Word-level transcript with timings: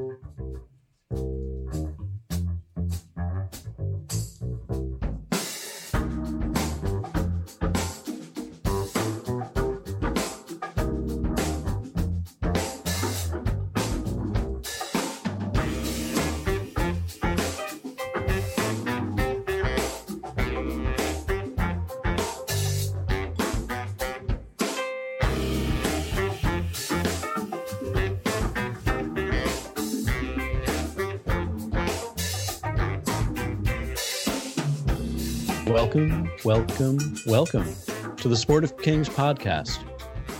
Welcome, 35.93 36.31
welcome, 36.45 36.99
welcome 37.27 37.75
to 38.19 38.29
the 38.29 38.37
Sport 38.37 38.63
of 38.63 38.79
Kings 38.79 39.09
podcast. 39.09 39.81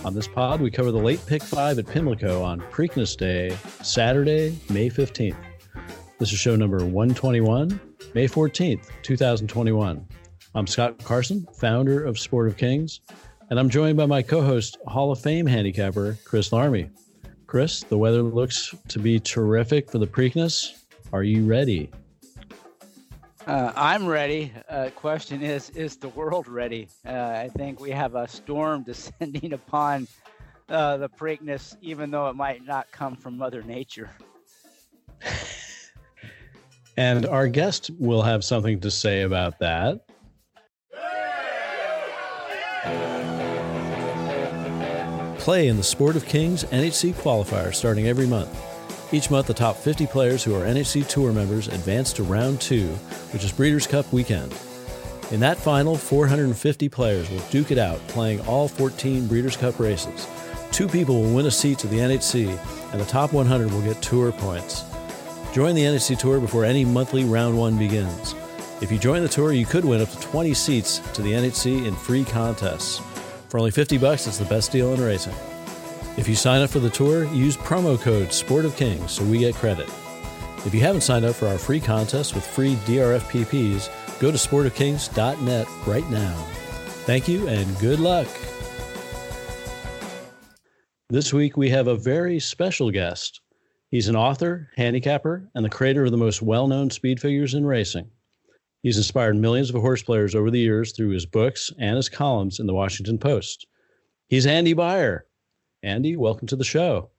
On 0.05 0.13
this 0.13 0.25
pod, 0.25 0.61
we 0.61 0.71
cover 0.71 0.93
the 0.93 0.97
late 0.97 1.21
pick 1.25 1.43
five 1.43 1.77
at 1.77 1.87
Pimlico 1.87 2.41
on 2.41 2.61
Preakness 2.61 3.17
Day, 3.17 3.57
Saturday, 3.83 4.57
May 4.69 4.89
15th. 4.89 5.35
This 6.19 6.31
is 6.31 6.39
show 6.39 6.55
number 6.55 6.77
121, 6.77 7.81
May 8.13 8.29
14th, 8.29 8.87
2021. 9.01 10.07
I'm 10.55 10.67
Scott 10.67 11.03
Carson, 11.03 11.45
founder 11.53 12.01
of 12.05 12.17
Sport 12.17 12.47
of 12.47 12.55
Kings, 12.55 13.01
and 13.49 13.59
I'm 13.59 13.69
joined 13.69 13.97
by 13.97 14.05
my 14.05 14.21
co 14.21 14.41
host, 14.41 14.77
Hall 14.87 15.11
of 15.11 15.19
Fame 15.19 15.47
handicapper, 15.47 16.17
Chris 16.23 16.51
Larmey. 16.51 16.89
Chris, 17.45 17.83
the 17.83 17.97
weather 17.97 18.21
looks 18.21 18.73
to 18.87 18.99
be 18.99 19.19
terrific 19.19 19.91
for 19.91 19.97
the 19.97 20.07
Preakness. 20.07 20.85
Are 21.11 21.23
you 21.23 21.45
ready? 21.45 21.91
Uh, 23.51 23.73
I'm 23.75 24.07
ready. 24.07 24.53
Uh, 24.69 24.91
question 24.95 25.41
is, 25.41 25.71
is 25.71 25.97
the 25.97 26.07
world 26.07 26.47
ready? 26.47 26.87
Uh, 27.05 27.11
I 27.11 27.49
think 27.49 27.81
we 27.81 27.91
have 27.91 28.15
a 28.15 28.25
storm 28.25 28.83
descending 28.85 29.51
upon 29.51 30.07
uh, 30.69 30.95
the 30.95 31.09
Preakness, 31.09 31.75
even 31.81 32.11
though 32.11 32.29
it 32.29 32.35
might 32.37 32.65
not 32.65 32.89
come 32.93 33.17
from 33.17 33.37
Mother 33.37 33.61
Nature. 33.61 34.09
and 36.97 37.25
our 37.25 37.49
guest 37.49 37.91
will 37.99 38.21
have 38.21 38.45
something 38.45 38.79
to 38.79 38.89
say 38.89 39.23
about 39.23 39.59
that. 39.59 40.05
Play 45.39 45.67
in 45.67 45.75
the 45.75 45.83
Sport 45.83 46.15
of 46.15 46.25
Kings 46.25 46.63
NHC 46.63 47.15
qualifier 47.15 47.75
starting 47.75 48.07
every 48.07 48.27
month. 48.27 48.70
Each 49.13 49.29
month, 49.29 49.47
the 49.47 49.53
top 49.53 49.75
50 49.75 50.07
players 50.07 50.41
who 50.41 50.55
are 50.55 50.65
NHC 50.65 51.05
Tour 51.05 51.33
members 51.33 51.67
advance 51.67 52.13
to 52.13 52.23
round 52.23 52.61
two, 52.61 52.87
which 53.33 53.43
is 53.43 53.51
Breeders' 53.51 53.85
Cup 53.85 54.11
weekend. 54.13 54.55
In 55.31 55.41
that 55.41 55.57
final, 55.57 55.97
450 55.97 56.87
players 56.87 57.29
will 57.29 57.41
duke 57.49 57.71
it 57.71 57.77
out, 57.77 57.99
playing 58.07 58.39
all 58.47 58.69
14 58.69 59.27
Breeders' 59.27 59.57
Cup 59.57 59.79
races. 59.79 60.27
Two 60.71 60.87
people 60.87 61.21
will 61.21 61.35
win 61.35 61.45
a 61.45 61.51
seat 61.51 61.77
to 61.79 61.87
the 61.87 61.97
NHC, 61.97 62.57
and 62.93 63.01
the 63.01 63.05
top 63.05 63.33
100 63.33 63.69
will 63.71 63.81
get 63.81 64.01
tour 64.01 64.31
points. 64.31 64.85
Join 65.53 65.75
the 65.75 65.83
NHC 65.83 66.17
Tour 66.17 66.39
before 66.39 66.63
any 66.63 66.85
monthly 66.85 67.25
round 67.25 67.57
one 67.57 67.77
begins. 67.77 68.33
If 68.81 68.93
you 68.93 68.97
join 68.97 69.21
the 69.21 69.27
tour, 69.27 69.51
you 69.51 69.65
could 69.65 69.83
win 69.83 70.01
up 70.01 70.09
to 70.09 70.19
20 70.21 70.53
seats 70.53 70.99
to 71.13 71.21
the 71.21 71.33
NHC 71.33 71.85
in 71.85 71.95
free 71.95 72.23
contests. 72.23 73.01
For 73.49 73.57
only 73.57 73.71
50 73.71 73.97
bucks, 73.97 74.25
it's 74.25 74.37
the 74.37 74.45
best 74.45 74.71
deal 74.71 74.93
in 74.93 75.01
racing. 75.01 75.35
If 76.17 76.27
you 76.27 76.35
sign 76.35 76.61
up 76.61 76.69
for 76.69 76.79
the 76.79 76.89
tour, 76.89 77.23
use 77.33 77.55
promo 77.55 77.99
code 77.99 78.33
Sport 78.33 78.65
of 78.65 78.75
Kings 78.75 79.11
so 79.11 79.23
we 79.23 79.39
get 79.39 79.55
credit. 79.55 79.87
If 80.65 80.73
you 80.73 80.81
haven't 80.81 81.01
signed 81.01 81.23
up 81.23 81.35
for 81.35 81.47
our 81.47 81.57
free 81.57 81.79
contest 81.79 82.35
with 82.35 82.45
free 82.45 82.75
DRFPPs, 82.85 84.19
go 84.19 84.29
to 84.29 84.37
sportofkings.net 84.37 85.67
right 85.87 86.09
now. 86.09 86.33
Thank 87.05 87.29
you 87.29 87.47
and 87.47 87.79
good 87.79 87.99
luck. 87.99 88.27
This 91.09 91.33
week 91.33 91.55
we 91.55 91.69
have 91.69 91.87
a 91.87 91.95
very 91.95 92.39
special 92.39 92.91
guest. 92.91 93.39
He's 93.89 94.09
an 94.09 94.15
author, 94.15 94.69
handicapper, 94.75 95.49
and 95.55 95.63
the 95.63 95.69
creator 95.69 96.03
of 96.03 96.11
the 96.11 96.17
most 96.17 96.41
well 96.41 96.67
known 96.67 96.89
speed 96.89 97.21
figures 97.21 97.53
in 97.53 97.65
racing. 97.65 98.09
He's 98.83 98.97
inspired 98.97 99.37
millions 99.37 99.69
of 99.69 99.79
horse 99.81 100.03
players 100.03 100.35
over 100.35 100.51
the 100.51 100.59
years 100.59 100.91
through 100.91 101.09
his 101.09 101.25
books 101.25 101.71
and 101.79 101.95
his 101.95 102.09
columns 102.09 102.59
in 102.59 102.67
the 102.67 102.73
Washington 102.73 103.17
Post. 103.17 103.65
He's 104.27 104.45
Andy 104.45 104.73
Beyer, 104.73 105.25
Andy, 105.83 106.15
welcome 106.15 106.47
to 106.47 106.55
the 106.55 106.63
show. 106.63 107.09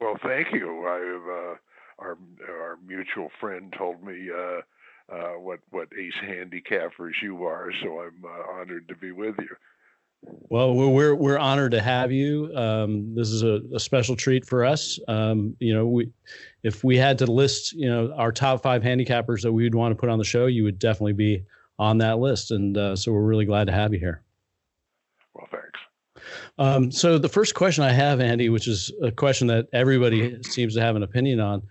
Well, 0.00 0.16
thank 0.22 0.52
you. 0.52 0.84
I, 0.86 1.52
uh, 1.52 1.56
our 1.98 2.18
our 2.48 2.78
mutual 2.86 3.30
friend 3.40 3.74
told 3.76 4.02
me 4.02 4.28
uh, 4.30 4.60
uh, 5.12 5.38
what 5.38 5.60
what 5.70 5.88
ace 5.98 6.12
handicappers 6.24 7.12
you 7.22 7.44
are, 7.44 7.70
so 7.82 8.00
I'm 8.00 8.24
uh, 8.24 8.52
honored 8.52 8.88
to 8.88 8.96
be 8.96 9.12
with 9.12 9.34
you. 9.38 9.56
Well, 10.22 10.74
we're 10.74 11.14
we're 11.14 11.38
honored 11.38 11.72
to 11.72 11.80
have 11.80 12.12
you. 12.12 12.52
Um, 12.54 13.14
this 13.14 13.28
is 13.28 13.42
a, 13.42 13.60
a, 13.74 13.80
special 13.80 14.14
treat 14.14 14.46
for 14.46 14.64
us. 14.64 15.00
Um, 15.08 15.56
you 15.58 15.74
know, 15.74 15.86
we 15.86 16.12
if 16.62 16.84
we 16.84 16.96
had 16.96 17.18
to 17.18 17.26
list, 17.26 17.72
you 17.72 17.88
know, 17.88 18.12
our 18.16 18.30
top 18.30 18.62
five 18.62 18.82
handicappers 18.82 19.42
that 19.42 19.52
we 19.52 19.64
would 19.64 19.74
want 19.74 19.92
to 19.92 19.96
put 19.96 20.08
on 20.08 20.18
the 20.18 20.24
show, 20.24 20.46
you 20.46 20.62
would 20.62 20.78
definitely 20.78 21.14
be 21.14 21.44
on 21.78 21.98
that 21.98 22.18
list, 22.18 22.52
and 22.52 22.76
uh, 22.76 22.94
so 22.94 23.10
we're 23.10 23.22
really 23.22 23.46
glad 23.46 23.66
to 23.66 23.72
have 23.72 23.92
you 23.92 23.98
here. 23.98 24.22
Well, 25.34 25.48
thanks. 25.50 25.80
Um, 26.58 26.90
so 26.90 27.18
the 27.18 27.28
first 27.28 27.54
question 27.54 27.84
I 27.84 27.92
have, 27.92 28.20
Andy, 28.20 28.48
which 28.48 28.68
is 28.68 28.92
a 29.02 29.10
question 29.10 29.46
that 29.48 29.68
everybody 29.72 30.42
seems 30.42 30.74
to 30.74 30.80
have 30.80 30.96
an 30.96 31.02
opinion 31.02 31.40
on, 31.40 31.62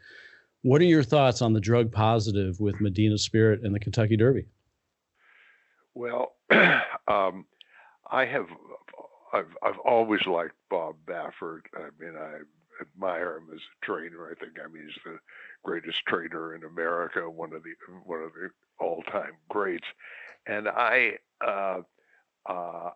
what 0.64 0.82
are 0.82 0.86
your 0.86 1.04
thoughts 1.04 1.42
on 1.42 1.54
the 1.54 1.60
drug 1.60 1.92
positive 1.92 2.60
with 2.60 2.80
Medina 2.80 3.18
Spirit 3.18 3.62
and 3.64 3.74
the 3.74 3.80
Kentucky 3.80 4.16
Derby? 4.16 4.46
Well, 5.94 6.36
um, 7.08 7.46
I 8.10 8.26
have, 8.26 8.48
I've, 9.34 9.58
I've 9.64 9.80
always 9.80 10.26
liked 10.26 10.56
Bob 10.70 10.96
Baffert. 11.08 11.62
I 11.76 11.90
mean, 12.00 12.16
I 12.16 12.40
admire 12.82 13.38
him 13.38 13.48
as 13.54 13.60
a 13.60 13.86
trainer. 13.86 14.30
I 14.32 14.40
think, 14.40 14.58
I 14.64 14.68
mean, 14.68 14.84
he's 14.86 15.04
the 15.04 15.20
greatest 15.64 16.00
trainer 16.08 16.56
in 16.56 16.64
America, 16.64 17.30
one 17.30 17.54
of 17.54 17.64
the 17.64 17.74
one 18.06 18.22
of 18.22 18.32
the 18.34 18.50
all-time 18.80 19.34
greats. 19.50 19.88
And 20.48 20.68
I, 20.68 21.18
uh, 21.46 21.82
uh, 22.48 22.90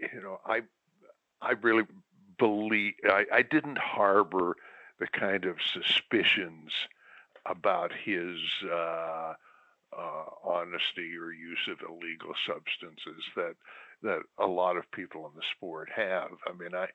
you 0.00 0.22
know, 0.22 0.40
I 0.46 0.62
I 1.40 1.52
really 1.52 1.84
believe 2.38 2.94
I, 3.04 3.24
I 3.32 3.42
didn't 3.42 3.78
harbor 3.78 4.56
the 4.98 5.06
kind 5.06 5.44
of 5.44 5.56
suspicions 5.72 6.72
about 7.46 7.92
his 7.92 8.38
uh, 8.64 9.34
uh, 9.96 10.24
honesty 10.44 11.16
or 11.16 11.32
use 11.32 11.68
of 11.68 11.78
illegal 11.88 12.34
substances 12.46 13.24
that 13.36 13.54
that 14.02 14.20
a 14.38 14.46
lot 14.46 14.76
of 14.76 14.90
people 14.92 15.26
in 15.26 15.32
the 15.34 15.42
sport 15.56 15.88
have. 15.94 16.30
I 16.46 16.52
mean, 16.52 16.74
I, 16.74 16.86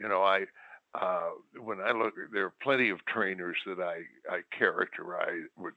you 0.00 0.08
know, 0.08 0.22
I 0.22 0.46
uh, 0.94 1.30
when 1.60 1.80
I 1.80 1.92
look, 1.92 2.14
there 2.32 2.46
are 2.46 2.54
plenty 2.62 2.90
of 2.90 3.04
trainers 3.06 3.58
that 3.66 3.80
I 3.80 4.02
I 4.30 4.40
characterize 4.56 5.44
would 5.56 5.74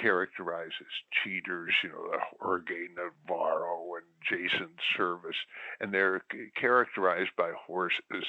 characterize 0.00 0.72
as 0.80 0.86
cheaters, 1.22 1.72
you 1.82 1.90
know, 1.90 2.18
Jorge 2.40 2.88
Navarro 2.94 3.94
and 3.96 4.06
Jason 4.28 4.70
Servis, 4.96 5.36
and 5.80 5.92
they're 5.92 6.22
characterized 6.58 7.30
by 7.36 7.52
horses 7.66 8.24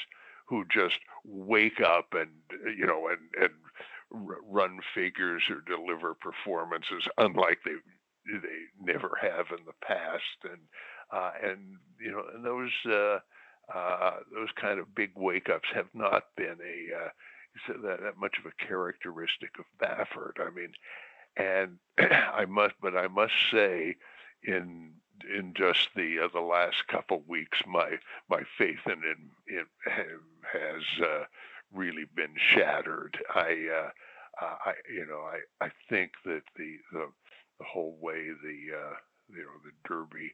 who 0.48 0.64
just 0.72 1.00
wake 1.26 1.82
up 1.82 2.14
and 2.14 2.30
you 2.78 2.86
know 2.86 3.08
and 3.10 3.44
and 3.44 3.54
run 4.50 4.80
figures 4.96 5.44
or 5.50 5.62
deliver 5.68 6.14
performances 6.14 7.04
unlike 7.18 7.60
they 7.66 7.76
they 8.26 8.94
never 8.94 9.18
have 9.22 9.48
in 9.58 9.66
the 9.66 9.74
past 9.86 10.24
and 10.44 10.62
uh, 11.12 11.32
and 11.44 11.78
you 12.00 12.12
know 12.12 12.24
and 12.34 12.46
those 12.46 12.72
uh, 12.86 13.20
uh, 13.74 14.18
those 14.34 14.50
kind 14.60 14.80
of 14.80 14.96
big 14.96 15.12
wake 15.16 15.50
ups 15.50 15.68
have 15.74 15.88
not 15.94 16.24
been 16.36 16.58
a 16.64 17.06
uh, 17.06 17.10
that, 17.82 18.02
that 18.02 18.18
much 18.18 18.36
of 18.40 18.46
a 18.46 18.66
characteristic 18.66 19.50
of 19.60 19.66
Baffert. 19.82 20.40
I 20.40 20.50
mean, 20.54 20.72
and 21.38 21.78
I 22.00 22.46
must, 22.46 22.76
but 22.82 22.96
I 22.98 23.08
must 23.08 23.34
say, 23.52 23.96
in 24.44 24.94
in 25.36 25.54
just 25.56 25.90
the 25.96 26.20
uh, 26.20 26.28
the 26.34 26.42
last 26.42 26.88
couple 26.88 27.24
weeks, 27.28 27.60
my 27.68 27.98
my 28.30 28.42
faith 28.58 28.86
in 28.86 29.04
him, 29.04 29.32
in 29.48 29.66
has 30.52 30.84
uh, 31.04 31.24
really 31.74 32.06
been 32.16 32.36
shattered. 32.38 33.18
I, 33.34 33.68
uh, 33.86 33.90
I, 34.42 34.74
you 34.94 35.06
know, 35.06 35.22
I, 35.22 35.66
I 35.66 35.70
think 35.90 36.12
that 36.26 36.44
the 36.56 36.78
the, 36.92 37.08
the 37.60 37.66
whole 37.66 37.98
way 38.02 38.28
the 38.28 38.76
uh, 38.78 38.96
you 39.30 39.44
know 39.44 39.58
the 39.64 39.88
Derby 39.88 40.32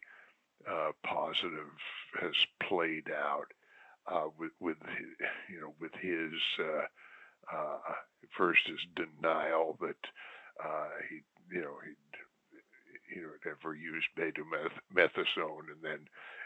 uh, 0.69 0.91
positive 1.03 1.71
has 2.19 2.35
played 2.61 3.09
out 3.11 3.47
uh, 4.07 4.29
with 4.37 4.51
with 4.59 4.77
you 5.49 5.61
know 5.61 5.73
with 5.79 5.93
his 6.01 6.33
first 8.37 8.61
his 8.67 8.79
denial 8.95 9.77
that 9.79 9.95
uh, 10.63 10.89
he, 11.09 11.21
you 11.55 11.61
know, 11.61 11.75
he, 11.83 13.15
you 13.15 13.21
know, 13.21 13.29
never 13.45 13.75
used 13.75 14.07
betamethasone, 14.17 15.69
and 15.71 15.81
then, 15.83 15.99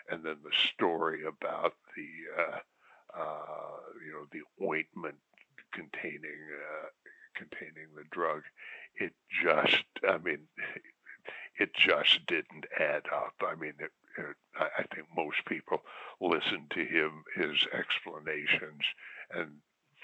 and 0.09 0.23
then 0.23 0.37
the 0.43 0.55
story 0.73 1.23
about 1.25 1.73
the, 1.95 2.41
uh, 2.41 2.59
uh, 3.19 3.79
you 4.05 4.11
know, 4.13 4.25
the 4.31 4.65
ointment 4.65 5.15
containing 5.73 6.41
uh, 6.51 6.87
containing 7.35 7.87
the 7.95 8.03
drug. 8.11 8.41
It 8.99 9.13
just, 9.43 9.83
I 10.07 10.17
mean, 10.17 10.47
it 11.59 11.73
just 11.75 12.25
didn't 12.27 12.65
add 12.79 13.03
up. 13.13 13.33
I 13.41 13.55
mean, 13.55 13.73
it, 13.79 13.91
it, 14.17 14.35
I 14.59 14.83
think 14.93 15.07
most 15.15 15.45
people 15.47 15.81
listened 16.19 16.71
to 16.71 16.83
him, 16.83 17.23
his 17.35 17.57
explanations, 17.73 18.81
and 19.31 19.51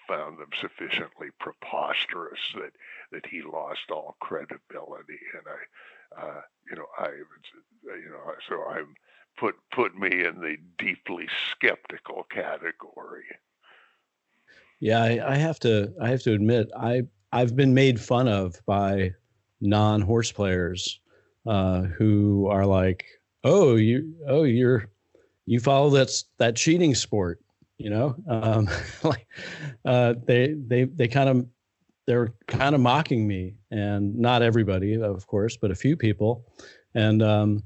found 0.08 0.38
them 0.38 0.50
sufficiently 0.60 1.28
preposterous 1.40 2.40
that 2.56 2.72
that 3.12 3.26
he 3.26 3.42
lost 3.42 3.92
all 3.92 4.16
credibility. 4.20 5.20
And 5.38 5.44
I, 5.48 6.26
uh, 6.26 6.42
you 6.70 6.76
know, 6.76 6.86
I, 6.98 7.08
you 7.08 8.10
know, 8.10 8.34
so 8.48 8.64
I'm 8.64 8.96
put 9.38 9.56
put 9.72 9.96
me 9.96 10.24
in 10.24 10.42
the 10.42 10.58
deeply 10.78 11.28
skeptical 11.52 12.26
category. 12.30 13.26
Yeah, 14.80 15.02
I, 15.02 15.34
I 15.34 15.36
have 15.36 15.60
to 15.62 15.94
I 16.02 16.10
have 16.10 16.24
to 16.24 16.34
admit 16.34 16.70
I 16.78 17.04
I've 17.32 17.56
been 17.56 17.74
made 17.74 18.00
fun 18.00 18.28
of 18.28 18.60
by 18.66 19.14
non 19.62 20.02
horse 20.02 20.32
players 20.32 21.00
uh, 21.46 21.84
who 21.84 22.48
are 22.48 22.66
like, 22.66 23.06
oh 23.44 23.76
you 23.76 24.14
oh 24.28 24.44
you're 24.44 24.90
you 25.46 25.60
follow 25.60 25.90
that 25.92 26.12
that 26.38 26.56
cheating 26.56 26.96
sport 26.96 27.40
you 27.78 27.90
know 27.90 28.16
um, 28.28 28.68
like 29.04 29.28
uh, 29.86 30.14
they 30.26 30.56
they 30.68 30.86
they 30.86 31.08
kind 31.08 31.30
of 31.30 31.46
they're 32.06 32.34
kind 32.48 32.76
of 32.76 32.82
mocking 32.82 33.28
me 33.28 33.56
and 33.72 34.16
not 34.18 34.42
everybody 34.42 34.96
of 35.02 35.26
course 35.28 35.58
but 35.58 35.72
a 35.72 35.76
few 35.76 35.96
people. 35.96 36.46
And 36.96 37.24
um, 37.24 37.64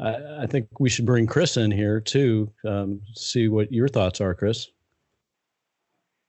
I, 0.00 0.42
I, 0.42 0.46
think 0.46 0.66
we 0.80 0.88
should 0.88 1.06
bring 1.06 1.26
chris 1.26 1.56
in 1.56 1.70
here 1.70 2.00
too 2.00 2.50
um, 2.66 3.00
see 3.14 3.48
what 3.48 3.72
your 3.72 3.88
thoughts 3.88 4.20
are 4.20 4.34
chris. 4.34 4.68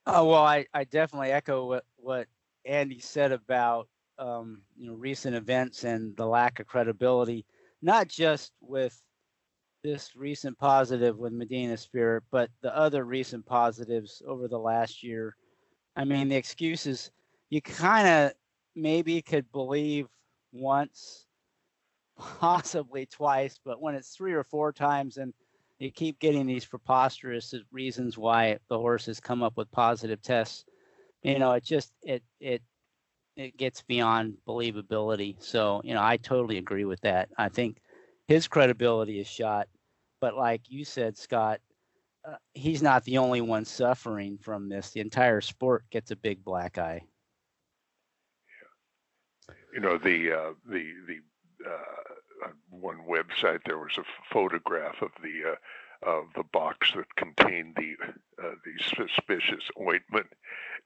Oh 0.06 0.26
well 0.28 0.44
i, 0.44 0.66
I 0.72 0.84
definitely 0.84 1.32
echo 1.32 1.66
what, 1.66 1.84
what 1.96 2.26
andy 2.64 3.00
said 3.00 3.32
about 3.32 3.88
um, 4.18 4.62
you 4.76 4.86
know 4.86 4.94
recent 4.94 5.34
events 5.34 5.84
and 5.84 6.16
the 6.16 6.26
lack 6.26 6.60
of 6.60 6.66
credibility 6.66 7.44
not 7.82 8.08
just 8.08 8.52
with 8.60 9.00
this 9.86 10.16
recent 10.16 10.58
positive 10.58 11.16
with 11.16 11.32
Medina 11.32 11.76
Spirit, 11.76 12.24
but 12.32 12.50
the 12.60 12.76
other 12.76 13.04
recent 13.04 13.46
positives 13.46 14.20
over 14.26 14.48
the 14.48 14.58
last 14.58 15.02
year. 15.02 15.36
I 15.94 16.04
mean, 16.04 16.28
the 16.28 16.34
excuses 16.34 17.12
you 17.50 17.62
kind 17.62 18.08
of 18.08 18.32
maybe 18.74 19.22
could 19.22 19.50
believe 19.52 20.08
once, 20.52 21.26
possibly 22.18 23.06
twice, 23.06 23.60
but 23.64 23.80
when 23.80 23.94
it's 23.94 24.16
three 24.16 24.32
or 24.32 24.42
four 24.42 24.72
times 24.72 25.18
and 25.18 25.32
you 25.78 25.92
keep 25.92 26.18
getting 26.18 26.46
these 26.46 26.64
preposterous 26.64 27.54
reasons 27.70 28.18
why 28.18 28.58
the 28.68 28.78
horses 28.78 29.20
come 29.20 29.42
up 29.42 29.56
with 29.56 29.70
positive 29.70 30.20
tests, 30.20 30.64
you 31.22 31.38
know, 31.38 31.52
it 31.52 31.62
just 31.62 31.92
it 32.02 32.24
it 32.40 32.60
it 33.36 33.56
gets 33.56 33.82
beyond 33.82 34.34
believability. 34.48 35.36
So, 35.38 35.80
you 35.84 35.94
know, 35.94 36.02
I 36.02 36.16
totally 36.16 36.58
agree 36.58 36.86
with 36.86 37.00
that. 37.02 37.28
I 37.38 37.50
think 37.50 37.78
his 38.26 38.48
credibility 38.48 39.20
is 39.20 39.28
shot 39.28 39.68
but 40.20 40.36
like 40.36 40.62
you 40.68 40.84
said, 40.84 41.16
Scott, 41.16 41.60
uh, 42.26 42.36
he's 42.54 42.82
not 42.82 43.04
the 43.04 43.18
only 43.18 43.40
one 43.40 43.64
suffering 43.64 44.38
from 44.38 44.68
this. 44.68 44.90
The 44.90 45.00
entire 45.00 45.40
sport 45.40 45.84
gets 45.90 46.10
a 46.10 46.16
big 46.16 46.44
black 46.44 46.78
eye. 46.78 47.02
You 49.72 49.80
know 49.80 49.98
the 49.98 50.32
uh, 50.32 50.52
the 50.68 50.92
the 51.06 51.20
uh, 51.66 52.48
one 52.70 53.00
website 53.08 53.60
there 53.64 53.78
was 53.78 53.98
a 53.98 54.04
photograph 54.32 55.02
of 55.02 55.10
the 55.22 55.52
uh, 55.52 56.08
of 56.10 56.24
the 56.34 56.44
box 56.44 56.92
that 56.94 57.14
contained 57.16 57.76
the 57.76 57.94
uh, 58.42 58.54
the 58.64 59.06
suspicious 59.06 59.64
ointment, 59.80 60.28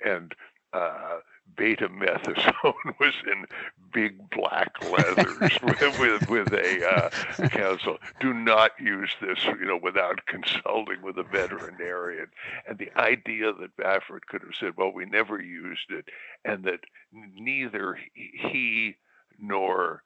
and 0.05 0.35
uh, 0.73 1.19
betamethasone 1.57 2.75
was 3.01 3.15
in 3.27 3.45
big 3.93 4.19
black 4.31 4.73
leathers 4.91 5.59
with, 5.63 5.99
with, 5.99 6.29
with 6.29 6.53
a 6.53 6.87
uh, 6.89 7.49
counsel. 7.49 7.99
Do 8.21 8.33
not 8.33 8.73
use 8.81 9.11
this, 9.21 9.45
you 9.45 9.67
know, 9.67 9.79
without 9.83 10.21
consulting 10.27 11.03
with 11.03 11.19
a 11.19 11.23
veterinarian. 11.23 12.27
And 12.69 12.79
the 12.79 12.91
idea 12.99 13.53
that 13.53 13.77
Baffert 13.77 14.27
could 14.29 14.43
have 14.43 14.55
said, 14.59 14.75
"Well, 14.77 14.93
we 14.93 15.05
never 15.05 15.41
used 15.41 15.91
it," 15.91 16.09
and 16.45 16.65
that 16.65 16.81
neither 17.13 17.99
he 18.15 18.97
nor 19.39 20.03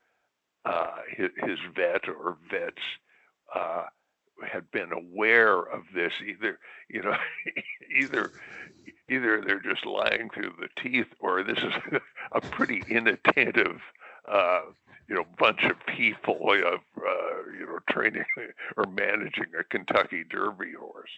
uh, 0.65 0.97
his, 1.11 1.31
his, 1.45 1.59
vet 1.75 2.09
or 2.09 2.39
vets 2.51 2.83
uh, 3.55 3.85
had 4.47 4.71
been 4.71 4.93
aware 4.93 5.59
of 5.59 5.83
this 5.95 6.13
either. 6.27 6.59
You 6.89 7.03
know, 7.03 7.17
either 7.95 8.33
either 9.11 9.43
they're 9.47 9.61
just 9.61 9.85
lying 9.85 10.31
through 10.31 10.53
the 10.61 10.69
teeth 10.83 11.07
or 11.21 11.43
this 11.43 11.59
is 11.59 11.73
a 12.33 12.41
pretty 12.41 12.83
inattentive 12.89 13.81
uh, 14.31 14.61
you 15.09 15.15
know 15.15 15.25
bunch 15.39 15.63
of 15.65 15.77
people 15.87 16.39
uh, 16.49 16.77
uh, 16.77 16.79
you 17.59 17.67
know 17.67 17.79
training 17.91 18.25
or 18.77 18.85
managing 18.87 19.47
a 19.59 19.65
Kentucky 19.65 20.25
Derby 20.29 20.73
horse. 20.79 21.11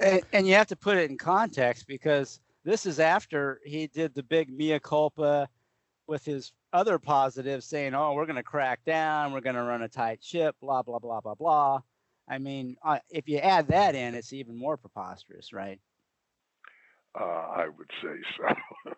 And, 0.00 0.22
and, 0.32 0.46
you 0.46 0.54
have 0.54 0.66
to 0.68 0.76
put 0.76 0.96
it 0.96 1.08
in 1.08 1.16
context 1.16 1.86
because 1.86 2.40
this 2.64 2.84
is 2.84 2.98
after 2.98 3.60
he 3.64 3.86
did 3.86 4.12
the 4.12 4.24
big 4.24 4.52
mea 4.52 4.80
culpa 4.80 5.48
with 6.08 6.24
his 6.24 6.52
other 6.72 6.98
positives 6.98 7.64
saying, 7.66 7.94
"Oh, 7.94 8.14
we're 8.14 8.26
going 8.26 8.34
to 8.36 8.42
crack 8.42 8.80
down, 8.84 9.32
we're 9.32 9.40
going 9.40 9.54
to 9.54 9.62
run 9.62 9.82
a 9.82 9.88
tight 9.88 10.22
ship, 10.22 10.56
blah 10.60 10.82
blah 10.82 10.98
blah 10.98 11.20
blah 11.20 11.34
blah." 11.34 11.80
I 12.28 12.38
mean, 12.38 12.76
uh, 12.82 12.98
if 13.10 13.28
you 13.28 13.38
add 13.38 13.68
that 13.68 13.94
in, 13.94 14.14
it's 14.14 14.32
even 14.32 14.58
more 14.58 14.76
preposterous, 14.76 15.52
right? 15.52 15.78
Uh, 17.18 17.24
I 17.24 17.68
would 17.68 17.90
say 18.02 18.16
so. 18.36 18.92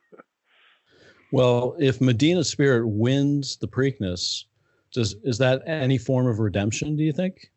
well, 1.32 1.76
if 1.78 2.00
Medina 2.00 2.44
Spirit 2.44 2.86
wins 2.86 3.56
the 3.56 3.68
Preakness, 3.68 4.44
does 4.92 5.14
is 5.22 5.38
that 5.38 5.62
any 5.66 5.98
form 5.98 6.26
of 6.26 6.38
redemption? 6.38 6.96
Do 6.96 7.04
you 7.04 7.12
think? 7.12 7.50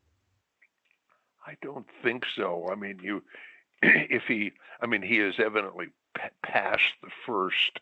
I 1.50 1.56
don't 1.62 1.88
think 2.04 2.26
so. 2.36 2.68
I 2.72 2.76
mean, 2.76 3.00
you, 3.02 3.24
if 3.82 4.24
he, 4.28 4.52
I 4.82 4.86
mean, 4.86 5.02
he 5.02 5.18
has 5.18 5.36
evidently 5.40 5.88
p- 6.16 6.22
passed 6.44 6.94
the 7.02 7.10
first, 7.26 7.80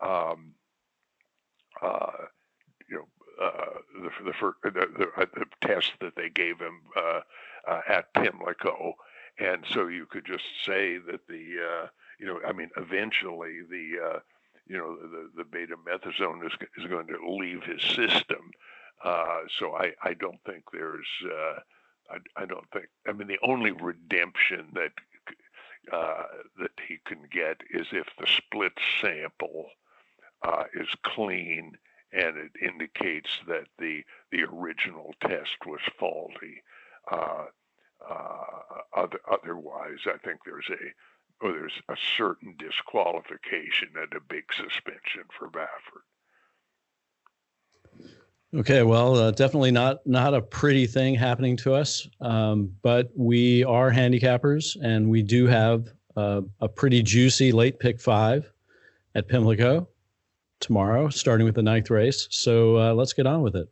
um, 0.00 0.52
uh, 1.82 2.26
you 2.88 2.96
know, 2.96 3.44
uh, 3.44 3.78
the 4.02 4.24
the, 4.24 4.32
first, 4.32 4.58
the, 4.62 4.70
the, 4.70 5.08
uh, 5.20 5.26
the, 5.34 5.46
test 5.60 5.92
that 6.00 6.14
they 6.16 6.30
gave 6.30 6.58
him 6.58 6.80
uh, 6.96 7.20
uh, 7.68 7.80
at 7.88 8.12
Pimlico, 8.14 8.94
and 9.38 9.64
so 9.72 9.88
you 9.88 10.06
could 10.06 10.24
just 10.24 10.44
say 10.64 10.98
that 10.98 11.26
the 11.28 11.56
uh, 11.60 11.86
you 12.22 12.28
know, 12.28 12.38
I 12.46 12.52
mean, 12.52 12.70
eventually 12.76 13.62
the, 13.68 13.98
uh, 14.00 14.18
you 14.68 14.78
know, 14.78 14.96
the, 14.96 15.28
the 15.36 15.42
betamethasone 15.42 16.46
is, 16.46 16.52
is 16.78 16.88
going 16.88 17.08
to 17.08 17.36
leave 17.36 17.64
his 17.64 17.82
system. 17.82 18.52
Uh, 19.04 19.40
so 19.58 19.74
I, 19.74 19.92
I 20.04 20.14
don't 20.14 20.38
think 20.46 20.62
there's, 20.72 21.08
uh, 21.26 21.58
I, 22.08 22.42
I 22.42 22.46
don't 22.46 22.70
think, 22.72 22.86
I 23.08 23.12
mean, 23.12 23.26
the 23.26 23.40
only 23.42 23.72
redemption 23.72 24.68
that, 24.74 24.92
uh, 25.92 26.22
that 26.60 26.70
he 26.86 27.00
can 27.04 27.22
get 27.32 27.56
is 27.70 27.88
if 27.90 28.06
the 28.20 28.26
split 28.28 28.72
sample 29.00 29.66
uh, 30.44 30.64
is 30.74 30.88
clean 31.02 31.72
and 32.12 32.36
it 32.36 32.52
indicates 32.64 33.30
that 33.48 33.66
the, 33.80 34.04
the 34.30 34.44
original 34.44 35.12
test 35.20 35.56
was 35.66 35.80
faulty. 35.98 36.62
Uh, 37.10 37.46
other, 38.96 39.20
otherwise, 39.30 39.98
I 40.06 40.18
think 40.24 40.40
there's 40.44 40.68
a 40.70 40.92
or 41.42 41.52
there's 41.52 41.80
a 41.88 41.96
certain 42.16 42.54
disqualification 42.58 43.88
and 43.96 44.12
a 44.14 44.20
big 44.28 44.44
suspension 44.54 45.24
for 45.36 45.48
Baffert. 45.48 46.04
Okay, 48.54 48.82
well, 48.82 49.16
uh, 49.16 49.30
definitely 49.30 49.70
not 49.70 50.06
not 50.06 50.34
a 50.34 50.42
pretty 50.42 50.86
thing 50.86 51.14
happening 51.14 51.56
to 51.58 51.74
us, 51.74 52.06
um, 52.20 52.70
but 52.82 53.10
we 53.16 53.64
are 53.64 53.90
handicappers, 53.90 54.76
and 54.82 55.08
we 55.08 55.22
do 55.22 55.46
have 55.46 55.88
uh, 56.16 56.42
a 56.60 56.68
pretty 56.68 57.02
juicy 57.02 57.50
late 57.50 57.78
pick 57.78 57.98
five 57.98 58.50
at 59.14 59.26
Pimlico 59.26 59.88
tomorrow, 60.60 61.08
starting 61.08 61.46
with 61.46 61.54
the 61.54 61.62
ninth 61.62 61.88
race. 61.88 62.28
So 62.30 62.76
uh, 62.76 62.94
let's 62.94 63.14
get 63.14 63.26
on 63.26 63.40
with 63.40 63.56
it. 63.56 63.68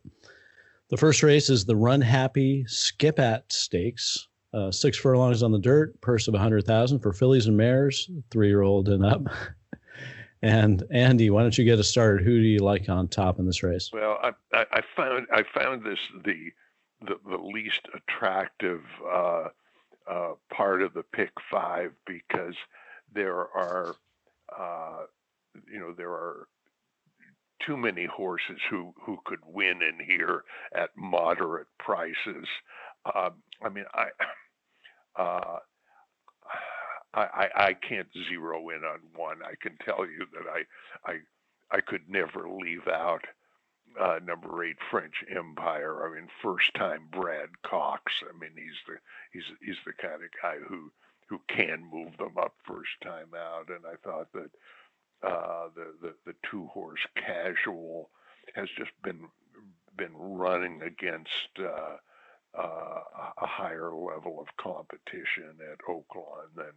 The 0.89 0.97
first 0.97 1.21
race 1.21 1.49
is 1.49 1.63
the 1.63 1.75
Runhappy 1.75 2.65
Skipat 2.65 3.51
Stakes. 3.51 4.27
Uh, 4.53 4.69
six 4.69 4.97
furlongs 4.97 5.43
on 5.43 5.51
the 5.51 5.59
dirt, 5.59 5.99
purse 6.01 6.27
of 6.27 6.33
a 6.33 6.39
hundred 6.39 6.65
thousand 6.65 6.99
for 6.99 7.13
fillies 7.13 7.47
and 7.47 7.55
mares, 7.55 8.09
three 8.29 8.49
year 8.49 8.63
old 8.63 8.89
and 8.89 9.05
up. 9.05 9.21
and 10.41 10.83
Andy, 10.91 11.29
why 11.29 11.41
don't 11.41 11.57
you 11.57 11.63
get 11.63 11.79
us 11.79 11.87
started? 11.87 12.25
Who 12.25 12.37
do 12.37 12.47
you 12.47 12.59
like 12.59 12.89
on 12.89 13.07
top 13.07 13.39
in 13.39 13.45
this 13.45 13.63
race? 13.63 13.89
Well, 13.93 14.19
I, 14.21 14.31
I, 14.53 14.65
I 14.73 14.81
found 14.95 15.27
I 15.31 15.43
found 15.53 15.85
this 15.85 15.99
the 16.25 16.51
the, 17.01 17.15
the 17.29 17.37
least 17.37 17.81
attractive 17.95 18.81
uh, 19.09 19.47
uh, 20.09 20.33
part 20.53 20.81
of 20.81 20.93
the 20.93 21.03
pick 21.03 21.31
five 21.49 21.91
because 22.05 22.55
there 23.13 23.47
are 23.55 23.95
uh, 24.57 25.03
you 25.71 25.79
know 25.79 25.93
there 25.95 26.11
are 26.11 26.47
too 27.65 27.77
many 27.77 28.05
horses 28.05 28.59
who 28.69 28.93
who 29.01 29.17
could 29.25 29.39
win 29.45 29.81
in 29.81 30.05
here 30.05 30.43
at 30.75 30.89
moderate 30.97 31.67
prices. 31.79 32.47
Um, 33.15 33.35
I 33.63 33.69
mean, 33.69 33.85
I 33.93 34.07
uh, 35.17 35.57
I, 37.13 37.21
I, 37.21 37.49
I 37.55 37.73
can't 37.73 38.07
zero 38.29 38.69
in 38.69 38.83
on 38.83 38.99
one. 39.15 39.39
I 39.43 39.55
can 39.61 39.77
tell 39.83 40.05
you 40.05 40.25
that 40.33 40.49
I 40.49 41.11
I 41.11 41.17
I 41.71 41.81
could 41.81 42.09
never 42.09 42.49
leave 42.49 42.87
out 42.87 43.25
uh, 43.99 44.19
number 44.25 44.63
eight 44.63 44.77
French 44.89 45.15
Empire. 45.29 46.05
I 46.05 46.15
mean, 46.15 46.27
first 46.41 46.73
time 46.75 47.07
Brad 47.11 47.49
Cox. 47.63 48.11
I 48.23 48.37
mean, 48.37 48.51
he's 48.55 48.79
the 48.87 48.95
he's 49.31 49.43
he's 49.61 49.83
the 49.85 49.93
kind 49.93 50.23
of 50.23 50.29
guy 50.41 50.55
who 50.67 50.91
who 51.27 51.39
can 51.47 51.89
move 51.91 52.15
them 52.17 52.37
up 52.37 52.53
first 52.65 52.91
time 53.03 53.29
out. 53.35 53.69
And 53.69 53.85
I 53.85 53.95
thought 54.03 54.27
that 54.33 54.49
uh, 55.27 55.69
the, 55.75 55.93
the 56.01 56.13
the 56.25 56.35
two 56.49 56.67
horse 56.67 57.05
Casual 57.15 58.09
has 58.55 58.67
just 58.77 58.91
been 59.03 59.27
been 59.97 60.15
running 60.15 60.81
against 60.81 61.59
uh, 61.59 61.97
uh, 62.57 62.99
a 63.41 63.47
higher 63.47 63.91
level 63.93 64.39
of 64.39 64.47
competition 64.61 65.55
at 65.71 65.79
Oaklawn 65.89 66.51
than 66.55 66.73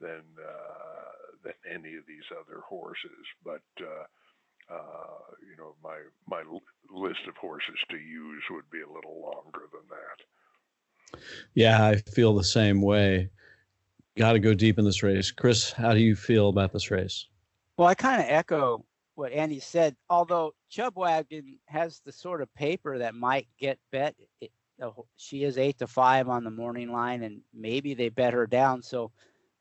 than 0.00 0.22
uh, 0.38 1.44
than 1.44 1.54
any 1.68 1.96
of 1.96 2.06
these 2.06 2.24
other 2.32 2.60
horses. 2.60 3.26
But 3.44 3.62
uh, 3.80 4.04
uh, 4.70 5.34
you 5.48 5.56
know, 5.56 5.74
my 5.82 5.98
my 6.26 6.42
list 6.90 7.20
of 7.28 7.36
horses 7.36 7.78
to 7.90 7.96
use 7.96 8.42
would 8.50 8.70
be 8.70 8.80
a 8.80 8.92
little 8.92 9.20
longer 9.20 9.68
than 9.72 9.82
that. 9.90 11.20
Yeah, 11.54 11.86
I 11.86 11.96
feel 11.96 12.34
the 12.34 12.44
same 12.44 12.82
way. 12.82 13.30
Got 14.16 14.32
to 14.32 14.40
go 14.40 14.52
deep 14.52 14.78
in 14.78 14.84
this 14.84 15.02
race, 15.02 15.30
Chris. 15.30 15.70
How 15.70 15.94
do 15.94 16.00
you 16.00 16.16
feel 16.16 16.48
about 16.48 16.72
this 16.72 16.90
race? 16.90 17.26
Well, 17.76 17.88
I 17.88 17.94
kind 17.94 18.20
of 18.20 18.28
echo 18.28 18.84
what 19.14 19.32
Andy 19.32 19.60
said. 19.60 19.96
Although 20.10 20.54
Chub 20.68 20.96
Wagon 20.96 21.58
has 21.66 22.00
the 22.04 22.12
sort 22.12 22.42
of 22.42 22.52
paper 22.54 22.98
that 22.98 23.14
might 23.14 23.48
get 23.58 23.78
bet. 23.90 24.14
She 25.16 25.44
is 25.44 25.58
eight 25.58 25.78
to 25.78 25.86
five 25.86 26.28
on 26.28 26.44
the 26.44 26.50
morning 26.50 26.92
line, 26.92 27.22
and 27.22 27.40
maybe 27.52 27.94
they 27.94 28.08
bet 28.08 28.32
her 28.32 28.46
down. 28.46 28.82
So 28.82 29.10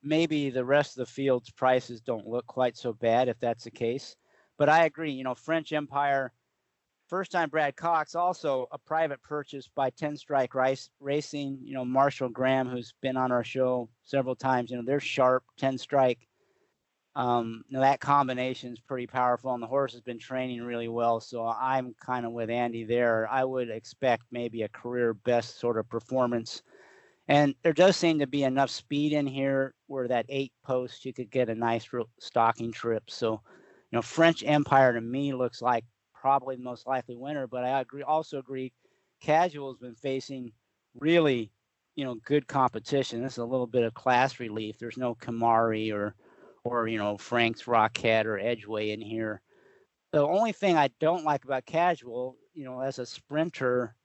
maybe 0.04 0.50
the 0.50 0.66
rest 0.66 0.98
of 0.98 1.06
the 1.06 1.12
field's 1.12 1.50
prices 1.50 2.02
don't 2.02 2.28
look 2.28 2.46
quite 2.46 2.78
so 2.78 2.94
bad 2.94 3.28
if 3.28 3.40
that's 3.40 3.64
the 3.64 3.72
case. 3.72 4.16
But 4.58 4.70
I 4.70 4.86
agree. 4.86 5.12
You 5.12 5.24
know, 5.24 5.36
French 5.36 5.74
Empire, 5.74 6.32
first 7.08 7.32
time 7.32 7.50
Brad 7.50 7.76
Cox, 7.76 8.16
also 8.16 8.68
a 8.72 8.78
private 8.78 9.22
purchase 9.22 9.68
by 9.74 9.90
Ten 9.90 10.16
Strike 10.18 10.56
Rice 10.56 10.90
Racing. 11.00 11.60
You 11.62 11.74
know, 11.74 11.86
Marshall 11.86 12.30
Gramm, 12.30 12.68
who's 12.68 12.94
been 13.02 13.18
on 13.18 13.32
our 13.32 13.44
show 13.44 13.90
several 14.04 14.36
times. 14.36 14.72
You 14.72 14.78
know, 14.78 14.84
they're 14.86 15.00
sharp. 15.00 15.44
Ten 15.58 15.78
Strike. 15.78 16.27
Um, 17.18 17.64
that 17.72 18.00
combination 18.00 18.74
is 18.74 18.80
pretty 18.80 19.08
powerful, 19.08 19.52
and 19.56 19.64
the 19.64 19.68
horse 19.68 19.94
has 19.94 20.02
been 20.02 20.20
training 20.20 20.62
really 20.62 20.88
well. 20.88 21.20
So 21.20 21.48
I'm 21.48 21.96
kind 22.00 22.28
of 22.28 22.32
with 22.32 22.52
Andy 22.52 22.84
there. 22.84 23.28
I 23.32 23.44
would 23.44 23.72
expect 23.72 24.26
maybe 24.32 24.62
a 24.62 24.70
career 24.70 25.16
best 25.16 25.60
sort 25.60 25.80
of 25.80 25.90
performance. 25.90 26.62
And 27.28 27.56
there 27.64 27.74
does 27.74 27.98
seem 27.98 28.20
to 28.20 28.28
be 28.28 28.44
enough 28.44 28.70
speed 28.70 29.14
in 29.14 29.26
here 29.26 29.74
where 29.88 30.08
that 30.08 30.28
eight 30.30 30.54
post 30.64 31.06
you 31.06 31.14
could 31.14 31.32
get 31.32 31.50
a 31.50 31.56
nice 31.56 31.90
stocking 32.20 32.72
trip. 32.72 33.10
So 33.10 33.42
you 33.92 33.98
know, 33.98 34.04
French 34.04 34.44
Empire 34.46 34.94
to 34.94 35.02
me 35.02 35.34
looks 35.34 35.60
like 35.60 35.86
probably 36.14 36.56
the 36.56 36.64
most 36.64 36.86
likely 36.86 37.16
winner, 37.16 37.48
but 37.48 37.64
I 37.64 37.82
agree 37.82 38.04
also 38.04 38.38
agree 38.38 38.72
Casual 39.22 39.74
has 39.74 39.80
been 39.80 39.96
facing 39.96 40.52
really, 40.94 41.52
you 41.96 42.06
know, 42.06 42.16
good 42.26 42.48
competition. 42.48 43.24
This 43.24 43.34
is 43.34 43.38
a 43.40 43.46
little 43.46 43.66
bit 43.66 43.84
of 43.84 43.96
class 43.96 44.40
relief. 44.40 44.78
There's 44.78 44.98
no 44.98 45.16
Kimari 45.16 45.92
or 45.92 46.14
or 46.68 46.88
you 46.88 46.98
know 46.98 47.18
Frank's 47.18 47.64
Rockette 47.64 48.26
or 48.26 48.38
Edgeway 48.38 48.94
in 48.94 49.02
here. 49.02 49.42
The 50.12 50.26
only 50.26 50.52
thing 50.52 50.78
I 50.78 50.90
don't 51.00 51.26
like 51.26 51.44
about 51.44 51.66
Casual, 51.66 52.38
you 52.54 52.64
know, 52.64 52.80
as 52.80 52.98
a 52.98 53.06
sprinter, 53.06 53.96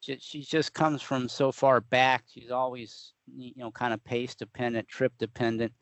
she, 0.00 0.18
she 0.18 0.42
just 0.42 0.72
comes 0.72 1.02
from 1.02 1.28
so 1.28 1.52
far 1.52 1.80
back. 1.80 2.24
She's 2.32 2.50
always 2.50 3.12
you 3.34 3.52
know 3.56 3.70
kind 3.70 3.94
of 3.94 4.02
pace 4.04 4.34
dependent, 4.34 4.88
trip 4.88 5.12
dependent. 5.18 5.72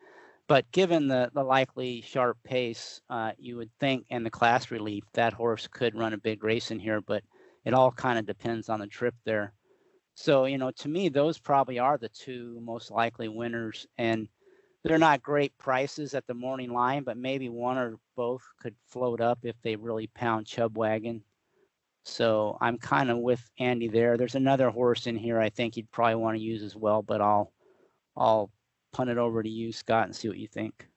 But 0.48 0.70
given 0.72 1.08
the, 1.08 1.30
the 1.32 1.42
likely 1.42 2.02
sharp 2.02 2.36
pace, 2.44 3.00
uh, 3.08 3.32
you 3.38 3.56
would 3.56 3.70
think, 3.78 4.04
and 4.10 4.26
the 4.26 4.30
class 4.30 4.70
relief, 4.70 5.04
that 5.14 5.32
horse 5.32 5.68
could 5.68 5.96
run 5.96 6.12
a 6.12 6.18
big 6.18 6.42
race 6.44 6.70
in 6.70 6.78
here. 6.78 7.00
But 7.00 7.22
it 7.64 7.74
all 7.74 7.92
kind 7.92 8.18
of 8.18 8.26
depends 8.26 8.68
on 8.68 8.80
the 8.80 8.86
trip 8.86 9.14
there. 9.24 9.54
So, 10.14 10.44
you 10.44 10.58
know, 10.58 10.70
to 10.72 10.88
me, 10.88 11.08
those 11.08 11.38
probably 11.38 11.78
are 11.78 11.96
the 11.96 12.08
two 12.08 12.60
most 12.62 12.90
likely 12.90 13.28
winners. 13.28 13.86
And 13.96 14.28
they're 14.84 14.98
not 14.98 15.22
great 15.22 15.56
prices 15.58 16.14
at 16.14 16.26
the 16.26 16.34
morning 16.34 16.72
line, 16.72 17.04
but 17.04 17.16
maybe 17.16 17.48
one 17.48 17.78
or 17.78 17.98
both 18.16 18.42
could 18.60 18.74
float 18.88 19.20
up 19.20 19.38
if 19.42 19.56
they 19.62 19.76
really 19.76 20.08
pound 20.08 20.46
Chub 20.46 20.76
Wagon. 20.76 21.22
So 22.04 22.58
I'm 22.60 22.78
kind 22.78 23.10
of 23.10 23.18
with 23.18 23.48
Andy 23.58 23.88
there. 23.88 24.16
There's 24.16 24.34
another 24.34 24.70
horse 24.70 25.06
in 25.06 25.16
here 25.16 25.38
I 25.38 25.50
think 25.50 25.76
you'd 25.76 25.90
probably 25.92 26.16
want 26.16 26.36
to 26.36 26.42
use 26.42 26.62
as 26.62 26.74
well, 26.74 27.02
but 27.02 27.20
I'll 27.20 27.52
I'll 28.16 28.50
punt 28.92 29.08
it 29.08 29.18
over 29.18 29.42
to 29.42 29.48
you, 29.48 29.72
Scott, 29.72 30.06
and 30.06 30.14
see 30.14 30.28
what 30.28 30.38
you 30.38 30.48
think. 30.48 30.88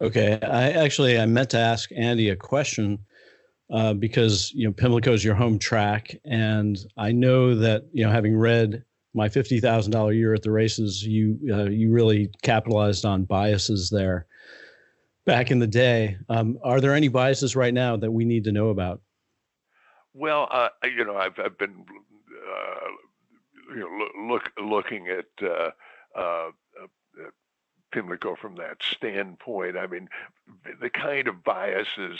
Okay, 0.00 0.38
I 0.42 0.70
actually 0.70 1.18
I 1.18 1.26
meant 1.26 1.50
to 1.50 1.58
ask 1.58 1.90
Andy 1.94 2.30
a 2.30 2.36
question 2.36 2.98
uh, 3.70 3.92
because 3.92 4.50
you 4.52 4.66
know 4.66 4.72
Pimlico 4.72 5.12
is 5.12 5.22
your 5.22 5.34
home 5.34 5.58
track, 5.58 6.16
and 6.24 6.78
I 6.96 7.12
know 7.12 7.54
that 7.56 7.84
you 7.92 8.04
know 8.04 8.10
having 8.10 8.36
read 8.36 8.84
my 9.14 9.28
fifty 9.28 9.60
thousand 9.60 9.92
dollar 9.92 10.12
year 10.12 10.34
at 10.34 10.42
the 10.42 10.50
races, 10.50 11.04
you 11.04 11.38
uh, 11.52 11.64
you 11.64 11.90
really 11.90 12.30
capitalized 12.42 13.04
on 13.04 13.24
biases 13.24 13.90
there 13.90 14.26
back 15.24 15.50
in 15.50 15.58
the 15.58 15.66
day. 15.66 16.16
Um, 16.28 16.58
are 16.62 16.80
there 16.80 16.94
any 16.94 17.08
biases 17.08 17.54
right 17.54 17.74
now 17.74 17.96
that 17.96 18.10
we 18.10 18.24
need 18.24 18.44
to 18.44 18.52
know 18.52 18.68
about? 18.68 19.00
Well, 20.14 20.48
uh, 20.50 20.68
you 20.84 21.04
know, 21.04 21.16
I've 21.16 21.38
I've 21.38 21.58
been 21.58 21.84
uh, 22.48 23.74
you 23.74 23.80
know 23.80 24.32
look 24.32 24.50
looking 24.58 25.08
at 25.08 25.46
uh, 25.46 25.70
uh, 26.18 26.50
Pimlico 27.92 28.34
from 28.34 28.56
that 28.56 28.82
standpoint. 28.82 29.76
I 29.76 29.86
mean, 29.86 30.08
the 30.80 30.90
kind 30.90 31.28
of 31.28 31.44
biases 31.44 32.18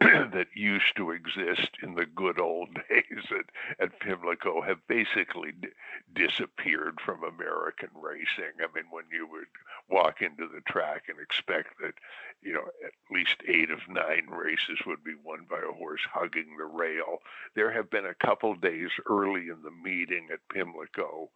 that 0.32 0.46
used 0.54 0.96
to 0.96 1.10
exist 1.10 1.70
in 1.82 1.94
the 1.94 2.06
good 2.06 2.40
old 2.40 2.68
days 2.88 3.24
at, 3.30 3.84
at 3.84 4.00
Pimlico 4.00 4.60
have 4.60 4.86
basically 4.86 5.52
d- 5.52 5.68
disappeared 6.14 7.00
from 7.04 7.24
American 7.24 7.88
racing. 7.94 8.54
I 8.60 8.66
mean, 8.74 8.84
when 8.90 9.04
you 9.12 9.26
would 9.26 9.48
walk 9.88 10.22
into 10.22 10.46
the 10.46 10.60
track 10.60 11.04
and 11.08 11.18
expect 11.18 11.80
that, 11.80 11.94
you 12.42 12.52
know, 12.52 12.68
at 12.84 12.92
least 13.10 13.42
eight 13.48 13.70
of 13.70 13.80
nine 13.88 14.28
races 14.30 14.78
would 14.86 15.02
be 15.02 15.14
won 15.24 15.46
by 15.50 15.58
a 15.58 15.72
horse 15.72 16.02
hugging 16.12 16.56
the 16.56 16.64
rail, 16.64 17.18
there 17.56 17.72
have 17.72 17.90
been 17.90 18.06
a 18.06 18.14
couple 18.26 18.54
days 18.54 18.90
early 19.06 19.48
in 19.48 19.62
the 19.64 19.72
meeting 19.82 20.28
at 20.32 20.48
Pimlico 20.48 21.30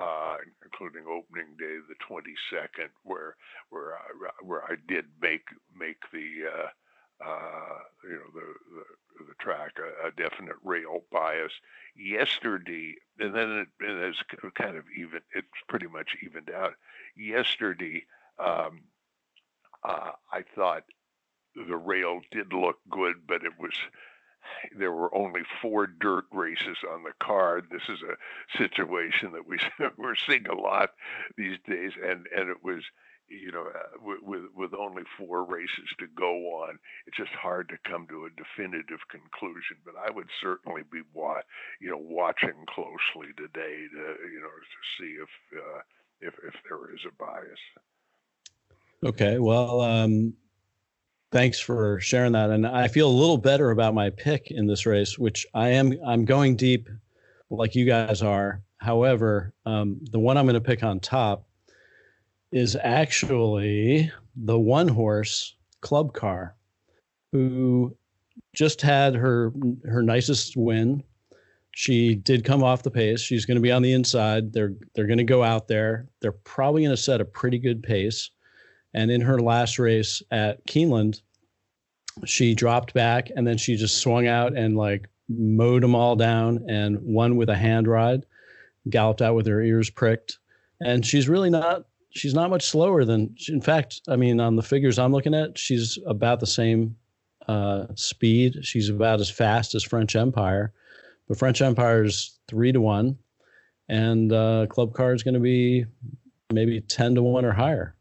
uh, 0.00 0.36
including 0.64 1.04
opening 1.08 1.56
day, 1.58 1.76
the 1.88 1.94
22nd, 2.08 2.88
where 3.02 3.36
where 3.70 3.96
I, 3.96 4.44
where 4.44 4.62
I 4.62 4.76
did 4.86 5.06
make 5.20 5.48
make 5.76 5.98
the 6.12 6.46
uh, 6.46 6.68
uh, 7.24 7.78
you 8.04 8.14
know 8.14 8.30
the 8.34 8.46
the, 9.18 9.24
the 9.26 9.34
track 9.40 9.72
a, 9.78 10.08
a, 10.08 10.10
definite 10.12 10.56
rail 10.62 11.04
bias. 11.10 11.52
Yesterday, 11.96 12.94
and 13.18 13.34
then 13.34 13.50
it, 13.50 13.68
and 13.80 13.98
it's 13.98 14.22
kind 14.54 14.76
of 14.76 14.84
even. 14.96 15.20
It's 15.34 15.46
pretty 15.68 15.88
much 15.88 16.16
evened 16.22 16.50
out. 16.50 16.74
Yesterday, 17.16 18.04
um, 18.38 18.82
uh, 19.82 20.12
I 20.32 20.44
thought 20.54 20.84
the 21.54 21.76
rail 21.76 22.20
did 22.30 22.52
look 22.52 22.76
good, 22.88 23.26
but 23.26 23.44
it 23.44 23.52
was 23.58 23.72
there 24.76 24.92
were 24.92 25.14
only 25.14 25.42
four 25.60 25.86
dirt 25.86 26.24
races 26.32 26.78
on 26.92 27.02
the 27.02 27.12
card. 27.20 27.66
This 27.70 27.82
is 27.88 27.98
a 28.02 28.58
situation 28.58 29.32
that 29.32 29.46
we 29.46 29.58
we're 29.96 30.14
seeing 30.14 30.46
a 30.46 30.54
lot 30.54 30.90
these 31.36 31.58
days, 31.66 31.92
and 32.02 32.26
and 32.34 32.48
it 32.48 32.62
was 32.62 32.82
you 33.28 33.52
know 33.52 33.66
uh, 33.66 33.98
with 34.24 34.42
with 34.54 34.74
only 34.74 35.02
four 35.18 35.44
races 35.44 35.88
to 35.98 36.06
go 36.16 36.62
on, 36.62 36.78
it's 37.06 37.16
just 37.16 37.30
hard 37.30 37.68
to 37.68 37.90
come 37.90 38.06
to 38.08 38.26
a 38.26 38.30
definitive 38.30 39.00
conclusion. 39.10 39.76
But 39.84 39.94
I 39.96 40.10
would 40.10 40.28
certainly 40.40 40.82
be 40.90 41.02
wa- 41.12 41.42
you 41.80 41.90
know 41.90 41.98
watching 42.00 42.64
closely 42.68 43.32
today 43.36 43.86
to 43.92 44.04
you 44.32 44.40
know 44.40 44.52
to 44.52 44.80
see 44.98 45.16
if 45.20 45.30
uh, 45.56 45.80
if 46.20 46.34
if 46.46 46.54
there 46.68 46.94
is 46.94 47.00
a 47.06 47.14
bias. 47.14 47.60
Okay, 49.04 49.38
well, 49.38 49.80
um, 49.80 50.34
thanks 51.30 51.60
for 51.60 52.00
sharing 52.00 52.32
that. 52.32 52.50
And 52.50 52.66
I 52.66 52.88
feel 52.88 53.08
a 53.08 53.10
little 53.10 53.38
better 53.38 53.70
about 53.70 53.94
my 53.94 54.10
pick 54.10 54.50
in 54.50 54.66
this 54.66 54.86
race, 54.86 55.18
which 55.18 55.46
I 55.54 55.68
am. 55.68 55.94
I'm 56.04 56.24
going 56.24 56.56
deep, 56.56 56.88
like 57.50 57.74
you 57.74 57.84
guys 57.84 58.22
are. 58.22 58.62
However, 58.78 59.54
um, 59.66 60.00
the 60.10 60.18
one 60.18 60.36
I'm 60.36 60.46
going 60.46 60.54
to 60.54 60.60
pick 60.60 60.82
on 60.82 61.00
top 61.00 61.47
is 62.52 62.76
actually 62.82 64.10
the 64.36 64.58
one 64.58 64.88
horse 64.88 65.54
Club 65.80 66.12
Car, 66.14 66.56
who 67.32 67.96
just 68.54 68.80
had 68.82 69.14
her 69.14 69.52
her 69.84 70.02
nicest 70.02 70.56
win. 70.56 71.02
She 71.72 72.14
did 72.16 72.44
come 72.44 72.64
off 72.64 72.82
the 72.82 72.90
pace. 72.90 73.20
She's 73.20 73.44
going 73.44 73.56
to 73.56 73.62
be 73.62 73.70
on 73.70 73.82
the 73.82 73.92
inside. 73.92 74.52
They're 74.52 74.74
they're 74.94 75.06
going 75.06 75.18
to 75.18 75.24
go 75.24 75.42
out 75.42 75.68
there. 75.68 76.08
They're 76.20 76.32
probably 76.32 76.82
going 76.82 76.96
to 76.96 77.02
set 77.02 77.20
a 77.20 77.24
pretty 77.24 77.58
good 77.58 77.82
pace. 77.82 78.30
And 78.94 79.10
in 79.10 79.20
her 79.20 79.38
last 79.38 79.78
race 79.78 80.22
at 80.30 80.66
Keeneland, 80.66 81.20
she 82.24 82.54
dropped 82.54 82.94
back 82.94 83.30
and 83.36 83.46
then 83.46 83.58
she 83.58 83.76
just 83.76 83.98
swung 83.98 84.26
out 84.26 84.56
and 84.56 84.76
like 84.76 85.08
mowed 85.28 85.82
them 85.82 85.94
all 85.94 86.16
down 86.16 86.64
and 86.68 86.98
won 87.02 87.36
with 87.36 87.50
a 87.50 87.56
hand 87.56 87.86
ride, 87.86 88.24
galloped 88.88 89.22
out 89.22 89.34
with 89.34 89.46
her 89.46 89.62
ears 89.62 89.90
pricked. 89.90 90.38
And 90.80 91.04
she's 91.04 91.28
really 91.28 91.50
not 91.50 91.84
she's 92.10 92.34
not 92.34 92.50
much 92.50 92.64
slower 92.64 93.04
than. 93.04 93.34
In 93.48 93.60
fact, 93.60 94.00
I 94.08 94.16
mean, 94.16 94.40
on 94.40 94.56
the 94.56 94.62
figures 94.62 94.98
I'm 94.98 95.12
looking 95.12 95.34
at, 95.34 95.58
she's 95.58 95.98
about 96.06 96.40
the 96.40 96.46
same 96.46 96.96
uh, 97.46 97.86
speed. 97.94 98.58
She's 98.62 98.88
about 98.88 99.20
as 99.20 99.30
fast 99.30 99.74
as 99.74 99.82
French 99.82 100.16
Empire, 100.16 100.72
but 101.28 101.38
French 101.38 101.62
Empire 101.62 102.04
is 102.04 102.38
three 102.48 102.72
to 102.72 102.80
one, 102.80 103.18
and 103.88 104.32
uh, 104.32 104.66
Club 104.68 104.94
Car 104.94 105.14
is 105.14 105.22
going 105.22 105.34
to 105.34 105.40
be 105.40 105.86
maybe 106.52 106.80
ten 106.80 107.14
to 107.14 107.22
one 107.22 107.44
or 107.44 107.52
higher. 107.52 107.94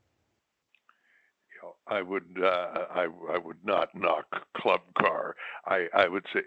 I 1.90 2.02
would 2.02 2.42
uh, 2.42 2.86
I, 2.94 3.08
I 3.32 3.38
would 3.38 3.64
not 3.64 3.96
knock 3.96 4.46
Club 4.54 4.82
Car. 4.98 5.36
I, 5.66 5.88
I 5.94 6.08
would 6.08 6.26
say 6.34 6.42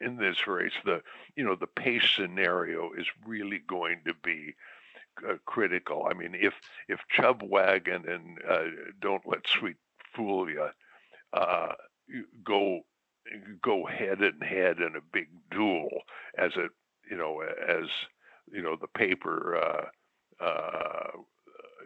in 0.00 0.16
this 0.16 0.46
race 0.46 0.74
the 0.84 1.02
you 1.36 1.44
know 1.44 1.54
the 1.54 1.66
pace 1.66 2.08
scenario 2.16 2.92
is 2.92 3.06
really 3.26 3.62
going 3.66 4.00
to 4.06 4.14
be 4.22 4.54
uh, 5.28 5.34
critical. 5.46 6.06
I 6.10 6.14
mean 6.14 6.34
if 6.34 6.54
if 6.88 7.00
Chub 7.10 7.42
Wagon 7.44 8.08
and 8.08 8.38
uh, 8.48 8.64
Don't 9.00 9.26
Let 9.26 9.46
Sweet 9.48 9.76
Fool 10.14 10.50
You 10.50 10.68
uh, 11.32 11.72
go 12.44 12.80
go 13.62 13.86
head 13.86 14.20
and 14.20 14.42
head 14.42 14.78
in 14.78 14.96
a 14.96 15.00
big 15.12 15.28
duel 15.50 15.88
as 16.38 16.52
it 16.56 16.70
you 17.10 17.16
know 17.16 17.40
as 17.68 17.88
you 18.52 18.62
know 18.62 18.76
the 18.80 18.86
paper 18.88 19.56
uh, 19.56 20.44
uh, 20.44 21.10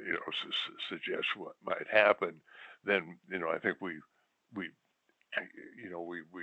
you 0.04 0.12
know 0.12 0.20
su- 0.42 0.74
suggests 0.88 1.30
what 1.36 1.54
might 1.64 1.86
happen 1.90 2.34
then 2.84 3.18
you 3.30 3.38
know 3.38 3.48
I 3.48 3.58
think 3.58 3.78
we 3.80 3.94
we 4.54 4.70
you 5.82 5.90
know 5.90 6.02
we 6.02 6.22
we 6.32 6.42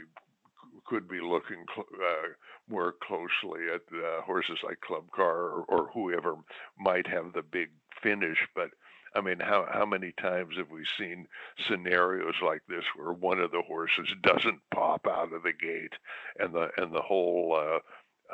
could 0.85 1.07
be 1.07 1.21
looking 1.21 1.65
cl- 1.73 1.87
uh, 2.03 2.27
more 2.69 2.93
closely 3.03 3.69
at 3.73 3.81
uh, 3.95 4.21
horses 4.23 4.59
like 4.63 4.81
Club 4.81 5.11
Car 5.11 5.37
or, 5.37 5.65
or 5.69 5.89
whoever 5.93 6.35
might 6.79 7.07
have 7.07 7.33
the 7.33 7.43
big 7.43 7.69
finish, 8.01 8.39
but. 8.55 8.71
I 9.15 9.21
mean, 9.21 9.39
how 9.41 9.67
how 9.71 9.85
many 9.85 10.13
times 10.21 10.57
have 10.57 10.71
we 10.71 10.85
seen 10.97 11.27
scenarios 11.67 12.35
like 12.45 12.61
this 12.69 12.85
where 12.95 13.13
one 13.13 13.39
of 13.39 13.51
the 13.51 13.63
horses 13.63 14.09
doesn't 14.23 14.61
pop 14.71 15.07
out 15.07 15.33
of 15.33 15.43
the 15.43 15.53
gate, 15.53 15.93
and 16.39 16.53
the 16.53 16.69
and 16.77 16.93
the 16.93 17.01
whole 17.01 17.55
uh, 17.57 17.79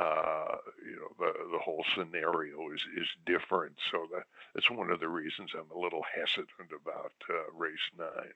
uh, 0.04 0.58
you 0.86 0.98
know 0.98 1.10
the 1.20 1.34
the 1.54 1.60
whole 1.60 1.86
scenario 1.96 2.72
is 2.74 2.82
is 2.98 3.08
different. 3.26 3.76
So 3.92 4.08
that 4.14 4.24
that's 4.54 4.72
one 4.72 4.92
of 4.92 5.00
the 5.00 5.10
reasons 5.10 5.52
I'm 5.56 5.72
a 5.76 5.82
little 5.82 6.04
hesitant 6.16 6.72
about 6.80 7.14
uh, 7.30 7.52
race 7.58 7.78
nine. 7.98 8.34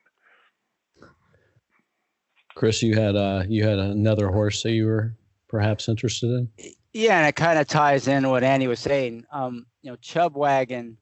Chris, 2.54 2.82
you 2.82 2.94
had 2.94 3.16
uh 3.16 3.44
you 3.48 3.64
had 3.64 3.78
another 3.78 4.28
horse 4.28 4.62
that 4.62 4.72
you 4.72 4.86
were 4.86 5.14
perhaps 5.48 5.88
interested 5.88 6.26
in. 6.26 6.74
Yeah, 6.92 7.18
and 7.18 7.28
it 7.28 7.36
kind 7.36 7.58
of 7.58 7.68
ties 7.68 8.08
in 8.08 8.28
what 8.28 8.42
Andy 8.42 8.66
was 8.66 8.80
saying. 8.80 9.24
Um, 9.32 9.66
you 9.82 9.90
know, 9.90 9.96
Chub 9.96 10.36
Wagon 10.36 10.96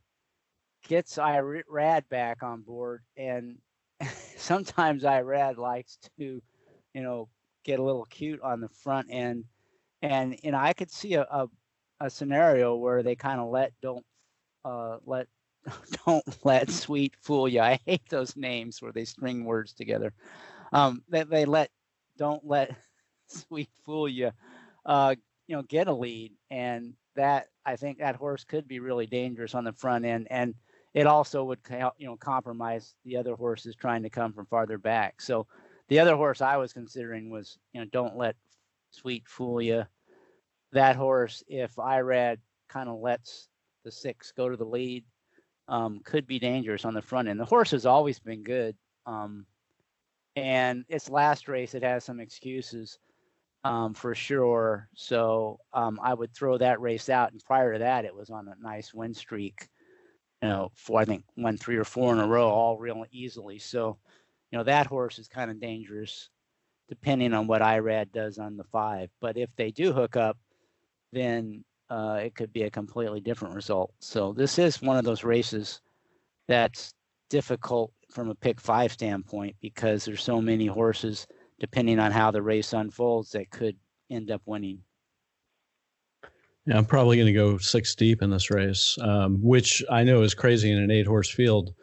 gets 0.87 1.17
Irad 1.17 2.09
back 2.11 2.43
on 2.43 2.61
board, 2.63 3.03
and 3.17 3.59
sometimes 4.37 5.03
Irad 5.05 5.57
likes 5.57 5.99
to, 6.19 6.43
you 6.95 7.03
know, 7.03 7.29
get 7.65 7.81
a 7.81 7.83
little 7.83 8.05
cute 8.05 8.41
on 8.43 8.61
the 8.61 8.69
front 8.69 9.09
end 9.11 9.45
and 10.03 10.39
you 10.43 10.53
know 10.53 10.59
I 10.59 10.73
could 10.73 10.91
see 10.91 11.15
a 11.15 11.23
a, 11.23 11.49
a 12.01 12.11
scenario 12.11 12.77
where 12.77 13.03
they 13.03 13.17
kind 13.17 13.41
of 13.41 13.49
let 13.49 13.73
don't 13.83 14.05
uh, 14.65 14.99
let 15.05 15.27
don't 16.07 16.25
let 16.45 16.71
sweet 16.71 17.15
fool 17.21 17.49
you. 17.49 17.61
I 17.61 17.79
hate 17.85 18.09
those 18.09 18.37
names 18.37 18.81
where 18.81 18.93
they 18.93 19.05
string 19.05 19.45
words 19.45 19.73
together. 19.73 20.13
Um, 20.73 21.03
they, 21.09 21.25
they 21.25 21.45
let 21.45 21.71
don't 22.17 22.45
let 22.47 22.77
sweet 23.27 23.71
fool 23.85 24.09
you. 24.09 24.33
Uh, 24.85 25.15
you 25.47 25.57
know, 25.57 25.63
get 25.63 25.89
a 25.89 25.93
lead, 25.93 26.33
and 26.51 26.95
that 27.17 27.49
I 27.65 27.77
think 27.77 27.99
that 27.99 28.17
horse 28.17 28.45
could 28.45 28.69
be 28.69 28.81
really 28.81 29.07
dangerous 29.07 29.55
on 29.55 29.65
the 29.65 29.73
front 29.73 30.05
end, 30.05 30.29
and 30.31 30.55
it 30.95 31.07
also 31.07 31.45
would 31.45 31.59
you 31.99 32.07
know 32.07 32.17
compromise 32.17 32.95
the 33.05 33.17
other 33.17 33.35
horses 33.35 33.75
trying 33.75 34.03
to 34.03 34.11
come 34.11 34.33
from 34.33 34.47
farther 34.47 34.79
back. 34.79 35.21
So 35.21 35.47
the 35.89 35.99
other 35.99 36.17
horse 36.17 36.41
I 36.41 36.57
was 36.57 36.73
considering 36.73 37.31
was 37.31 37.59
you 37.73 37.81
know 37.81 37.87
don't 37.93 38.17
let 38.17 38.37
Sweet 38.91 39.25
Fool 39.27 39.61
You. 39.63 39.85
That 40.73 40.97
horse, 40.97 41.43
if 41.49 41.75
Irad 41.77 42.39
kind 42.69 42.89
of 42.89 43.01
lets 43.01 43.49
the 43.85 43.91
six 43.91 44.33
go 44.33 44.49
to 44.49 44.57
the 44.57 44.65
lead, 44.65 45.05
um, 45.67 46.01
could 46.05 46.27
be 46.27 46.39
dangerous 46.39 46.85
on 46.85 46.95
the 46.95 47.03
front 47.03 47.29
end. 47.29 47.41
The 47.41 47.45
horse 47.45 47.71
has 47.71 47.87
always 47.87 48.19
been 48.19 48.43
good. 48.43 48.77
Um, 49.07 49.47
and 50.39 50.85
its 50.89 51.11
last 51.11 51.49
race, 51.49 51.75
it 51.75 51.83
has 51.83 52.05
some 52.05 52.21
excuses 52.21 52.99
um, 53.65 53.95
for 53.95 54.15
sure. 54.15 54.89
So 54.95 55.59
um, 55.73 55.99
I 56.03 56.15
would 56.15 56.35
throw 56.35 56.59
that 56.59 56.81
race 56.81 57.09
out. 57.09 57.33
And 57.33 57.45
prior 57.45 57.73
to 57.73 57.79
that, 57.81 58.05
it 58.05 58.15
was 58.15 58.31
on 58.31 58.49
a 58.49 58.55
nice 58.63 58.95
win 58.95 59.15
streak. 59.15 59.69
You 60.43 60.49
know, 60.49 60.73
for 60.77 61.01
I 61.01 61.05
think 61.05 61.25
won 61.37 61.57
three 61.57 61.77
or 61.77 61.85
four 61.85 62.13
in 62.13 62.21
a 62.21 62.27
row, 62.27 62.49
all 62.49 62.79
real 62.79 63.05
easily. 63.11 63.59
So, 63.59 63.99
you 64.51 64.59
know, 64.59 64.65
that 64.65 64.87
horse 64.87 65.19
is 65.19 65.29
kind 65.29 65.51
of 65.51 65.61
dangerous 65.61 66.31
depending 66.89 67.35
on 67.35 67.47
what 67.47 67.61
IRAD 67.61 68.13
does 68.13 68.39
on 68.39 68.57
the 68.57 68.65
five. 68.65 69.11
But 69.21 69.37
if 69.37 69.51
they 69.57 69.71
do 69.71 69.93
hook 69.93 70.17
up, 70.17 70.39
then 71.13 71.65
uh, 71.91 72.21
it 72.23 72.35
could 72.35 72.53
be 72.53 72.63
a 72.63 72.71
completely 72.71 73.21
different 73.21 73.55
result. 73.55 73.93
So 73.99 74.33
this 74.33 74.59
is 74.59 74.81
one 74.81 74.97
of 74.97 75.05
those 75.05 75.25
races 75.25 75.83
that's 76.47 76.95
difficult 77.29 77.93
from 78.11 78.31
a 78.31 78.35
pick 78.35 78.61
five 78.61 78.93
standpoint 78.93 79.55
because 79.61 80.05
there's 80.05 80.23
so 80.23 80.41
many 80.41 80.67
horses, 80.67 81.27
depending 81.61 81.99
on 81.99 82.11
how 82.13 82.31
the 82.31 82.43
race 82.43 82.73
unfolds, 82.73 83.31
that 83.33 83.51
could 83.51 83.77
end 84.11 84.31
up 84.31 84.43
winning. 84.47 84.81
Yeah, 86.67 86.77
I'm 86.77 86.85
probably 86.85 87.17
going 87.17 87.27
to 87.27 87.33
go 87.33 87.57
six 87.59 87.95
deep 87.95 88.21
in 88.21 88.31
this 88.31 88.51
race, 88.51 88.99
um, 89.01 89.43
which 89.43 89.83
I 89.91 90.05
know 90.05 90.23
is 90.23 90.35
crazy 90.35 90.71
in 90.71 90.79
an 90.79 90.91
eight 90.91 91.07
horse 91.07 91.31
field, 91.31 91.75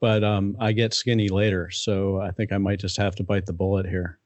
but 0.00 0.24
um, 0.24 0.56
I 0.58 0.72
get 0.72 0.94
skinny 0.94 1.28
later. 1.28 1.70
So 1.70 2.20
I 2.20 2.32
think 2.32 2.52
I 2.52 2.58
might 2.58 2.80
just 2.80 2.96
have 2.96 3.14
to 3.16 3.24
bite 3.24 3.46
the 3.46 3.52
bullet 3.52 3.86
here. 3.86 4.18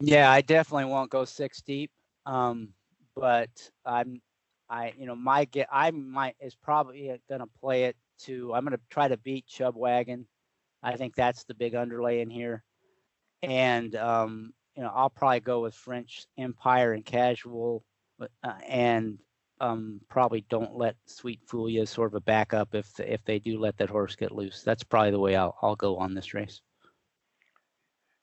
Yeah, 0.00 0.30
I 0.30 0.42
definitely 0.42 0.84
won't 0.86 1.10
go 1.10 1.24
six 1.24 1.62
deep. 1.62 1.90
Um, 2.26 2.74
but 3.14 3.48
I'm, 3.86 4.20
I, 4.68 4.92
you 4.98 5.06
know, 5.06 5.16
my 5.16 5.46
get, 5.46 5.68
I 5.72 5.90
might 5.90 6.36
is 6.40 6.54
probably 6.54 7.18
gonna 7.30 7.46
play 7.60 7.84
it 7.84 7.96
to. 8.20 8.54
I'm 8.54 8.64
gonna 8.64 8.80
try 8.90 9.08
to 9.08 9.16
beat 9.16 9.46
Chub 9.46 9.76
Wagon. 9.76 10.26
I 10.82 10.96
think 10.96 11.14
that's 11.14 11.44
the 11.44 11.54
big 11.54 11.74
underlay 11.74 12.20
in 12.20 12.30
here, 12.30 12.62
and 13.42 13.94
um, 13.96 14.52
you 14.76 14.82
know, 14.82 14.92
I'll 14.94 15.10
probably 15.10 15.40
go 15.40 15.60
with 15.62 15.74
French 15.74 16.26
Empire 16.38 16.92
and 16.92 17.04
Casual, 17.04 17.84
uh, 18.20 18.26
and 18.66 19.18
um, 19.60 20.00
probably 20.08 20.44
don't 20.48 20.76
let 20.76 20.96
Sweet 21.06 21.40
Fool 21.46 21.68
you 21.68 21.86
sort 21.86 22.10
of 22.10 22.14
a 22.14 22.20
backup 22.20 22.74
if 22.74 22.98
if 23.00 23.24
they 23.24 23.38
do 23.38 23.58
let 23.58 23.76
that 23.78 23.90
horse 23.90 24.16
get 24.16 24.32
loose. 24.32 24.62
That's 24.62 24.84
probably 24.84 25.12
the 25.12 25.18
way 25.18 25.36
I'll 25.36 25.56
I'll 25.62 25.76
go 25.76 25.96
on 25.96 26.14
this 26.14 26.34
race. 26.34 26.60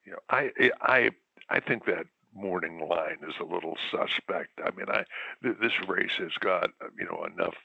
You 0.06 0.14
know, 0.14 0.20
I 0.30 0.52
I 0.82 1.10
I 1.50 1.60
think 1.60 1.86
that 1.86 2.06
morning 2.36 2.88
line 2.88 3.18
is 3.28 3.36
a 3.40 3.46
little 3.46 3.78
suspect. 3.92 4.60
I 4.64 4.72
mean, 4.72 4.90
I 4.90 5.04
th- 5.42 5.58
this 5.62 5.74
race 5.88 6.14
has 6.18 6.34
got 6.40 6.70
you 6.98 7.06
know 7.06 7.26
enough 7.26 7.56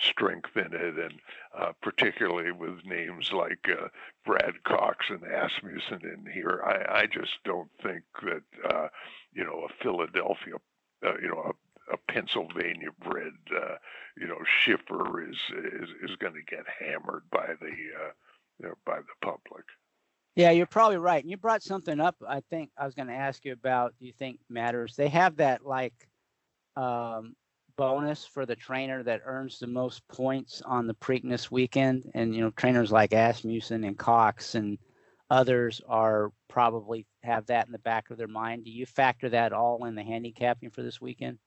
strength 0.00 0.56
in 0.56 0.72
it, 0.72 0.98
and 0.98 1.20
uh, 1.56 1.72
particularly 1.82 2.52
with 2.52 2.84
names 2.84 3.32
like 3.32 3.68
uh, 3.68 3.88
Brad 4.24 4.62
Cox 4.64 5.06
and 5.10 5.22
Asmussen 5.22 6.00
in 6.02 6.30
here, 6.32 6.62
I, 6.64 7.00
I 7.00 7.06
just 7.06 7.38
don't 7.44 7.70
think 7.82 8.02
that 8.22 8.72
uh, 8.72 8.88
you 9.32 9.44
know 9.44 9.66
a 9.68 9.82
Philadelphia, 9.82 10.54
uh, 11.04 11.18
you 11.20 11.28
know 11.28 11.52
a, 11.90 11.94
a 11.94 11.96
Pennsylvania 12.08 12.90
bred, 13.02 13.32
uh, 13.54 13.76
you 14.16 14.26
know 14.26 14.38
Schiffer 14.60 15.28
is 15.28 15.36
is 15.50 15.88
is 16.10 16.16
going 16.16 16.34
to 16.34 16.54
get 16.54 16.64
hammered 16.78 17.24
by 17.30 17.54
the 17.60 17.66
uh, 17.68 18.12
you 18.60 18.68
know, 18.68 18.74
by 18.84 18.98
the 18.98 19.26
public. 19.26 19.64
Yeah, 20.36 20.52
you're 20.52 20.66
probably 20.66 20.98
right. 20.98 21.22
And 21.22 21.30
you 21.30 21.36
brought 21.36 21.64
something 21.64 21.98
up. 21.98 22.16
I 22.26 22.40
think 22.48 22.70
I 22.78 22.84
was 22.84 22.94
going 22.94 23.08
to 23.08 23.14
ask 23.14 23.44
you 23.44 23.52
about. 23.52 23.94
Do 23.98 24.06
you 24.06 24.12
think 24.12 24.38
matters? 24.48 24.94
They 24.94 25.08
have 25.08 25.36
that 25.36 25.66
like 25.66 26.08
um, 26.76 27.34
bonus 27.78 28.26
for 28.26 28.44
the 28.44 28.56
trainer 28.56 29.02
that 29.04 29.22
earns 29.24 29.58
the 29.58 29.66
most 29.66 30.06
points 30.08 30.60
on 30.66 30.86
the 30.86 30.94
Preakness 30.94 31.50
weekend, 31.50 32.10
and 32.12 32.34
you 32.34 32.42
know 32.42 32.50
trainers 32.50 32.92
like 32.92 33.14
Asmussen 33.14 33.84
and 33.84 33.96
Cox 33.96 34.54
and 34.54 34.76
others 35.30 35.80
are 35.88 36.32
probably 36.48 37.06
have 37.22 37.46
that 37.46 37.66
in 37.66 37.72
the 37.72 37.78
back 37.78 38.10
of 38.10 38.18
their 38.18 38.28
mind. 38.28 38.64
Do 38.64 38.70
you 38.70 38.84
factor 38.84 39.30
that 39.30 39.54
all 39.54 39.86
in 39.86 39.94
the 39.94 40.02
handicapping 40.02 40.70
for 40.70 40.82
this 40.82 41.00
weekend? 41.00 41.38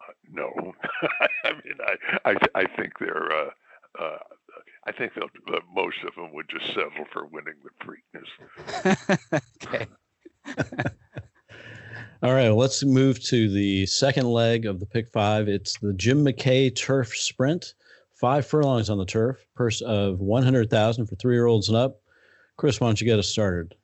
Uh, 0.00 0.12
no, 0.28 0.50
I 1.44 1.52
mean 1.52 1.76
I 1.80 2.30
I, 2.30 2.36
I 2.54 2.64
think 2.76 2.94
they're. 2.98 3.30
Uh, 3.30 3.50
uh, 4.00 4.18
I 4.86 4.92
think 4.92 5.12
uh, 5.16 5.26
most 5.74 5.98
of 6.06 6.14
them 6.14 6.32
would 6.32 6.48
just 6.48 6.66
settle 6.68 7.04
for 7.12 7.26
winning 7.26 7.54
the 7.62 7.70
Preakness. 7.84 9.40
okay. 9.62 9.86
All 12.22 12.34
right, 12.34 12.48
well, 12.48 12.56
let's 12.56 12.84
move 12.84 13.18
to 13.28 13.48
the 13.48 13.86
second 13.86 14.26
leg 14.26 14.66
of 14.66 14.78
the 14.78 14.84
pick 14.84 15.08
five. 15.08 15.48
It's 15.48 15.78
the 15.78 15.94
Jim 15.94 16.22
McKay 16.22 16.74
Turf 16.76 17.16
Sprint. 17.16 17.72
Five 18.12 18.46
furlongs 18.46 18.90
on 18.90 18.98
the 18.98 19.06
turf, 19.06 19.46
purse 19.54 19.80
of 19.80 20.20
100000 20.20 21.06
for 21.06 21.16
three 21.16 21.34
year 21.34 21.46
olds 21.46 21.68
and 21.68 21.78
up. 21.78 22.02
Chris, 22.58 22.78
why 22.78 22.88
don't 22.88 23.00
you 23.00 23.06
get 23.06 23.18
us 23.18 23.28
started? 23.28 23.74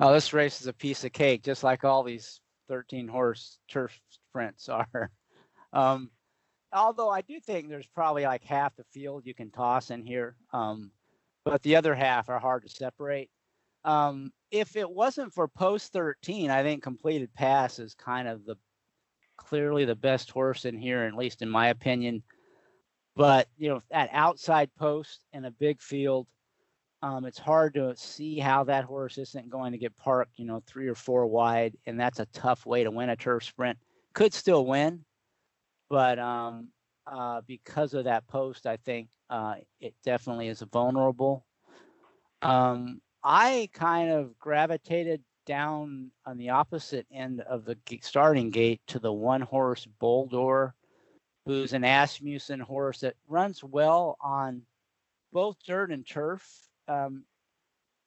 Oh, 0.00 0.12
this 0.12 0.32
race 0.32 0.60
is 0.60 0.66
a 0.66 0.72
piece 0.72 1.04
of 1.04 1.12
cake, 1.12 1.44
just 1.44 1.62
like 1.62 1.84
all 1.84 2.02
these 2.02 2.40
13 2.66 3.06
horse 3.06 3.58
turf 3.68 4.00
sprints 4.08 4.68
are. 4.68 5.12
Um, 5.72 6.10
although 6.72 7.10
I 7.10 7.20
do 7.20 7.38
think 7.38 7.68
there's 7.68 7.86
probably 7.86 8.24
like 8.24 8.42
half 8.42 8.74
the 8.74 8.84
field 8.90 9.24
you 9.24 9.34
can 9.34 9.52
toss 9.52 9.92
in 9.92 10.04
here, 10.04 10.34
um, 10.52 10.90
but 11.44 11.62
the 11.62 11.76
other 11.76 11.94
half 11.94 12.28
are 12.30 12.40
hard 12.40 12.64
to 12.64 12.68
separate. 12.68 13.30
Um, 13.84 14.32
if 14.50 14.76
it 14.76 14.88
wasn't 14.88 15.32
for 15.32 15.48
post 15.48 15.92
13, 15.92 16.50
I 16.50 16.62
think 16.62 16.82
completed 16.82 17.32
pass 17.34 17.78
is 17.78 17.94
kind 17.94 18.28
of 18.28 18.44
the 18.44 18.56
clearly 19.36 19.84
the 19.84 19.94
best 19.94 20.30
horse 20.30 20.64
in 20.64 20.76
here, 20.76 21.04
at 21.04 21.14
least 21.14 21.42
in 21.42 21.48
my 21.48 21.68
opinion. 21.68 22.22
But 23.16 23.48
you 23.56 23.68
know, 23.68 23.82
at 23.90 24.10
outside 24.12 24.70
post 24.78 25.24
in 25.32 25.44
a 25.44 25.50
big 25.50 25.80
field, 25.80 26.26
um, 27.02 27.24
it's 27.24 27.38
hard 27.38 27.74
to 27.74 27.96
see 27.96 28.38
how 28.38 28.64
that 28.64 28.84
horse 28.84 29.16
isn't 29.18 29.48
going 29.48 29.72
to 29.72 29.78
get 29.78 29.96
parked, 29.96 30.38
you 30.38 30.44
know, 30.44 30.62
three 30.66 30.86
or 30.86 30.94
four 30.94 31.26
wide, 31.26 31.76
and 31.86 31.98
that's 31.98 32.20
a 32.20 32.26
tough 32.26 32.66
way 32.66 32.84
to 32.84 32.90
win 32.90 33.08
a 33.08 33.16
turf 33.16 33.44
sprint. 33.44 33.78
Could 34.12 34.34
still 34.34 34.66
win, 34.66 35.04
but 35.88 36.18
um, 36.18 36.68
uh, 37.06 37.40
because 37.46 37.94
of 37.94 38.04
that 38.04 38.26
post, 38.28 38.66
I 38.66 38.76
think 38.76 39.08
uh, 39.30 39.54
it 39.80 39.94
definitely 40.04 40.48
is 40.48 40.62
vulnerable. 40.72 41.46
Um, 42.42 43.00
I 43.22 43.68
kind 43.72 44.10
of 44.10 44.38
gravitated 44.38 45.22
down 45.46 46.10
on 46.26 46.38
the 46.38 46.50
opposite 46.50 47.06
end 47.12 47.40
of 47.42 47.64
the 47.64 47.76
starting 48.02 48.50
gate 48.50 48.80
to 48.86 48.98
the 48.98 49.12
one 49.12 49.40
horse 49.40 49.86
Boldore, 50.00 50.72
who's 51.44 51.72
an 51.72 51.84
Asmussen 51.84 52.60
horse 52.60 53.00
that 53.00 53.16
runs 53.28 53.62
well 53.64 54.16
on 54.20 54.62
both 55.32 55.56
dirt 55.66 55.90
and 55.90 56.06
turf. 56.06 56.46
Um, 56.88 57.24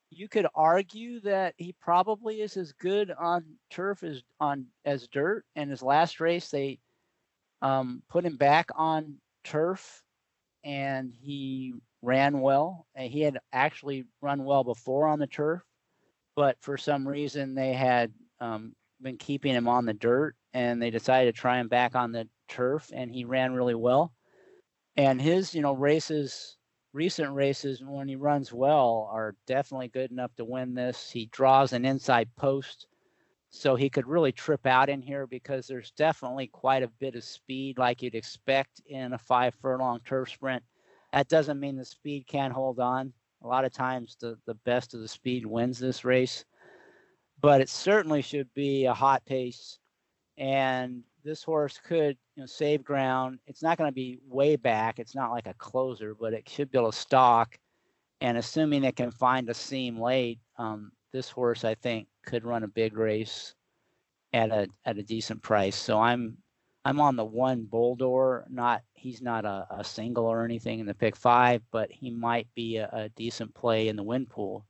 you 0.09 0.27
could 0.27 0.47
argue 0.53 1.19
that 1.21 1.55
he 1.57 1.75
probably 1.81 2.41
is 2.41 2.55
as 2.57 2.71
good 2.73 3.11
on 3.11 3.43
turf 3.69 4.03
as 4.03 4.21
on 4.39 4.67
as 4.85 5.07
dirt. 5.07 5.45
And 5.55 5.69
his 5.69 5.81
last 5.81 6.19
race, 6.19 6.49
they 6.49 6.79
um, 7.61 8.03
put 8.09 8.25
him 8.25 8.37
back 8.37 8.69
on 8.75 9.15
turf, 9.43 10.03
and 10.63 11.11
he 11.21 11.73
ran 12.03 12.39
well. 12.41 12.85
And 12.93 13.09
he 13.09 13.21
had 13.21 13.39
actually 13.51 14.05
run 14.21 14.43
well 14.43 14.63
before 14.63 15.07
on 15.07 15.17
the 15.17 15.27
turf, 15.27 15.61
but 16.35 16.57
for 16.61 16.77
some 16.77 17.07
reason 17.07 17.55
they 17.55 17.73
had 17.73 18.11
um, 18.39 18.75
been 19.01 19.17
keeping 19.17 19.55
him 19.55 19.67
on 19.67 19.85
the 19.85 19.93
dirt, 19.93 20.35
and 20.53 20.81
they 20.81 20.91
decided 20.91 21.33
to 21.33 21.41
try 21.41 21.59
him 21.59 21.67
back 21.67 21.95
on 21.95 22.11
the 22.11 22.27
turf, 22.47 22.91
and 22.93 23.11
he 23.11 23.25
ran 23.25 23.53
really 23.53 23.75
well. 23.75 24.13
And 24.95 25.19
his, 25.19 25.55
you 25.55 25.61
know, 25.61 25.73
races, 25.73 26.57
recent 26.93 27.33
races 27.33 27.81
when 27.83 28.07
he 28.07 28.15
runs 28.15 28.53
well, 28.53 29.09
are 29.11 29.35
definitely 29.47 29.87
good 29.87 30.11
enough 30.11 30.35
to 30.35 30.45
win 30.45 30.75
this. 30.75 31.09
He 31.09 31.27
draws 31.27 31.73
an 31.73 31.85
inside 31.85 32.29
post 32.35 32.85
so 33.49 33.75
he 33.75 33.89
could 33.89 34.07
really 34.07 34.31
trip 34.31 34.65
out 34.65 34.89
in 34.89 34.99
here 35.01 35.27
because 35.27 35.67
there's 35.67 35.91
definitely 35.91 36.47
quite 36.47 36.81
a 36.81 36.91
bit 36.99 37.15
of 37.15 37.23
speed 37.23 37.77
like 37.77 38.01
you'd 38.01 38.15
expect 38.15 38.81
in 38.87 39.13
a 39.13 39.17
five 39.17 39.53
furlong 39.61 39.99
turf 40.03 40.29
sprint. 40.31 40.63
That 41.13 41.29
doesn't 41.29 41.59
mean 41.59 41.77
the 41.77 41.85
speed 41.85 42.25
can't 42.27 42.51
hold 42.51 42.79
on. 42.79 43.13
A 43.43 43.47
lot 43.47 43.65
of 43.65 43.71
times 43.71 44.17
the, 44.19 44.37
the 44.47 44.55
best 44.55 44.93
of 44.93 44.99
the 44.99 45.07
speed 45.07 45.45
wins 45.45 45.77
this 45.77 46.03
race, 46.03 46.43
but 47.39 47.61
it 47.61 47.69
certainly 47.69 48.21
should 48.21 48.51
be 48.55 48.85
a 48.85 48.93
hot 48.93 49.23
pace. 49.25 49.77
And 50.37 51.03
this 51.23 51.43
horse 51.43 51.79
could 51.83 52.17
you 52.35 52.41
know, 52.41 52.47
save 52.47 52.83
ground. 52.83 53.39
It's 53.45 53.61
not 53.61 53.77
going 53.77 53.89
to 53.89 53.93
be 53.93 54.17
way 54.27 54.55
back. 54.55 54.97
It's 54.97 55.13
not 55.13 55.31
like 55.31 55.45
a 55.45 55.53
closer, 55.53 56.15
but 56.15 56.33
it 56.33 56.49
should 56.49 56.71
be 56.71 56.79
able 56.79 56.91
to 56.91 56.97
stalk. 56.97 57.59
And 58.21 58.37
assuming 58.37 58.83
it 58.83 58.95
can 58.95 59.11
find 59.11 59.47
a 59.49 59.53
seam 59.53 59.99
late, 59.99 60.39
um, 60.57 60.91
this 61.11 61.29
horse 61.29 61.63
I 61.63 61.75
think 61.75 62.07
could 62.25 62.43
run 62.43 62.63
a 62.63 62.67
big 62.67 62.97
race 62.97 63.53
at 64.33 64.49
a 64.49 64.67
at 64.85 64.97
a 64.97 65.03
decent 65.03 65.43
price. 65.43 65.75
So 65.75 65.99
I'm 65.99 66.37
I'm 66.85 66.99
on 66.99 67.15
the 67.15 67.23
one 67.25 67.67
Boldore. 67.71 68.43
Not 68.49 68.81
he's 68.93 69.21
not 69.21 69.45
a, 69.45 69.67
a 69.69 69.83
single 69.83 70.25
or 70.25 70.43
anything 70.43 70.79
in 70.79 70.85
the 70.85 70.93
pick 70.93 71.15
five, 71.15 71.61
but 71.71 71.91
he 71.91 72.09
might 72.09 72.47
be 72.55 72.77
a, 72.77 72.89
a 72.91 73.09
decent 73.09 73.53
play 73.53 73.87
in 73.87 73.95
the 73.95 74.03
win 74.03 74.25
pool. 74.25 74.65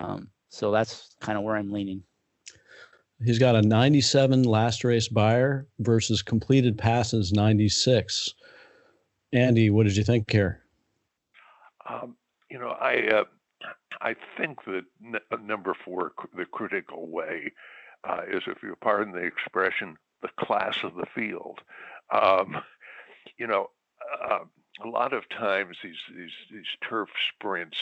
Um, 0.00 0.30
so 0.48 0.70
that's 0.70 1.14
kind 1.20 1.36
of 1.38 1.44
where 1.44 1.56
I'm 1.56 1.72
leaning. 1.72 2.02
He's 3.24 3.38
got 3.38 3.56
a 3.56 3.62
97 3.62 4.44
last 4.44 4.84
race 4.84 5.08
Beyer 5.08 5.66
versus 5.80 6.22
completed 6.22 6.78
passes 6.78 7.32
96. 7.32 8.34
Andy, 9.32 9.70
what 9.70 9.84
did 9.84 9.96
you 9.96 10.04
think 10.04 10.30
here? 10.30 10.62
Um, 11.88 12.16
you 12.50 12.58
know, 12.58 12.68
I 12.68 13.08
uh, 13.08 13.24
I 14.00 14.14
think 14.36 14.64
that 14.66 14.84
n- 15.04 15.20
uh, 15.30 15.36
number 15.42 15.74
four, 15.84 16.12
the 16.36 16.44
critical 16.44 17.08
way, 17.08 17.52
uh, 18.08 18.22
is, 18.30 18.42
if 18.46 18.62
you 18.62 18.74
pardon 18.80 19.12
the 19.12 19.24
expression, 19.24 19.96
the 20.22 20.28
class 20.38 20.78
of 20.82 20.94
the 20.94 21.06
field. 21.14 21.60
Um, 22.10 22.58
you 23.36 23.46
know, 23.46 23.70
uh, 24.28 24.40
a 24.84 24.88
lot 24.88 25.12
of 25.12 25.28
times 25.28 25.76
these 25.82 25.98
these 26.14 26.32
these 26.50 26.66
turf 26.88 27.08
sprints 27.34 27.78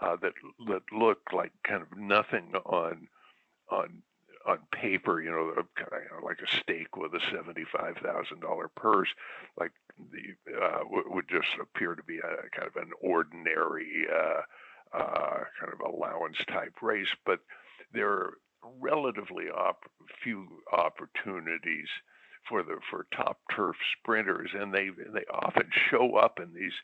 uh, 0.00 0.16
that 0.22 0.32
that 0.66 0.82
look 0.92 1.20
like 1.32 1.52
kind 1.62 1.82
of 1.82 1.96
nothing 1.96 2.54
on 2.64 3.08
on 3.70 4.02
on 4.46 4.58
paper, 4.72 5.22
you 5.22 5.30
know, 5.30 5.52
like 6.24 6.40
a 6.40 6.56
stake 6.56 6.96
with 6.96 7.14
a 7.14 7.20
seventy-five 7.30 7.96
thousand 7.98 8.40
dollar 8.40 8.68
purse, 8.68 9.08
like 9.58 9.72
the 10.10 10.54
uh, 10.60 10.80
would 10.90 11.28
just 11.28 11.48
appear 11.60 11.94
to 11.94 12.02
be 12.02 12.18
a 12.18 12.58
kind 12.58 12.68
of 12.68 12.76
an 12.76 12.90
ordinary 13.00 14.06
uh, 14.12 14.40
uh, 14.96 15.44
kind 15.60 15.72
of 15.72 15.80
allowance 15.80 16.38
type 16.48 16.74
race, 16.82 17.14
but 17.24 17.40
there 17.92 18.30
relatively 18.80 19.48
op- 19.48 19.90
few 20.22 20.62
opportunities 20.72 21.88
for 22.48 22.62
the 22.62 22.78
for 22.90 23.06
top 23.14 23.38
turf 23.54 23.76
sprinters, 23.98 24.50
and 24.54 24.74
they 24.74 24.90
they 25.12 25.24
often 25.32 25.70
show 25.90 26.16
up 26.16 26.40
in 26.40 26.52
these 26.54 26.74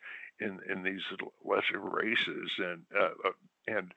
in 0.40 0.60
in 0.70 0.82
these 0.82 1.02
lesser 1.44 1.80
races, 1.80 2.50
and 2.58 2.82
uh, 2.96 3.10
uh, 3.24 3.32
and 3.66 3.92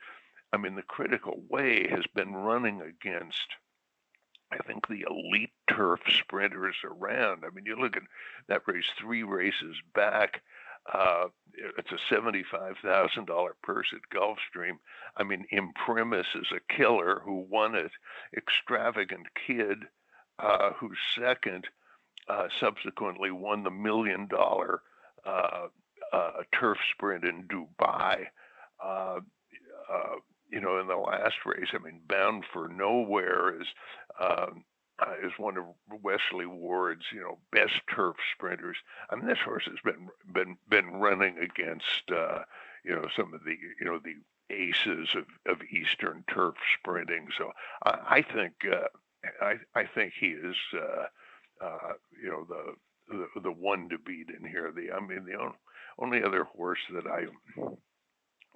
I 0.54 0.58
mean 0.58 0.76
the 0.76 0.82
critical 0.82 1.42
way 1.50 1.88
has 1.90 2.06
been 2.16 2.34
running 2.34 2.82
against. 2.82 3.48
I 4.52 4.58
think 4.58 4.88
the 4.88 5.06
elite 5.10 5.54
turf 5.70 6.02
sprinters 6.08 6.76
around. 6.84 7.44
I 7.46 7.56
mean, 7.56 7.66
you 7.66 7.80
look 7.80 7.96
at 7.96 8.04
that 8.50 8.64
race 8.68 8.90
three 9.00 9.24
races 9.24 9.78
back. 9.96 10.42
Uh, 10.92 11.28
it's 11.78 11.92
a 11.92 12.14
$75,000 12.14 13.50
purse 13.62 13.88
at 13.94 14.18
Gulfstream. 14.18 14.78
I 15.18 15.24
mean, 15.24 15.46
Imprimis 15.52 16.26
is 16.36 16.48
a 16.52 16.74
killer 16.74 17.22
who 17.24 17.46
won 17.50 17.76
it. 17.76 17.92
Extravagant 18.36 19.28
Kid, 19.46 19.78
uh, 20.40 20.72
who's 20.74 20.98
second, 21.18 21.68
uh, 22.28 22.48
subsequently 22.60 23.32
won 23.32 23.64
the 23.64 23.72
million 23.72 24.28
dollar 24.28 24.82
uh, 25.26 25.68
uh, 26.14 26.32
turf 26.54 26.78
sprint 26.94 27.26
in 27.26 27.44
Dubai. 27.44 28.26
Uh, 28.84 29.20
you 30.52 30.60
know, 30.60 30.80
in 30.80 30.88
the 30.88 30.96
last 30.96 31.38
race, 31.46 31.70
I 31.74 31.78
mean, 31.78 32.02
Bound 32.08 32.44
for 32.52 32.68
Nowhere 32.68 33.62
is 33.62 33.68
um, 34.20 34.64
uh, 35.02 35.14
is 35.24 35.34
one 35.38 35.58
of 35.58 35.66
Wesley 36.04 36.46
Ward's, 36.46 37.06
you 37.12 37.22
know, 37.22 37.40
best 37.52 37.82
turf 37.94 38.16
sprinters. 38.36 38.78
I 39.10 39.16
mean, 39.16 39.28
this 39.28 39.40
horse 39.44 39.66
has 39.66 39.80
been 39.84 40.10
been 40.32 40.58
been 40.70 41.00
running 41.00 41.38
against, 41.40 42.12
uh, 42.12 42.40
you 42.86 42.96
know, 42.96 43.08
some 43.16 43.34
of 43.34 43.44
the, 43.44 43.56
you 43.80 43.86
know, 43.86 44.00
the 44.00 44.16
aces 44.54 45.16
of, 45.16 45.26
of 45.52 45.62
Eastern 45.64 46.24
turf 46.32 46.56
sprinting. 46.80 47.28
So 47.38 47.52
I, 47.86 48.00
I 48.18 48.22
think 48.22 48.54
uh, 48.72 48.88
I 49.42 49.56
I 49.76 49.86
think 49.86 50.14
he 50.20 50.28
is, 50.28 50.56
uh, 50.74 51.66
uh, 51.66 51.94
you 52.22 52.30
know, 52.30 52.46
the, 52.48 53.28
the 53.36 53.42
the 53.42 53.52
one 53.52 53.90
to 53.90 53.98
beat 53.98 54.28
in 54.30 54.48
here. 54.48 54.72
The 54.72 54.92
I 54.92 55.00
mean, 55.00 55.26
the 55.26 55.40
only, 55.40 55.58
only 56.00 56.24
other 56.24 56.44
horse 56.44 56.80
that 56.94 57.08
I 57.08 57.26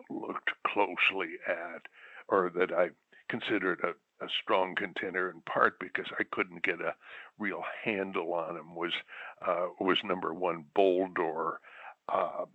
looked 0.09 0.51
closely 0.67 1.29
at, 1.47 1.81
or 2.27 2.51
that 2.55 2.71
I 2.71 2.89
considered 3.29 3.79
a 3.83 3.93
a 4.21 4.27
strong 4.41 4.75
contender 4.75 5.29
in 5.29 5.41
part 5.41 5.79
because 5.79 6.05
I 6.19 6.23
couldn't 6.31 6.63
get 6.63 6.81
a 6.81 6.95
real 7.37 7.63
handle 7.83 8.33
on 8.33 8.55
him 8.55 8.75
was 8.75 8.93
uh, 9.45 9.67
was 9.79 9.97
number 10.03 10.33
one 10.33 10.65
Boldore. 10.75 11.57
Uh, 12.07 12.45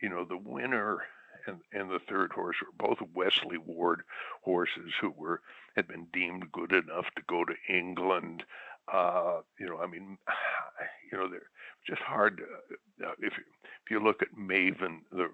you 0.00 0.08
know 0.08 0.24
the 0.24 0.36
winner 0.36 1.02
and, 1.46 1.60
and 1.72 1.90
the 1.90 2.00
third 2.08 2.32
horse 2.32 2.56
were 2.60 2.88
both 2.88 2.98
Wesley 3.14 3.58
Ward 3.58 4.02
horses 4.42 4.92
who 5.00 5.10
were 5.16 5.40
had 5.76 5.88
been 5.88 6.06
deemed 6.12 6.52
good 6.52 6.72
enough 6.72 7.06
to 7.16 7.22
go 7.28 7.44
to 7.44 7.54
England. 7.68 8.44
Uh, 8.92 9.40
you 9.58 9.66
know, 9.66 9.78
I 9.78 9.86
mean, 9.86 10.18
you 11.12 11.18
know, 11.18 11.28
they're 11.28 11.50
just 11.86 12.02
hard 12.02 12.38
to, 12.38 13.06
uh, 13.06 13.12
if 13.18 13.32
if 13.34 13.90
you 13.90 14.02
look 14.02 14.22
at 14.22 14.36
Maven, 14.38 15.00
the, 15.10 15.28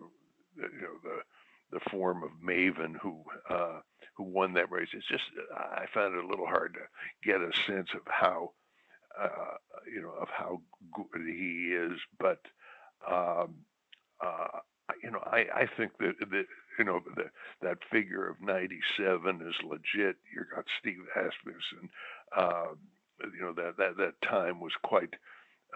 the 0.57 0.63
you 0.63 0.83
know 0.83 0.99
the 1.03 1.79
the 1.79 1.91
form 1.91 2.23
of 2.23 2.31
Maven 2.45 2.97
who 3.01 3.23
uh, 3.51 3.81
who 4.19 4.25
won 4.25 4.53
that 4.55 4.71
race. 4.71 4.89
It's 4.93 5.07
just 5.07 5.23
I 5.57 5.87
found 5.95 6.15
it 6.15 6.25
a 6.25 6.27
little 6.27 6.47
hard 6.47 6.75
to 6.75 6.81
get 7.27 7.41
a 7.41 7.53
sense 7.67 7.89
of 7.95 8.03
how 8.07 8.51
uh, 9.19 9.57
you 9.93 10.03
know 10.03 10.13
of 10.21 10.29
how 10.29 10.61
good 10.93 11.27
he 11.27 11.73
is, 11.73 11.99
but 12.19 12.41
um, 13.11 13.55
uh, 14.21 14.59
you 15.03 15.11
know 15.11 15.23
I, 15.25 15.47
I 15.55 15.69
think 15.77 15.93
that 16.01 16.15
that 16.19 16.47
you 16.79 16.85
know 16.85 17.01
the, 17.17 17.31
that 17.63 17.79
figure 17.91 18.29
of 18.29 18.41
97 18.43 19.41
is 19.49 19.55
legit. 19.65 20.17
You 20.35 20.45
got 20.55 20.65
Steve 20.81 21.05
Asmussen. 21.17 21.89
Uh, 22.37 22.75
you 23.33 23.41
know 23.41 23.53
that 23.53 23.77
that 23.79 23.97
that 23.99 24.21
time 24.23 24.61
was 24.61 24.73
quite 24.83 25.15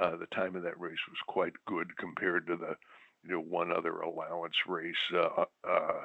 uh, 0.00 0.16
the 0.16 0.26
time 0.26 0.56
of 0.56 0.64
that 0.64 0.80
race 0.80 0.98
was 1.08 1.18
quite 1.28 1.54
good 1.66 1.96
compared 1.96 2.48
to 2.48 2.56
the 2.56 2.76
you 3.24 3.30
know 3.30 3.40
one 3.40 3.70
other 3.72 4.00
allowance 4.00 4.56
race 4.66 4.96
uh, 5.14 5.42
uh, 5.42 5.68
uh 5.68 6.04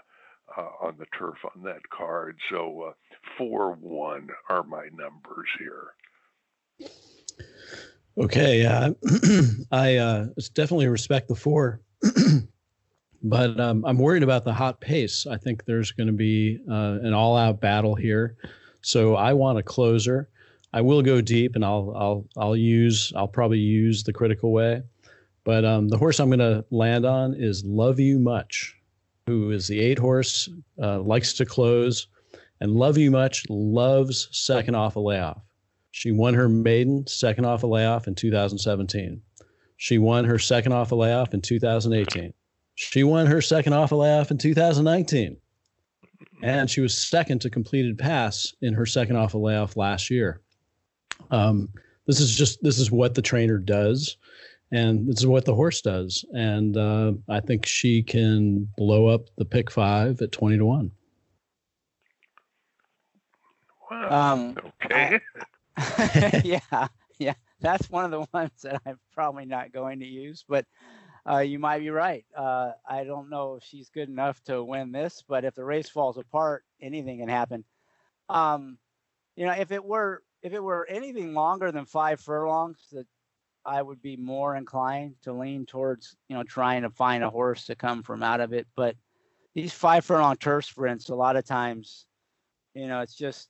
on 0.57 0.95
the 0.97 1.05
turf 1.17 1.35
on 1.55 1.63
that 1.63 1.87
card. 1.89 2.37
So 2.49 2.89
uh, 2.89 2.93
four 3.37 3.73
one 3.73 4.29
are 4.49 4.63
my 4.63 4.87
numbers 4.93 5.47
here. 5.59 5.87
Okay, 8.17 8.65
uh, 8.65 8.93
I 9.71 9.97
uh, 9.97 10.27
definitely 10.53 10.87
respect 10.87 11.27
the 11.27 11.35
four, 11.35 11.81
but 13.23 13.59
um, 13.59 13.85
I'm 13.85 13.99
worried 13.99 14.23
about 14.23 14.43
the 14.43 14.53
hot 14.53 14.81
pace. 14.81 15.27
I 15.27 15.37
think 15.37 15.65
there's 15.65 15.91
going 15.91 16.07
to 16.07 16.13
be 16.13 16.59
uh, 16.69 16.97
an 17.03 17.13
all-out 17.13 17.61
battle 17.61 17.93
here, 17.93 18.35
so 18.81 19.15
I 19.15 19.33
want 19.33 19.59
a 19.59 19.63
closer. 19.63 20.29
I 20.73 20.81
will 20.81 21.03
go 21.03 21.21
deep, 21.21 21.55
and 21.55 21.63
I'll 21.63 21.93
I'll 21.95 22.25
I'll 22.37 22.55
use 22.55 23.13
I'll 23.15 23.27
probably 23.27 23.59
use 23.59 24.03
the 24.03 24.13
critical 24.13 24.51
way, 24.51 24.81
but 25.43 25.63
um, 25.63 25.87
the 25.87 25.97
horse 25.97 26.19
I'm 26.19 26.29
going 26.29 26.39
to 26.39 26.65
land 26.71 27.05
on 27.05 27.35
is 27.35 27.63
Love 27.65 27.99
You 27.99 28.17
Much, 28.17 28.76
who 29.27 29.51
is 29.51 29.67
the 29.67 29.79
eight 29.79 29.99
horse, 29.99 30.49
uh, 30.81 30.99
likes 31.01 31.33
to 31.33 31.45
close, 31.45 32.07
and 32.61 32.71
Love 32.71 32.97
You 32.97 33.11
Much 33.11 33.43
loves 33.49 34.29
second 34.31 34.75
off 34.75 34.95
a 34.95 34.99
layoff. 34.99 35.41
She 35.91 36.11
won 36.11 36.33
her 36.33 36.49
maiden 36.49 37.05
second 37.07 37.45
off 37.45 37.63
a 37.63 37.67
layoff 37.67 38.07
in 38.07 38.15
2017. 38.15 39.21
She 39.75 39.97
won 39.97 40.25
her 40.25 40.39
second 40.39 40.71
off 40.71 40.91
a 40.91 40.95
layoff 40.95 41.33
in 41.33 41.41
2018. 41.41 42.33
She 42.75 43.03
won 43.03 43.25
her 43.25 43.41
second 43.41 43.73
off 43.73 43.91
a 43.91 43.95
layoff 43.95 44.31
in 44.31 44.37
2019. 44.37 45.37
And 46.43 46.69
she 46.69 46.81
was 46.81 46.97
second 46.97 47.41
to 47.41 47.49
completed 47.49 47.97
pass 47.97 48.53
in 48.61 48.73
her 48.73 48.85
second 48.85 49.17
off 49.17 49.33
a 49.33 49.37
layoff 49.37 49.75
last 49.75 50.09
year. 50.09 50.41
Um, 51.31 51.69
this 52.05 52.19
is 52.19 52.35
just 52.35 52.61
this 52.63 52.79
is 52.79 52.91
what 52.91 53.15
the 53.15 53.21
trainer 53.21 53.57
does, 53.57 54.17
and 54.71 55.07
this 55.07 55.19
is 55.19 55.27
what 55.27 55.45
the 55.45 55.55
horse 55.55 55.81
does. 55.81 56.25
And 56.33 56.75
uh, 56.77 57.13
I 57.29 57.39
think 57.39 57.65
she 57.65 58.03
can 58.03 58.67
blow 58.77 59.07
up 59.07 59.29
the 59.37 59.45
pick 59.45 59.71
five 59.71 60.21
at 60.21 60.31
20 60.31 60.57
to 60.57 60.65
one. 60.65 60.91
Wow. 63.89 64.33
Um, 64.33 64.57
okay. 64.85 65.19
I, 65.77 66.41
yeah, 66.43 66.87
yeah, 67.19 67.33
that's 67.61 67.89
one 67.89 68.05
of 68.05 68.11
the 68.11 68.25
ones 68.33 68.61
that 68.63 68.81
I'm 68.85 68.99
probably 69.13 69.45
not 69.45 69.71
going 69.71 69.99
to 69.99 70.05
use, 70.05 70.43
but 70.47 70.65
uh, 71.29 71.39
you 71.39 71.59
might 71.59 71.79
be 71.79 71.89
right. 71.89 72.25
Uh, 72.35 72.71
I 72.87 73.03
don't 73.03 73.29
know 73.29 73.55
if 73.55 73.63
she's 73.63 73.89
good 73.89 74.09
enough 74.09 74.41
to 74.45 74.63
win 74.63 74.91
this, 74.91 75.23
but 75.27 75.45
if 75.45 75.55
the 75.55 75.63
race 75.63 75.89
falls 75.89 76.17
apart, 76.17 76.63
anything 76.81 77.19
can 77.19 77.29
happen. 77.29 77.63
Um, 78.29 78.77
you 79.35 79.45
know, 79.45 79.53
if 79.53 79.71
it 79.71 79.83
were 79.83 80.23
if 80.41 80.53
it 80.53 80.63
were 80.63 80.85
anything 80.89 81.33
longer 81.33 81.71
than 81.71 81.85
five 81.85 82.19
furlongs, 82.19 82.79
that 82.91 83.05
I 83.67 83.81
would 83.81 84.01
be 84.01 84.15
more 84.15 84.55
inclined 84.55 85.15
to 85.23 85.33
lean 85.33 85.65
towards 85.65 86.15
you 86.29 86.35
know 86.35 86.43
trying 86.43 86.83
to 86.83 86.89
find 86.89 87.23
a 87.23 87.29
horse 87.29 87.65
to 87.65 87.75
come 87.75 88.01
from 88.01 88.23
out 88.23 88.39
of 88.39 88.53
it. 88.53 88.65
But 88.75 88.95
these 89.53 89.73
five 89.73 90.05
furlong 90.05 90.37
turf 90.37 90.65
sprints, 90.65 91.09
a 91.09 91.15
lot 91.15 91.35
of 91.35 91.45
times, 91.45 92.05
you 92.73 92.87
know, 92.87 93.01
it's 93.01 93.15
just 93.15 93.49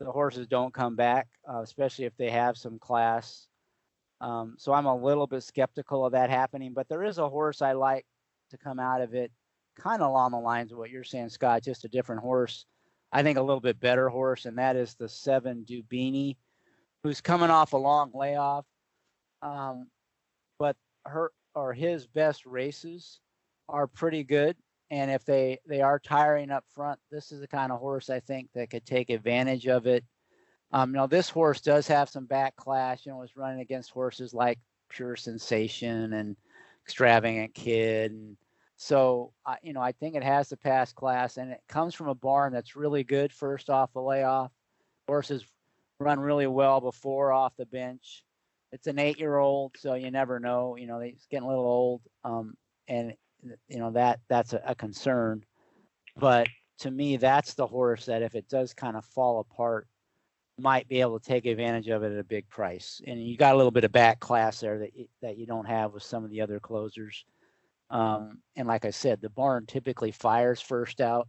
the 0.00 0.10
horses 0.10 0.46
don't 0.46 0.74
come 0.74 0.96
back, 0.96 1.28
uh, 1.48 1.60
especially 1.60 2.06
if 2.06 2.16
they 2.16 2.30
have 2.30 2.56
some 2.56 2.78
class. 2.78 3.46
Um, 4.20 4.54
so 4.58 4.72
I'm 4.72 4.86
a 4.86 4.96
little 4.96 5.26
bit 5.26 5.42
skeptical 5.42 6.06
of 6.06 6.12
that 6.12 6.30
happening, 6.30 6.72
but 6.72 6.88
there 6.88 7.04
is 7.04 7.18
a 7.18 7.28
horse 7.28 7.62
I 7.62 7.72
like 7.72 8.06
to 8.50 8.58
come 8.58 8.78
out 8.78 9.00
of 9.00 9.14
it, 9.14 9.30
kind 9.78 10.00
of 10.00 10.08
along 10.08 10.32
the 10.32 10.38
lines 10.38 10.72
of 10.72 10.78
what 10.78 10.90
you're 10.90 11.04
saying, 11.04 11.28
Scott, 11.28 11.62
just 11.62 11.84
a 11.84 11.88
different 11.88 12.22
horse. 12.22 12.66
I 13.12 13.22
think 13.22 13.36
a 13.36 13.42
little 13.42 13.60
bit 13.60 13.78
better 13.78 14.08
horse, 14.08 14.46
and 14.46 14.56
that 14.58 14.74
is 14.76 14.94
the 14.94 15.08
seven 15.08 15.66
Dubini, 15.68 16.36
who's 17.02 17.20
coming 17.20 17.50
off 17.50 17.72
a 17.72 17.76
long 17.76 18.10
layoff. 18.14 18.64
Um, 19.42 19.88
but 20.58 20.76
her 21.04 21.32
or 21.54 21.72
his 21.72 22.06
best 22.06 22.46
races 22.46 23.20
are 23.68 23.86
pretty 23.86 24.24
good 24.24 24.56
and 24.92 25.10
if 25.10 25.24
they 25.24 25.58
they 25.66 25.80
are 25.80 25.98
tiring 25.98 26.50
up 26.50 26.64
front, 26.74 27.00
this 27.10 27.32
is 27.32 27.40
the 27.40 27.48
kind 27.48 27.72
of 27.72 27.80
horse 27.80 28.10
I 28.10 28.20
think 28.20 28.50
that 28.54 28.68
could 28.68 28.84
take 28.84 29.08
advantage 29.08 29.66
of 29.66 29.86
it. 29.86 30.04
Um, 30.70 30.92
know, 30.92 31.06
this 31.06 31.30
horse 31.30 31.62
does 31.62 31.88
have 31.88 32.10
some 32.10 32.26
back 32.26 32.56
clash. 32.56 33.06
You 33.06 33.12
know, 33.12 33.18
was 33.18 33.34
running 33.34 33.60
against 33.60 33.90
horses 33.90 34.34
like 34.34 34.58
Pure 34.90 35.16
Sensation 35.16 36.12
and 36.12 36.36
Extravagant 36.84 37.54
Kid, 37.54 38.12
and 38.12 38.36
so 38.76 39.32
uh, 39.46 39.56
you 39.62 39.72
know, 39.72 39.80
I 39.80 39.92
think 39.92 40.14
it 40.14 40.22
has 40.22 40.50
the 40.50 40.58
pass 40.58 40.92
class, 40.92 41.38
and 41.38 41.52
it 41.52 41.62
comes 41.70 41.94
from 41.94 42.08
a 42.08 42.14
barn 42.14 42.52
that's 42.52 42.76
really 42.76 43.02
good 43.02 43.32
first 43.32 43.70
off 43.70 43.94
the 43.94 44.02
layoff. 44.02 44.52
Horses 45.08 45.42
run 46.00 46.20
really 46.20 46.46
well 46.46 46.82
before 46.82 47.32
off 47.32 47.56
the 47.56 47.64
bench. 47.64 48.24
It's 48.72 48.86
an 48.86 48.98
eight-year-old, 48.98 49.76
so 49.78 49.94
you 49.94 50.10
never 50.10 50.40
know. 50.40 50.76
You 50.76 50.86
know, 50.86 51.00
he's 51.00 51.26
getting 51.30 51.44
a 51.44 51.48
little 51.48 51.64
old, 51.64 52.02
um, 52.24 52.54
and 52.88 53.14
you 53.68 53.78
know 53.78 53.90
that 53.92 54.20
that's 54.28 54.54
a, 54.54 54.62
a 54.66 54.74
concern. 54.74 55.44
But 56.16 56.48
to 56.78 56.90
me, 56.90 57.16
that's 57.16 57.54
the 57.54 57.66
horse 57.66 58.06
that 58.06 58.22
if 58.22 58.34
it 58.34 58.48
does 58.48 58.72
kind 58.72 58.96
of 58.96 59.04
fall 59.04 59.40
apart, 59.40 59.86
might 60.58 60.88
be 60.88 61.00
able 61.00 61.18
to 61.18 61.24
take 61.26 61.46
advantage 61.46 61.88
of 61.88 62.02
it 62.02 62.12
at 62.12 62.18
a 62.18 62.24
big 62.24 62.48
price. 62.48 63.00
And 63.06 63.22
you 63.22 63.36
got 63.36 63.54
a 63.54 63.56
little 63.56 63.70
bit 63.70 63.84
of 63.84 63.92
back 63.92 64.20
class 64.20 64.60
there 64.60 64.78
that 64.78 64.96
you, 64.96 65.06
that 65.20 65.36
you 65.36 65.46
don't 65.46 65.66
have 65.66 65.92
with 65.92 66.02
some 66.02 66.24
of 66.24 66.30
the 66.30 66.40
other 66.40 66.60
closers. 66.60 67.24
Um, 67.90 68.38
and 68.56 68.66
like 68.66 68.84
I 68.84 68.90
said, 68.90 69.20
the 69.20 69.28
barn 69.28 69.66
typically 69.66 70.12
fires 70.12 70.60
first 70.60 71.00
out. 71.00 71.28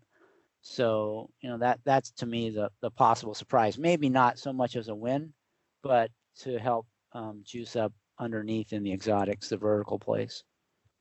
So 0.62 1.30
you 1.42 1.50
know 1.50 1.58
that 1.58 1.82
that's 1.84 2.12
to 2.12 2.26
me 2.26 2.50
the 2.50 2.70
the 2.82 2.90
possible 2.90 3.34
surprise. 3.34 3.78
Maybe 3.78 4.08
not 4.08 4.40
so 4.40 4.54
much 4.54 4.78
as 4.78 4.88
a 4.88 4.96
win, 4.96 5.34
but 5.82 6.10
to 6.40 6.58
help 6.58 6.88
um, 7.14 7.42
juice 7.44 7.76
up 7.76 7.94
underneath 8.20 8.74
in 8.74 8.84
the 8.84 8.92
exotics, 8.92 9.50
the 9.50 9.58
vertical 9.58 10.00
place. 10.00 10.44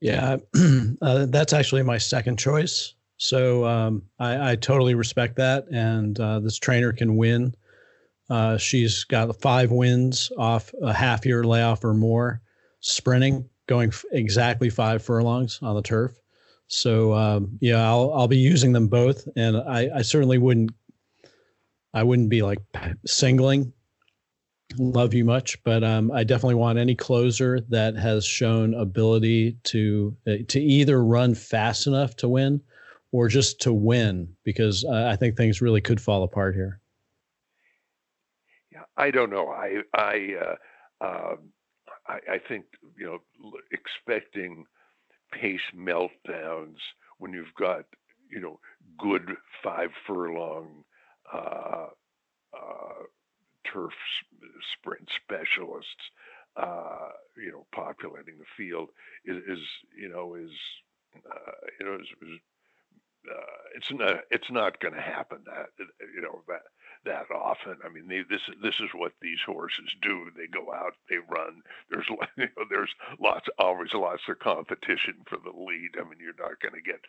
Yeah, 0.01 0.37
uh, 1.01 1.27
that's 1.27 1.53
actually 1.53 1.83
my 1.83 1.97
second 1.97 2.37
choice. 2.37 2.93
So 3.17 3.65
um, 3.65 4.03
I, 4.19 4.51
I, 4.51 4.55
totally 4.55 4.95
respect 4.95 5.37
that, 5.37 5.65
and 5.71 6.19
uh, 6.19 6.39
this 6.39 6.57
trainer 6.57 6.91
can 6.91 7.15
win. 7.15 7.55
Uh, 8.29 8.57
she's 8.57 9.05
got 9.05 9.39
five 9.41 9.71
wins 9.71 10.31
off 10.37 10.73
a 10.81 10.91
half 10.91 11.25
year 11.25 11.43
layoff 11.43 11.85
or 11.85 11.93
more, 11.93 12.41
sprinting, 12.81 13.47
going 13.67 13.89
f- 13.89 14.03
exactly 14.11 14.69
five 14.69 15.03
furlongs 15.03 15.59
on 15.61 15.75
the 15.75 15.81
turf. 15.81 16.11
So 16.67 17.13
um, 17.13 17.57
yeah, 17.61 17.87
I'll 17.87 18.11
I'll 18.13 18.27
be 18.27 18.37
using 18.37 18.73
them 18.73 18.87
both, 18.87 19.27
and 19.37 19.55
I, 19.55 19.89
I 19.95 20.01
certainly 20.01 20.37
wouldn't 20.37 20.71
I 21.93 22.03
wouldn't 22.03 22.29
be 22.29 22.41
like 22.41 22.59
singling 23.05 23.71
love 24.77 25.13
you 25.13 25.25
much, 25.25 25.61
but 25.63 25.83
um, 25.83 26.11
I 26.11 26.23
definitely 26.23 26.55
want 26.55 26.77
any 26.77 26.95
closer 26.95 27.59
that 27.69 27.95
has 27.95 28.25
shown 28.25 28.73
ability 28.73 29.57
to 29.65 30.15
uh, 30.27 30.35
to 30.49 30.59
either 30.59 31.03
run 31.03 31.35
fast 31.35 31.87
enough 31.87 32.15
to 32.17 32.27
win, 32.27 32.61
or 33.11 33.27
just 33.27 33.61
to 33.61 33.73
win, 33.73 34.35
because 34.43 34.83
uh, 34.85 35.07
I 35.11 35.15
think 35.15 35.37
things 35.37 35.61
really 35.61 35.81
could 35.81 36.01
fall 36.01 36.23
apart 36.23 36.55
here. 36.55 36.79
Yeah, 38.71 38.83
I 38.97 39.11
don't 39.11 39.29
know. 39.29 39.49
I 39.49 39.81
I 39.93 40.35
uh, 40.41 41.05
uh, 41.05 41.35
I, 42.07 42.19
I 42.33 42.37
think 42.47 42.65
you 42.97 43.05
know 43.05 43.51
expecting 43.71 44.65
pace 45.31 45.61
meltdowns 45.75 46.77
when 47.17 47.33
you've 47.33 47.53
got 47.57 47.85
you 48.29 48.39
know 48.39 48.59
good 48.97 49.35
five 49.63 49.89
furlong 50.05 50.83
uh, 51.31 51.87
uh, 52.53 53.03
turf 53.71 53.93
sprint 54.73 55.09
specialists, 55.23 56.11
uh, 56.57 57.09
you 57.37 57.51
know, 57.51 57.65
populating 57.73 58.37
the 58.37 58.49
field 58.57 58.89
is, 59.25 59.37
is 59.47 59.59
you 59.97 60.09
know, 60.09 60.35
is, 60.35 60.51
uh, 61.17 61.51
you 61.79 61.85
know, 61.85 61.95
is, 61.95 62.07
is 62.21 62.39
uh, 63.29 63.57
it's 63.75 63.91
not, 63.91 64.17
it's 64.31 64.51
not 64.51 64.79
going 64.79 64.93
to 64.93 65.01
happen 65.01 65.39
that, 65.45 65.67
you 66.15 66.21
know, 66.21 66.43
that, 66.47 66.63
that 67.05 67.25
often. 67.33 67.77
I 67.85 67.89
mean, 67.89 68.07
they, 68.07 68.21
this 68.29 68.41
this 68.61 68.75
is 68.79 68.89
what 68.93 69.13
these 69.21 69.39
horses 69.45 69.89
do. 70.01 70.29
They 70.35 70.47
go 70.47 70.73
out, 70.73 70.93
they 71.09 71.17
run. 71.17 71.61
There's 71.89 72.07
you 72.37 72.47
know, 72.57 72.65
there's 72.69 72.91
lots 73.19 73.47
always 73.59 73.93
lots 73.93 74.23
of 74.29 74.39
competition 74.39 75.15
for 75.27 75.37
the 75.37 75.51
lead. 75.57 75.91
I 75.99 76.03
mean, 76.03 76.19
you're 76.19 76.39
not 76.39 76.59
going 76.61 76.75
to 76.75 76.81
get 76.81 77.01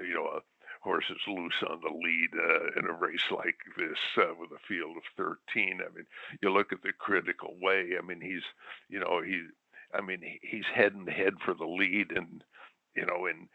you 0.00 0.14
know 0.14 0.40
a 0.82 0.88
horses 0.88 1.20
loose 1.26 1.62
on 1.68 1.80
the 1.80 1.88
lead 1.88 2.30
uh, 2.34 2.78
in 2.78 2.86
a 2.86 2.92
race 2.92 3.24
like 3.30 3.58
this 3.76 3.98
uh, 4.18 4.34
with 4.38 4.50
a 4.50 4.66
field 4.66 4.96
of 4.96 5.02
13. 5.16 5.80
I 5.80 5.94
mean, 5.94 6.06
you 6.40 6.50
look 6.50 6.72
at 6.72 6.82
the 6.82 6.92
critical 6.92 7.54
way. 7.60 7.90
I 7.98 8.04
mean, 8.04 8.20
he's, 8.20 8.42
you 8.88 9.00
know, 9.00 9.22
he, 9.22 9.42
I 9.94 10.00
mean, 10.00 10.20
he's 10.42 10.66
head 10.74 10.94
and 10.94 11.08
head 11.08 11.34
for 11.44 11.54
the 11.54 11.66
lead, 11.66 12.12
and 12.12 12.42
you 12.96 13.06
know, 13.06 13.26
in 13.26 13.48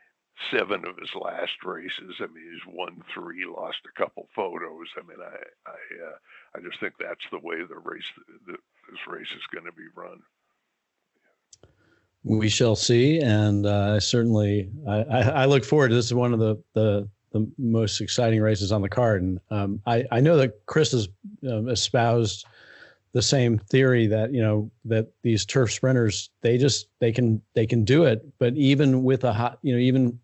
seven 0.51 0.85
of 0.87 0.97
his 0.97 1.13
last 1.19 1.63
races, 1.63 2.15
I 2.19 2.27
mean, 2.27 2.51
he's 2.51 2.73
won 2.73 3.03
three, 3.13 3.45
lost 3.45 3.79
a 3.85 3.99
couple 3.99 4.27
photos. 4.35 4.87
I 4.97 5.01
mean, 5.01 5.17
I, 5.19 5.69
I, 5.69 6.07
uh, 6.07 6.17
I 6.55 6.59
just 6.61 6.79
think 6.79 6.93
that's 6.99 7.25
the 7.31 7.39
way 7.39 7.57
the 7.57 7.77
race, 7.77 8.05
the, 8.45 8.53
this 8.53 9.07
race 9.07 9.31
is 9.35 9.43
going 9.51 9.65
to 9.65 9.71
be 9.71 9.87
run 9.95 10.21
we 12.23 12.49
shall 12.49 12.75
see 12.75 13.19
and 13.19 13.65
uh, 13.65 13.99
certainly 13.99 14.69
I, 14.87 15.01
I, 15.01 15.45
look 15.45 15.63
forward 15.63 15.89
to 15.89 15.95
this 15.95 16.07
is 16.07 16.13
one 16.13 16.33
of 16.33 16.39
the, 16.39 16.61
the 16.73 17.07
the 17.31 17.49
most 17.57 18.01
exciting 18.01 18.41
races 18.41 18.71
on 18.71 18.81
the 18.81 18.89
card. 18.89 19.21
And 19.21 19.39
um, 19.49 19.81
I, 19.85 20.05
I 20.11 20.19
know 20.19 20.37
that 20.37 20.65
Chris 20.65 20.91
has 20.91 21.09
um, 21.49 21.69
espoused 21.69 22.45
the 23.13 23.21
same 23.21 23.57
theory 23.57 24.05
that 24.07 24.33
you 24.33 24.41
know 24.41 24.69
that 24.85 25.07
these 25.23 25.45
turf 25.45 25.71
sprinters 25.71 26.29
they 26.41 26.57
just 26.57 26.87
they 26.99 27.11
can 27.11 27.41
they 27.55 27.65
can 27.65 27.83
do 27.83 28.03
it. 28.03 28.25
But 28.37 28.55
even 28.55 29.03
with 29.03 29.23
a 29.23 29.33
hot 29.33 29.59
you 29.61 29.73
know 29.73 29.79
even 29.79 30.19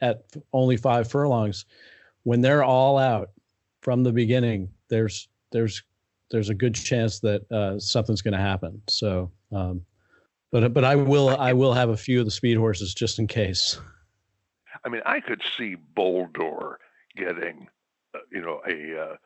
at 0.00 0.24
only 0.52 0.76
five 0.76 1.10
furlongs 1.10 1.64
when 2.22 2.40
they're 2.40 2.64
all 2.64 2.98
out 2.98 3.30
from 3.82 4.02
the 4.02 4.12
beginning 4.12 4.70
there's 4.88 5.28
there's 5.52 5.82
there's 6.30 6.48
a 6.48 6.54
good 6.54 6.74
chance 6.74 7.20
that 7.20 7.50
uh, 7.52 7.78
something's 7.78 8.22
going 8.22 8.32
to 8.32 8.40
happen. 8.40 8.80
So 8.88 9.30
um, 9.52 9.82
but 10.52 10.72
but 10.72 10.84
i 10.84 10.94
will 10.94 11.30
i 11.36 11.52
will 11.52 11.72
have 11.72 11.90
a 11.90 11.96
few 11.96 12.20
of 12.20 12.24
the 12.24 12.30
speed 12.30 12.56
horses 12.56 12.94
just 12.94 13.18
in 13.18 13.26
case 13.26 13.78
i 14.86 14.88
mean 14.88 15.02
i 15.04 15.20
could 15.20 15.42
see 15.58 15.74
boldor 15.74 16.78
getting 17.16 17.68
uh, 18.14 18.20
you 18.30 18.40
know 18.40 18.60
a 18.66 19.10
uh, 19.10 19.16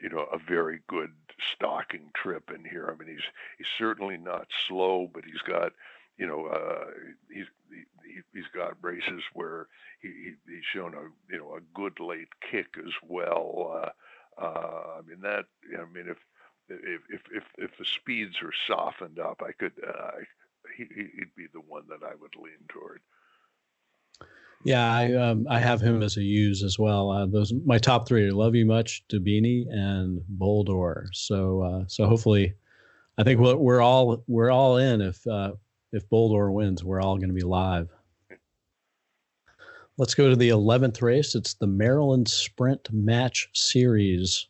you 0.00 0.08
know 0.08 0.26
a 0.32 0.38
very 0.38 0.80
good 0.88 1.10
stalking 1.54 2.10
trip 2.14 2.50
in 2.54 2.64
here. 2.64 2.92
I 2.92 2.98
mean, 2.98 3.14
he's 3.14 3.24
he's 3.58 3.66
certainly 3.78 4.16
not 4.16 4.48
slow, 4.68 5.08
but 5.12 5.24
he's 5.24 5.42
got 5.42 5.72
you 6.18 6.26
know 6.26 6.46
uh, 6.46 6.86
he's 7.30 7.46
he, 7.70 8.20
he's 8.32 8.48
got 8.54 8.82
races 8.82 9.22
where 9.32 9.68
he, 10.00 10.08
he, 10.08 10.54
he's 10.54 10.64
shown 10.64 10.94
a 10.94 11.32
you 11.32 11.38
know 11.38 11.56
a 11.56 11.60
good 11.74 11.98
late 12.00 12.28
kick 12.50 12.68
as 12.78 12.92
well. 13.02 13.82
Uh, 13.82 14.42
uh, 14.42 14.98
I 14.98 15.08
mean 15.08 15.20
that 15.22 15.46
I 15.72 15.84
mean 15.92 16.08
if 16.08 16.18
if 16.68 17.00
if 17.10 17.20
if, 17.32 17.44
if 17.58 17.78
the 17.78 17.84
speeds 17.84 18.36
are 18.42 18.52
softened 18.66 19.18
up, 19.18 19.42
I 19.42 19.52
could 19.52 19.72
uh, 19.86 20.10
he, 20.76 20.84
he'd 20.84 21.34
be 21.36 21.46
the 21.52 21.60
one 21.60 21.84
that 21.88 22.06
I 22.06 22.14
would 22.20 22.36
lean 22.36 22.66
toward. 22.68 23.00
Yeah, 24.64 24.92
I 24.92 25.12
um, 25.14 25.46
I 25.48 25.60
have 25.60 25.80
him 25.80 26.02
as 26.02 26.16
a 26.16 26.22
use 26.22 26.64
as 26.64 26.78
well. 26.78 27.10
Uh, 27.10 27.26
those 27.26 27.52
my 27.64 27.78
top 27.78 28.08
three 28.08 28.26
are 28.26 28.32
Love 28.32 28.56
You 28.56 28.66
Much, 28.66 29.04
Dabini, 29.08 29.66
and 29.70 30.20
Boldor. 30.28 31.06
So 31.12 31.62
uh, 31.62 31.84
so 31.86 32.06
hopefully, 32.06 32.54
I 33.16 33.22
think 33.22 33.38
we're, 33.38 33.54
we're 33.56 33.80
all 33.80 34.24
we're 34.26 34.50
all 34.50 34.78
in. 34.78 35.00
If 35.02 35.24
uh, 35.26 35.52
if 35.92 36.08
Boldor 36.08 36.50
wins, 36.52 36.82
we're 36.82 37.00
all 37.00 37.16
going 37.16 37.28
to 37.28 37.34
be 37.34 37.42
live. 37.42 37.88
Let's 39.98 40.14
go 40.14 40.28
to 40.28 40.36
the 40.36 40.48
eleventh 40.48 41.00
race. 41.00 41.34
It's 41.34 41.54
the 41.54 41.68
Maryland 41.68 42.28
Sprint 42.28 42.88
Match 42.92 43.48
Series, 43.52 44.48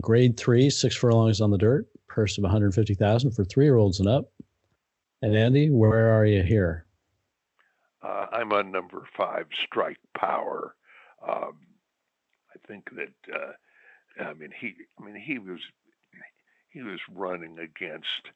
Grade 0.00 0.36
Three, 0.36 0.70
six 0.70 0.96
furlongs 0.96 1.40
on 1.40 1.50
the 1.50 1.58
dirt, 1.58 1.86
purse 2.08 2.36
of 2.36 2.42
one 2.42 2.50
hundred 2.50 2.74
fifty 2.74 2.94
thousand 2.94 3.30
for 3.30 3.44
three 3.44 3.66
year 3.66 3.76
olds 3.76 4.00
and 4.00 4.08
up. 4.08 4.32
And 5.22 5.36
Andy, 5.36 5.70
where 5.70 6.18
are 6.18 6.26
you 6.26 6.42
here? 6.42 6.85
Uh, 8.06 8.26
I'm 8.30 8.52
on 8.52 8.70
number 8.70 9.02
five, 9.16 9.46
Strike 9.64 9.98
Power. 10.16 10.76
Um, 11.26 11.58
I 12.54 12.68
think 12.68 12.88
that 12.94 13.34
uh, 13.34 14.22
I 14.22 14.34
mean 14.34 14.52
he 14.58 14.74
I 15.00 15.04
mean 15.04 15.16
he 15.16 15.38
was 15.38 15.60
he 16.68 16.82
was 16.82 17.00
running 17.12 17.58
against 17.58 18.30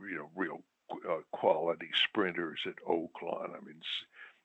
you 0.00 0.16
know 0.16 0.30
real 0.36 0.62
uh, 1.08 1.20
quality 1.30 1.88
sprinters 2.04 2.60
at 2.66 2.84
Oaklawn. 2.86 3.56
I 3.56 3.64
mean 3.64 3.80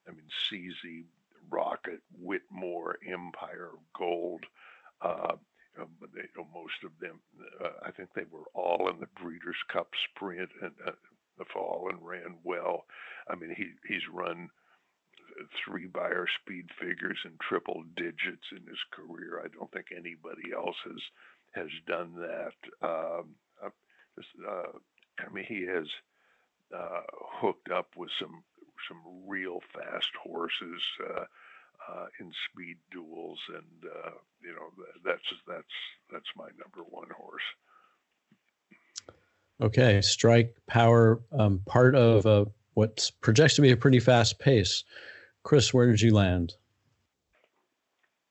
I 0.08 0.12
mean 0.12 0.30
CZ, 0.50 1.04
Rocket, 1.50 2.02
Whitmore, 2.18 3.00
Empire 3.06 3.72
Gold. 3.98 4.46
Uh, 5.02 5.36
they, 6.16 6.22
you 6.22 6.28
know, 6.38 6.48
most 6.54 6.84
of 6.84 6.92
them, 7.00 7.20
uh, 7.64 7.86
I 7.86 7.92
think 7.92 8.10
they 8.16 8.26
were 8.32 8.46
all 8.56 8.90
in 8.90 9.00
the 9.00 9.08
Breeders' 9.22 9.62
Cup 9.72 9.90
Sprint 10.10 10.50
and 10.62 10.72
uh, 10.86 10.92
the 11.38 11.46
fall 11.54 11.88
and 11.90 12.06
ran 12.06 12.38
well. 12.44 12.86
I 13.30 13.36
mean, 13.36 13.54
he 13.56 13.72
he's 13.88 14.08
run 14.12 14.50
three 15.64 15.88
Beyer 15.88 16.26
speed 16.42 16.70
figures 16.80 17.20
and 17.26 17.40
triple 17.40 17.84
digits 17.96 18.48
in 18.52 18.66
his 18.68 18.80
career. 18.92 19.42
I 19.44 19.48
don't 19.50 19.72
think 19.72 19.88
anybody 19.92 20.54
else 20.56 20.78
has 20.86 21.02
has 21.54 21.70
done 21.88 22.14
that. 22.16 22.88
Um, 22.88 23.36
just, 24.18 24.30
uh, 24.48 24.78
I 25.20 25.32
mean, 25.32 25.46
he 25.48 25.66
has 25.68 25.88
uh, 26.76 27.02
hooked 27.40 27.72
up 27.72 27.90
with 27.96 28.10
some 28.20 28.44
some 28.88 29.02
real 29.28 29.60
fast 29.74 30.12
horses 30.24 30.82
uh, 31.10 31.26
uh 31.90 32.06
in 32.20 32.32
speed 32.50 32.78
duels, 32.92 33.40
and 33.50 33.92
uh, 33.92 34.12
you 34.42 34.54
know 34.54 34.70
that's 35.06 35.24
that's 35.48 35.78
that's 36.12 36.30
my 36.36 36.50
number 36.58 36.88
one 36.90 37.10
horse. 37.16 37.44
Okay, 39.60 40.02
strike 40.02 40.56
power, 40.68 41.20
um, 41.32 41.62
part 41.66 41.96
of 41.96 42.26
uh, 42.26 42.46
what 42.76 43.12
projects 43.22 43.56
to 43.56 43.62
be 43.62 43.72
a 43.72 43.78
pretty 43.78 44.00
fast 44.00 44.38
pace. 44.38 44.84
Chris, 45.42 45.74
where 45.74 45.88
did 45.88 46.00
you 46.00 46.14
land? 46.14 46.54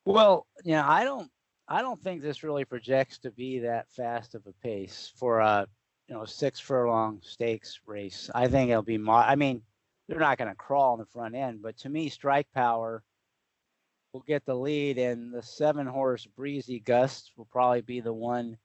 Well, 0.04 0.46
yeah, 0.64 0.88
I 0.88 1.02
don't, 1.02 1.28
I 1.66 1.82
don't 1.82 2.00
think 2.00 2.22
this 2.22 2.44
really 2.44 2.64
projects 2.64 3.18
to 3.18 3.32
be 3.32 3.58
that 3.60 3.90
fast 3.90 4.36
of 4.36 4.46
a 4.46 4.52
pace 4.62 5.12
for 5.16 5.40
a, 5.40 5.66
you 6.06 6.14
know, 6.14 6.24
six 6.24 6.60
furlong 6.60 7.20
stakes 7.24 7.80
race. 7.86 8.30
I 8.32 8.46
think 8.46 8.70
it'll 8.70 8.82
be. 8.82 8.98
Mo- 8.98 9.14
I 9.14 9.34
mean, 9.34 9.62
they're 10.08 10.20
not 10.20 10.38
going 10.38 10.50
to 10.50 10.54
crawl 10.54 10.94
in 10.94 11.00
the 11.00 11.06
front 11.06 11.34
end, 11.34 11.60
but 11.60 11.76
to 11.78 11.88
me, 11.88 12.08
strike 12.08 12.46
power 12.54 13.02
will 14.12 14.22
get 14.28 14.46
the 14.46 14.54
lead, 14.54 14.98
and 14.98 15.34
the 15.34 15.42
seven 15.42 15.88
horse 15.88 16.24
breezy 16.24 16.78
gust 16.78 17.32
will 17.36 17.46
probably 17.46 17.80
be 17.80 17.98
the 17.98 18.12
one 18.12 18.56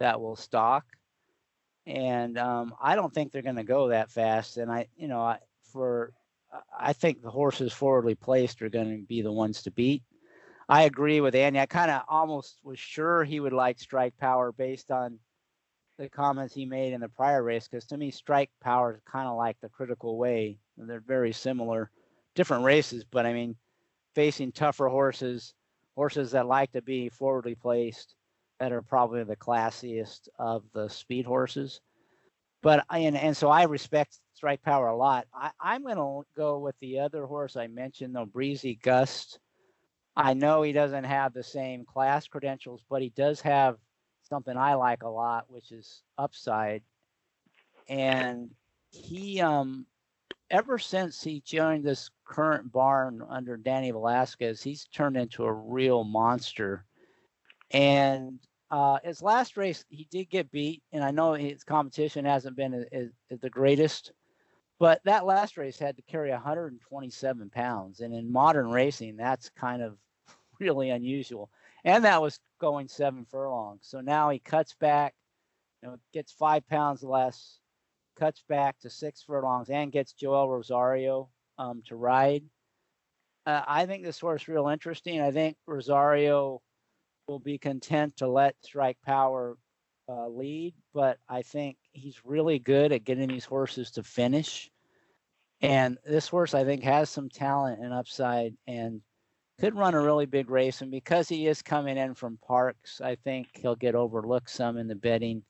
that 0.00 0.18
will 0.18 0.36
stalk 0.36 0.86
and 1.86 2.36
um, 2.38 2.74
I 2.82 2.96
don't 2.96 3.14
think 3.14 3.30
they're 3.30 3.42
going 3.42 3.56
to 3.56 3.64
go 3.64 3.88
that 3.88 4.10
fast. 4.10 4.56
And 4.56 4.70
I, 4.70 4.88
you 4.96 5.08
know, 5.08 5.20
I, 5.20 5.38
for 5.72 6.12
I 6.78 6.92
think 6.92 7.22
the 7.22 7.30
horses 7.30 7.72
forwardly 7.72 8.14
placed 8.14 8.62
are 8.62 8.68
going 8.68 9.00
to 9.00 9.06
be 9.06 9.22
the 9.22 9.32
ones 9.32 9.62
to 9.62 9.70
beat. 9.70 10.02
I 10.68 10.82
agree 10.82 11.20
with 11.20 11.34
Andy. 11.34 11.60
I 11.60 11.66
kind 11.66 11.90
of 11.90 12.02
almost 12.08 12.58
was 12.64 12.78
sure 12.78 13.22
he 13.22 13.38
would 13.38 13.52
like 13.52 13.78
Strike 13.78 14.16
Power 14.18 14.50
based 14.52 14.90
on 14.90 15.18
the 15.96 16.08
comments 16.08 16.54
he 16.54 16.66
made 16.66 16.92
in 16.92 17.00
the 17.00 17.08
prior 17.08 17.42
race, 17.42 17.68
because 17.68 17.86
to 17.86 17.96
me, 17.96 18.10
Strike 18.10 18.50
Power 18.60 18.94
is 18.94 19.00
kind 19.10 19.28
of 19.28 19.36
like 19.36 19.56
the 19.60 19.68
Critical 19.68 20.18
Way. 20.18 20.58
They're 20.76 21.00
very 21.00 21.32
similar, 21.32 21.90
different 22.34 22.64
races, 22.64 23.04
but 23.04 23.24
I 23.26 23.32
mean, 23.32 23.56
facing 24.14 24.52
tougher 24.52 24.88
horses, 24.88 25.54
horses 25.94 26.32
that 26.32 26.46
like 26.46 26.72
to 26.72 26.82
be 26.82 27.08
forwardly 27.08 27.54
placed 27.54 28.14
that 28.58 28.72
are 28.72 28.82
probably 28.82 29.24
the 29.24 29.36
classiest 29.36 30.28
of 30.38 30.64
the 30.72 30.88
speed 30.88 31.26
horses. 31.26 31.80
But 32.62 32.84
and 32.90 33.16
and 33.16 33.36
so 33.36 33.48
I 33.48 33.64
respect 33.64 34.18
Strike 34.34 34.62
Power 34.62 34.88
a 34.88 34.96
lot. 34.96 35.26
I, 35.34 35.50
I'm 35.60 35.82
going 35.82 35.96
to 35.96 36.22
go 36.36 36.58
with 36.58 36.74
the 36.80 37.00
other 37.00 37.26
horse 37.26 37.56
I 37.56 37.66
mentioned, 37.66 38.14
though, 38.14 38.24
Breezy 38.24 38.76
Gust. 38.82 39.38
I 40.16 40.32
know 40.32 40.62
he 40.62 40.72
doesn't 40.72 41.04
have 41.04 41.34
the 41.34 41.42
same 41.42 41.84
class 41.84 42.26
credentials, 42.26 42.82
but 42.88 43.02
he 43.02 43.10
does 43.10 43.40
have 43.42 43.76
something 44.22 44.56
I 44.56 44.74
like 44.74 45.02
a 45.02 45.08
lot, 45.08 45.44
which 45.48 45.70
is 45.70 46.02
upside. 46.16 46.82
And 47.88 48.50
he, 48.90 49.42
um, 49.42 49.86
ever 50.50 50.78
since 50.78 51.22
he 51.22 51.40
joined 51.40 51.84
this 51.84 52.10
current 52.24 52.72
barn 52.72 53.22
under 53.28 53.58
Danny 53.58 53.90
Velazquez, 53.90 54.62
he's 54.62 54.86
turned 54.86 55.16
into 55.16 55.44
a 55.44 55.52
real 55.52 56.02
monster. 56.02 56.85
And 57.70 58.38
uh, 58.70 58.98
his 59.04 59.22
last 59.22 59.56
race, 59.56 59.84
he 59.88 60.06
did 60.10 60.30
get 60.30 60.50
beat, 60.50 60.82
and 60.92 61.04
I 61.04 61.10
know 61.10 61.34
his 61.34 61.64
competition 61.64 62.24
hasn't 62.24 62.56
been 62.56 62.86
a, 62.92 63.08
a, 63.32 63.36
the 63.36 63.50
greatest, 63.50 64.12
but 64.78 65.00
that 65.04 65.24
last 65.24 65.56
race 65.56 65.78
had 65.78 65.96
to 65.96 66.02
carry 66.02 66.30
127 66.30 67.50
pounds, 67.50 68.00
and 68.00 68.14
in 68.14 68.30
modern 68.30 68.70
racing, 68.70 69.16
that's 69.16 69.50
kind 69.50 69.82
of 69.82 69.96
really 70.60 70.90
unusual. 70.90 71.50
And 71.84 72.04
that 72.04 72.20
was 72.20 72.40
going 72.60 72.88
seven 72.88 73.24
furlongs. 73.24 73.82
So 73.82 74.00
now 74.00 74.30
he 74.30 74.40
cuts 74.40 74.74
back, 74.74 75.14
you 75.82 75.88
know, 75.88 75.96
gets 76.12 76.32
five 76.32 76.66
pounds 76.66 77.04
less, 77.04 77.60
cuts 78.16 78.42
back 78.48 78.78
to 78.80 78.90
six 78.90 79.22
furlongs, 79.22 79.70
and 79.70 79.92
gets 79.92 80.12
Joel 80.12 80.50
Rosario 80.50 81.28
um, 81.58 81.82
to 81.86 81.94
ride. 81.94 82.42
Uh, 83.46 83.62
I 83.66 83.86
think 83.86 84.02
this 84.02 84.18
horse 84.18 84.42
is 84.42 84.48
real 84.48 84.66
interesting. 84.66 85.20
I 85.20 85.30
think 85.30 85.56
Rosario 85.66 86.60
will 87.26 87.38
be 87.38 87.58
content 87.58 88.16
to 88.18 88.28
let 88.28 88.54
Strike 88.62 88.98
Power 89.04 89.56
uh, 90.08 90.28
lead, 90.28 90.74
but 90.94 91.18
I 91.28 91.42
think 91.42 91.76
he's 91.92 92.24
really 92.24 92.58
good 92.58 92.92
at 92.92 93.04
getting 93.04 93.28
these 93.28 93.44
horses 93.44 93.90
to 93.92 94.02
finish. 94.02 94.70
And 95.60 95.98
this 96.06 96.28
horse, 96.28 96.54
I 96.54 96.64
think, 96.64 96.82
has 96.84 97.10
some 97.10 97.28
talent 97.28 97.80
and 97.82 97.92
upside 97.92 98.54
and 98.66 99.00
could 99.58 99.74
run 99.74 99.94
a 99.94 100.00
really 100.00 100.26
big 100.26 100.50
race. 100.50 100.82
And 100.82 100.90
because 100.90 101.28
he 101.28 101.46
is 101.46 101.62
coming 101.62 101.96
in 101.96 102.14
from 102.14 102.38
Parx, 102.48 103.00
I 103.00 103.16
think 103.16 103.48
he'll 103.54 103.74
get 103.74 103.94
overlooked 103.94 104.50
some 104.50 104.76
in 104.76 104.86
the 104.86 104.94
betting, 104.94 105.42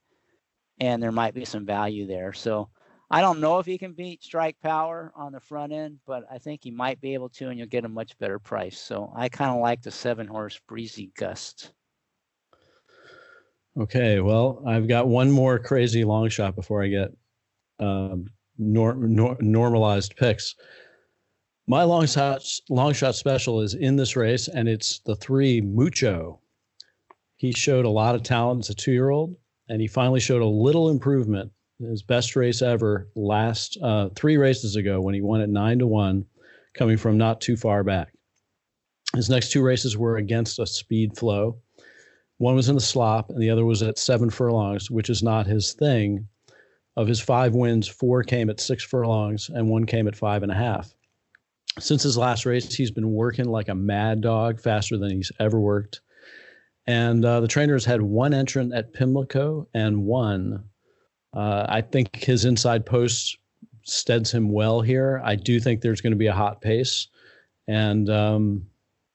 and 0.79 1.03
there 1.03 1.11
might 1.11 1.33
be 1.33 1.45
some 1.45 1.65
value 1.65 2.07
there. 2.07 2.33
So 2.33 2.69
I 3.09 3.21
don't 3.21 3.39
know 3.39 3.59
if 3.59 3.65
he 3.65 3.77
can 3.77 3.93
beat 3.93 4.21
Strike 4.21 4.57
Power 4.61 5.13
on 5.15 5.31
the 5.31 5.39
front 5.39 5.71
end, 5.71 5.99
but 6.05 6.25
I 6.29 6.37
think 6.39 6.61
he 6.63 6.71
might 6.71 6.99
be 6.99 7.13
able 7.13 7.29
to, 7.29 7.47
and 7.47 7.57
you'll 7.57 7.67
get 7.67 7.85
a 7.85 7.89
much 7.89 8.17
better 8.17 8.37
price. 8.37 8.79
So 8.79 9.13
I 9.15 9.29
kind 9.29 9.51
of 9.51 9.61
like 9.61 9.81
the 9.81 9.91
seven 9.91 10.27
horse 10.27 10.59
Breezy 10.67 11.11
Gust. 11.17 11.71
Okay, 13.79 14.19
well, 14.19 14.61
I've 14.67 14.87
got 14.87 15.07
one 15.07 15.31
more 15.31 15.57
crazy 15.59 16.03
long 16.03 16.27
shot 16.29 16.55
before 16.55 16.83
I 16.83 16.87
get 16.87 17.15
um, 17.79 18.25
nor, 18.57 18.95
nor, 18.95 19.37
normalized 19.39 20.15
picks. 20.17 20.55
My 21.67 21.83
long 21.83 22.07
shot 22.07 22.41
long 22.69 22.93
shot 22.93 23.15
special 23.15 23.61
is 23.61 23.73
in 23.73 23.95
this 23.95 24.15
race, 24.15 24.47
and 24.47 24.67
it's 24.67 24.99
the 24.99 25.15
three 25.15 25.61
Mucho. 25.61 26.39
He 27.35 27.51
showed 27.51 27.85
a 27.85 27.89
lot 27.89 28.15
of 28.15 28.23
talent 28.23 28.65
as 28.65 28.69
a 28.69 28.75
two 28.75 28.91
year 28.91 29.11
old 29.11 29.35
and 29.69 29.81
he 29.81 29.87
finally 29.87 30.19
showed 30.19 30.41
a 30.41 30.45
little 30.45 30.89
improvement. 30.89 31.51
His 31.79 32.01
best 32.01 32.35
race 32.35 32.61
ever 32.61 33.07
last 33.15 33.77
uh, 33.81 34.09
three 34.15 34.37
races 34.37 34.75
ago 34.75 34.99
when 34.99 35.13
he 35.13 35.21
won 35.21 35.41
at 35.41 35.49
nine 35.49 35.79
to 35.79 35.87
one, 35.87 36.25
coming 36.73 36.97
from 36.97 37.17
not 37.17 37.39
too 37.39 37.55
far 37.55 37.83
back. 37.83 38.13
His 39.15 39.29
next 39.29 39.51
two 39.51 39.61
races 39.63 39.95
were 39.95 40.17
against 40.17 40.59
a 40.59 40.65
speed 40.65 41.15
flow. 41.15 41.57
One 42.39 42.55
was 42.55 42.69
in 42.69 42.75
the 42.75 42.81
slop, 42.81 43.29
and 43.29 43.41
the 43.41 43.49
other 43.49 43.65
was 43.65 43.83
at 43.83 43.97
seven 43.97 44.29
furlongs, 44.29 44.91
which 44.91 45.09
is 45.09 45.23
not 45.23 45.47
his 45.47 45.73
thing. 45.73 46.27
Of 46.95 47.07
his 47.07 47.19
five 47.19 47.53
wins, 47.53 47.87
four 47.87 48.23
came 48.23 48.49
at 48.49 48.59
six 48.59 48.83
furlongs, 48.83 49.49
and 49.49 49.69
one 49.69 49.85
came 49.85 50.07
at 50.07 50.15
five 50.15 50.41
and 50.43 50.51
a 50.51 50.55
half. 50.55 50.93
Since 51.79 52.01
his 52.01 52.17
last 52.17 52.45
race, 52.45 52.73
he's 52.73 52.91
been 52.91 53.11
working 53.11 53.45
like 53.45 53.69
a 53.69 53.75
mad 53.75 54.21
dog, 54.21 54.59
faster 54.59 54.97
than 54.97 55.11
he's 55.11 55.31
ever 55.39 55.59
worked. 55.59 56.01
And 56.87 57.23
uh, 57.23 57.39
the 57.39 57.47
trainer 57.47 57.73
has 57.73 57.85
had 57.85 58.01
one 58.01 58.33
entrant 58.33 58.73
at 58.73 58.93
Pimlico 58.93 59.67
and 59.75 60.05
one. 60.05 60.63
Uh, 61.37 61.67
I 61.69 61.81
think 61.81 62.15
his 62.15 62.45
inside 62.45 62.83
post 62.83 63.37
steads 63.83 64.31
him 64.31 64.49
well 64.49 64.81
here. 64.81 65.21
I 65.23 65.35
do 65.35 65.59
think 65.59 65.81
there's 65.81 66.01
going 66.01 66.11
to 66.11 66.17
be 66.17 66.25
a 66.25 66.33
hot 66.33 66.61
pace. 66.61 67.07
And 67.67 68.09
um, 68.09 68.65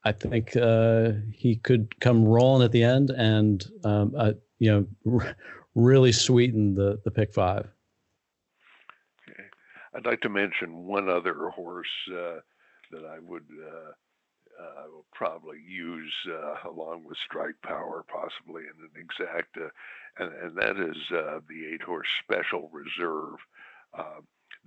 I 0.05 0.12
think 0.12 0.57
uh, 0.57 1.12
he 1.33 1.57
could 1.57 1.99
come 2.01 2.25
rolling 2.25 2.64
at 2.64 2.70
the 2.70 2.85
end 2.85 3.11
and 3.11 3.64
um, 3.83 4.14
uh, 4.16 4.33
you 4.61 4.70
know 4.70 4.87
r- 5.12 5.37
really 5.75 6.12
sweeten 6.12 6.75
the 6.75 7.01
the 7.05 7.11
pick 7.11 7.35
five. 7.35 7.68
Okay. 9.29 9.43
I'd 9.95 10.07
like 10.07 10.20
to 10.20 10.29
mention 10.29 10.87
one 10.87 11.09
other 11.09 11.49
horse 11.49 11.89
uh, 12.09 12.39
that 12.93 13.05
I 13.05 13.18
would 13.20 13.47
uh, 14.62 14.80
uh, 14.80 14.90
will 14.90 15.06
probably 15.12 15.58
use 15.66 16.12
uh, 16.28 16.68
along 16.68 17.04
with 17.04 17.16
Strike 17.18 17.60
Power, 17.62 18.04
possibly 18.08 18.62
in 18.62 18.84
an 18.84 18.90
exact, 18.96 19.56
and 20.18 20.32
and 20.32 20.56
that 20.56 20.76
is 20.78 20.96
the 21.10 21.72
eight 21.72 21.82
horse 21.82 22.08
Special 22.22 22.70
Reserve. 22.72 23.36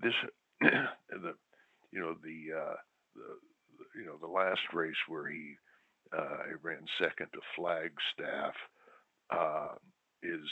this 0.01 0.13
the 0.61 1.35
you 1.91 1.99
know 1.99 2.15
the 2.23 2.75
the 3.15 3.37
you 3.95 4.05
know, 4.05 4.17
the 4.19 4.27
last 4.27 4.61
race 4.73 4.99
where 5.07 5.27
he 5.27 5.55
uh, 6.15 6.37
ran 6.61 6.85
second 6.99 7.27
to 7.33 7.39
Flagstaff 7.55 8.55
uh, 9.29 9.75
is, 10.21 10.45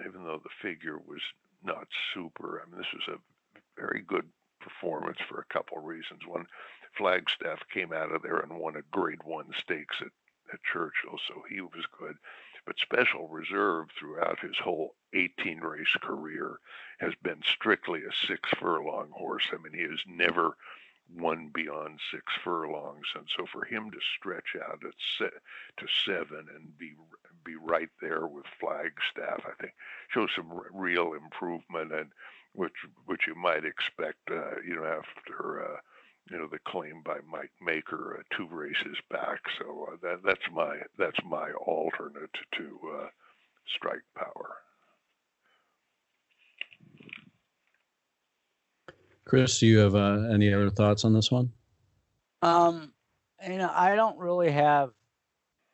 even 0.00 0.24
though 0.24 0.40
the 0.42 0.68
figure 0.68 0.98
was 0.98 1.20
not 1.62 1.86
super, 2.14 2.62
I 2.62 2.70
mean, 2.70 2.78
this 2.78 2.92
was 2.92 3.16
a 3.16 3.80
very 3.80 4.02
good 4.06 4.26
performance 4.60 5.18
for 5.28 5.40
a 5.40 5.52
couple 5.52 5.78
of 5.78 5.84
reasons. 5.84 6.20
One, 6.26 6.46
Flagstaff 6.96 7.60
came 7.72 7.92
out 7.92 8.12
of 8.12 8.22
there 8.22 8.38
and 8.38 8.58
won 8.58 8.76
a 8.76 8.82
grade 8.90 9.22
one 9.24 9.52
stakes 9.58 9.96
at, 10.00 10.12
at 10.52 10.62
Churchill, 10.62 11.18
so 11.26 11.42
he 11.48 11.60
was 11.60 11.86
good. 11.98 12.16
But 12.66 12.78
Special 12.78 13.28
Reserve 13.28 13.88
throughout 13.98 14.38
his 14.40 14.56
whole 14.58 14.94
18 15.14 15.60
race 15.60 15.96
career 16.00 16.60
has 17.00 17.14
been 17.22 17.42
strictly 17.42 18.02
a 18.04 18.26
six 18.26 18.48
furlong 18.58 19.10
horse. 19.10 19.48
I 19.52 19.56
mean, 19.56 19.72
he 19.72 19.82
has 19.82 20.00
never 20.06 20.56
one 21.14 21.48
beyond 21.52 22.00
six 22.10 22.24
furlongs, 22.44 23.06
and 23.14 23.26
so 23.36 23.46
for 23.46 23.64
him 23.64 23.90
to 23.90 23.98
stretch 24.16 24.56
out 24.56 24.80
at 24.86 24.94
se- 25.18 25.38
to 25.76 25.86
seven 26.04 26.46
and 26.54 26.78
be 26.78 26.94
be 27.44 27.56
right 27.56 27.90
there 28.00 28.26
with 28.26 28.46
Flagstaff, 28.60 29.44
I 29.44 29.52
think 29.60 29.74
shows 30.08 30.30
some 30.34 30.52
r- 30.52 30.66
real 30.72 31.14
improvement, 31.14 31.92
and 31.92 32.12
which 32.52 32.86
which 33.06 33.26
you 33.26 33.34
might 33.34 33.64
expect, 33.64 34.30
uh, 34.30 34.60
you 34.66 34.76
know, 34.76 34.84
after 34.84 35.64
uh, 35.64 35.80
you 36.30 36.38
know 36.38 36.46
the 36.46 36.58
claim 36.66 37.02
by 37.04 37.18
Mike 37.30 37.52
Maker 37.60 38.18
uh, 38.18 38.36
two 38.36 38.46
races 38.50 38.96
back. 39.10 39.40
So 39.58 39.88
uh, 39.92 39.96
that 40.02 40.20
that's 40.24 40.50
my 40.52 40.78
that's 40.98 41.18
my 41.24 41.50
alternate 41.52 42.30
to 42.56 42.78
uh, 42.96 43.06
Strike 43.76 44.04
Power. 44.16 44.56
Chris, 49.24 49.58
do 49.60 49.66
you 49.66 49.78
have 49.78 49.94
uh, 49.94 50.28
any 50.32 50.52
other 50.52 50.70
thoughts 50.70 51.04
on 51.04 51.12
this 51.12 51.30
one? 51.30 51.52
Um, 52.42 52.92
you 53.46 53.56
know, 53.56 53.70
I 53.72 53.94
don't 53.94 54.18
really 54.18 54.50
have 54.50 54.90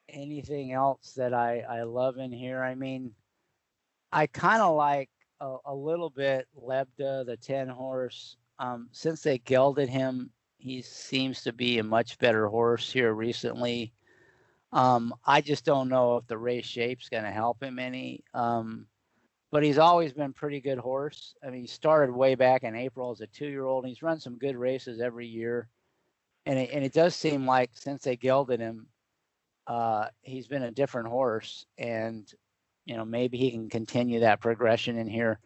anything 0.09 0.72
else 0.72 1.12
that 1.16 1.34
I 1.34 1.61
I 1.61 1.82
love 1.82 2.18
in 2.18 2.32
here. 2.32 2.62
I 2.62 2.74
mean, 2.74 3.12
I 4.12 4.26
kind 4.26 4.62
of 4.62 4.76
like 4.76 5.11
a, 5.40 5.57
a, 5.66 5.74
little 5.74 6.11
bit 6.11 6.46
Lebda, 6.57 7.26
the 7.26 7.38
ten 7.40 7.68
horse. 7.68 8.36
Um, 8.59 8.88
since 8.90 9.22
they 9.22 9.38
gelded 9.38 9.88
him, 9.88 10.30
he 10.59 10.82
seems 10.82 11.42
to 11.42 11.52
be 11.52 11.78
a 11.78 11.84
much 11.84 12.18
better 12.18 12.48
horse 12.48 12.92
here 12.92 13.14
recently. 13.14 13.92
Um, 14.72 15.14
I 15.24 15.40
just 15.40 15.64
don't 15.64 15.88
know 15.88 16.16
if 16.16 16.26
the 16.26 16.36
race 16.36 16.66
shape's 16.66 17.09
going 17.09 17.24
to 17.24 17.30
help 17.30 17.62
him 17.62 17.78
any. 17.78 18.24
Um, 18.34 18.86
but 19.50 19.62
he's 19.62 19.78
always 19.78 20.12
been 20.12 20.32
pretty 20.32 20.61
good 20.61 20.78
horse. 20.78 21.34
I 21.42 21.50
mean, 21.50 21.62
he 21.62 21.66
started 21.66 22.12
way 22.12 22.34
back 22.34 22.64
in 22.64 22.74
April 22.74 23.11
as 23.12 23.20
a 23.20 23.26
two-year-old, 23.28 23.84
and 23.84 23.88
he's 23.88 24.02
run 24.02 24.20
some 24.20 24.36
good 24.36 24.56
races 24.56 25.00
every 25.00 25.26
year. 25.26 25.68
And 26.44 26.59
it, 26.59 26.70
and 26.72 26.84
it 26.84 26.92
does 26.92 27.14
seem 27.14 27.46
like 27.46 27.70
since 27.74 28.02
they 28.02 28.16
gelded 28.16 28.61
him, 28.61 28.88
uh, 29.66 30.09
he's 30.22 30.48
been 30.48 30.62
a 30.62 30.70
different 30.70 31.09
horse, 31.09 31.66
and 31.76 32.30
you 32.84 32.96
know 32.96 33.04
maybe 33.04 33.36
he 33.36 33.50
can 33.50 33.68
continue 33.68 34.20
that 34.20 34.40
progression 34.40 34.96
in 34.96 35.06
here. 35.06 35.40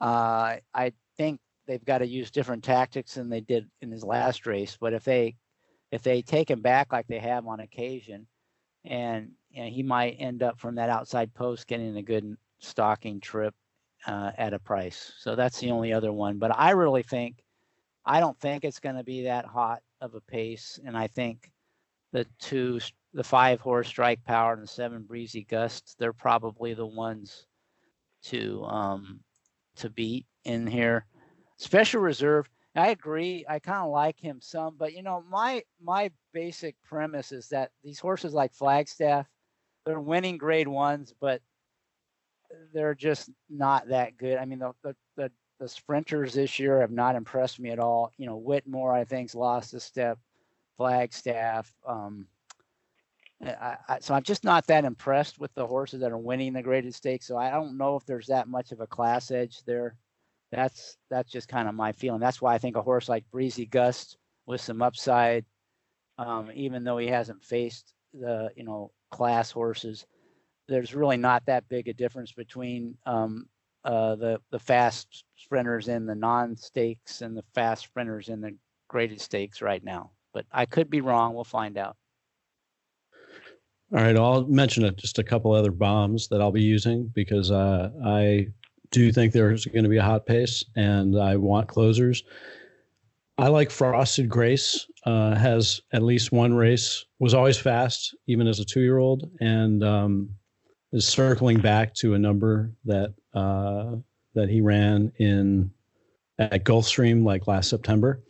Uh, 0.00 0.56
I 0.72 0.92
think 1.16 1.40
they've 1.68 1.84
got 1.84 1.98
to 1.98 2.06
use 2.06 2.30
different 2.32 2.64
tactics 2.64 3.14
than 3.14 3.28
they 3.28 3.42
did 3.42 3.68
in 3.82 3.92
his 3.92 4.02
last 4.02 4.46
race. 4.46 4.76
But 4.80 4.94
if 4.94 5.04
they 5.04 5.36
if 5.92 6.02
they 6.02 6.22
take 6.22 6.50
him 6.50 6.60
back 6.60 6.92
like 6.92 7.06
they 7.06 7.20
have 7.20 7.46
on 7.46 7.60
occasion, 7.60 8.26
and 8.84 9.30
you 9.50 9.62
know, 9.62 9.70
he 9.70 9.82
might 9.82 10.16
end 10.18 10.42
up 10.42 10.58
from 10.58 10.74
that 10.74 10.90
outside 10.90 11.32
post 11.34 11.66
getting 11.66 11.96
a 11.96 12.02
good 12.02 12.36
stocking 12.58 13.20
trip 13.20 13.54
uh, 14.06 14.32
at 14.36 14.54
a 14.54 14.58
price. 14.58 15.12
So 15.18 15.36
that's 15.36 15.60
the 15.60 15.70
only 15.70 15.92
other 15.92 16.12
one. 16.12 16.38
But 16.38 16.58
I 16.58 16.70
really 16.70 17.02
think, 17.02 17.42
I 18.04 18.20
don't 18.20 18.38
think 18.40 18.64
it's 18.64 18.80
going 18.80 18.96
to 18.96 19.04
be 19.04 19.24
that 19.24 19.44
hot 19.44 19.80
of 20.00 20.14
a 20.14 20.20
pace. 20.20 20.78
And 20.84 20.96
I 20.96 21.06
think 21.06 21.50
the 22.12 22.26
two, 22.38 22.80
the 23.12 23.24
five 23.24 23.60
horse 23.60 23.88
strike 23.88 24.24
power 24.24 24.52
and 24.52 24.62
the 24.62 24.66
seven 24.66 25.02
breezy 25.02 25.44
gusts, 25.44 25.94
they're 25.98 26.12
probably 26.12 26.74
the 26.74 26.86
ones 26.86 27.46
to 28.24 28.64
um, 28.64 29.20
to 29.76 29.90
beat 29.90 30.26
in 30.44 30.66
here. 30.66 31.06
Special 31.58 32.00
reserve. 32.00 32.48
I 32.74 32.90
agree. 32.90 33.44
I 33.48 33.58
kind 33.58 33.84
of 33.84 33.90
like 33.90 34.18
him 34.20 34.40
some, 34.40 34.76
but 34.78 34.92
you 34.92 35.02
know, 35.02 35.24
my 35.28 35.62
my 35.82 36.10
basic 36.32 36.76
premise 36.84 37.32
is 37.32 37.48
that 37.48 37.72
these 37.82 37.98
horses 37.98 38.32
like 38.32 38.54
Flagstaff, 38.54 39.26
they're 39.84 40.00
winning 40.00 40.38
grade 40.38 40.68
ones, 40.68 41.12
but 41.20 41.42
they're 42.72 42.94
just 42.94 43.30
not 43.50 43.88
that 43.88 44.16
good. 44.16 44.38
I 44.38 44.44
mean, 44.44 44.60
the, 44.60 44.72
the, 44.82 44.96
the 45.16 45.32
the 45.58 45.68
sprinters 45.68 46.34
this 46.34 46.58
year 46.60 46.80
have 46.80 46.92
not 46.92 47.16
impressed 47.16 47.58
me 47.58 47.70
at 47.70 47.80
all. 47.80 48.12
You 48.16 48.26
know, 48.26 48.36
Whitmore 48.36 48.94
I 48.94 49.04
think's 49.04 49.34
lost 49.34 49.74
a 49.74 49.80
step. 49.80 50.18
Flagstaff. 50.76 51.74
Um, 51.84 52.28
I, 53.44 53.76
I, 53.88 53.98
so 53.98 54.14
I'm 54.14 54.22
just 54.22 54.44
not 54.44 54.66
that 54.68 54.84
impressed 54.84 55.40
with 55.40 55.52
the 55.54 55.66
horses 55.66 56.00
that 56.00 56.12
are 56.12 56.18
winning 56.18 56.52
the 56.52 56.62
graded 56.62 56.94
stakes. 56.94 57.26
So 57.26 57.36
I 57.36 57.50
don't 57.50 57.76
know 57.76 57.96
if 57.96 58.06
there's 58.06 58.28
that 58.28 58.46
much 58.46 58.70
of 58.70 58.80
a 58.80 58.86
class 58.86 59.32
edge 59.32 59.64
there. 59.64 59.96
That's 60.50 60.96
that's 61.10 61.30
just 61.30 61.48
kind 61.48 61.68
of 61.68 61.74
my 61.74 61.92
feeling. 61.92 62.20
That's 62.20 62.40
why 62.40 62.54
I 62.54 62.58
think 62.58 62.76
a 62.76 62.82
horse 62.82 63.08
like 63.08 63.30
Breezy 63.30 63.66
Gust 63.66 64.16
with 64.46 64.60
some 64.60 64.80
upside, 64.80 65.44
um, 66.16 66.50
even 66.54 66.84
though 66.84 66.98
he 66.98 67.08
hasn't 67.08 67.44
faced 67.44 67.92
the 68.14 68.50
you 68.56 68.64
know 68.64 68.90
class 69.10 69.50
horses, 69.50 70.06
there's 70.68 70.94
really 70.94 71.16
not 71.16 71.44
that 71.46 71.68
big 71.68 71.88
a 71.88 71.92
difference 71.92 72.32
between 72.32 72.96
um, 73.04 73.46
uh, 73.84 74.14
the 74.16 74.40
the 74.50 74.58
fast 74.58 75.24
sprinters 75.36 75.88
in 75.88 76.06
the 76.06 76.14
non 76.14 76.56
stakes 76.56 77.20
and 77.20 77.36
the 77.36 77.44
fast 77.54 77.84
sprinters 77.84 78.28
in 78.28 78.40
the 78.40 78.56
graded 78.88 79.20
stakes 79.20 79.60
right 79.60 79.84
now. 79.84 80.10
But 80.32 80.46
I 80.52 80.66
could 80.66 80.88
be 80.88 81.00
wrong. 81.00 81.34
We'll 81.34 81.44
find 81.44 81.76
out. 81.76 81.96
All 83.90 84.00
right, 84.02 84.16
I'll 84.16 84.46
mention 84.46 84.94
just 84.96 85.18
a 85.18 85.24
couple 85.24 85.52
other 85.52 85.70
bombs 85.70 86.28
that 86.28 86.42
I'll 86.42 86.52
be 86.52 86.62
using 86.62 87.10
because 87.14 87.50
uh, 87.50 87.90
I 88.04 88.48
do 88.90 89.02
you 89.02 89.12
think 89.12 89.32
there's 89.32 89.66
going 89.66 89.84
to 89.84 89.90
be 89.90 89.98
a 89.98 90.02
hot 90.02 90.26
pace 90.26 90.64
and 90.76 91.18
I 91.18 91.36
want 91.36 91.68
closers. 91.68 92.24
I 93.38 93.48
like 93.48 93.70
Frosted 93.70 94.28
Grace. 94.28 94.86
Uh, 95.06 95.34
has 95.36 95.80
at 95.92 96.02
least 96.02 96.32
one 96.32 96.52
race. 96.52 97.04
Was 97.18 97.32
always 97.32 97.56
fast, 97.56 98.14
even 98.26 98.46
as 98.46 98.58
a 98.58 98.64
two-year-old, 98.64 99.30
and 99.40 99.82
um, 99.82 100.30
is 100.92 101.06
circling 101.06 101.60
back 101.60 101.94
to 101.94 102.14
a 102.14 102.18
number 102.18 102.72
that 102.84 103.14
uh, 103.32 103.96
that 104.34 104.50
he 104.50 104.60
ran 104.60 105.12
in 105.18 105.70
at 106.38 106.64
Gulfstream 106.64 107.24
like 107.24 107.46
last 107.46 107.70
September. 107.70 108.22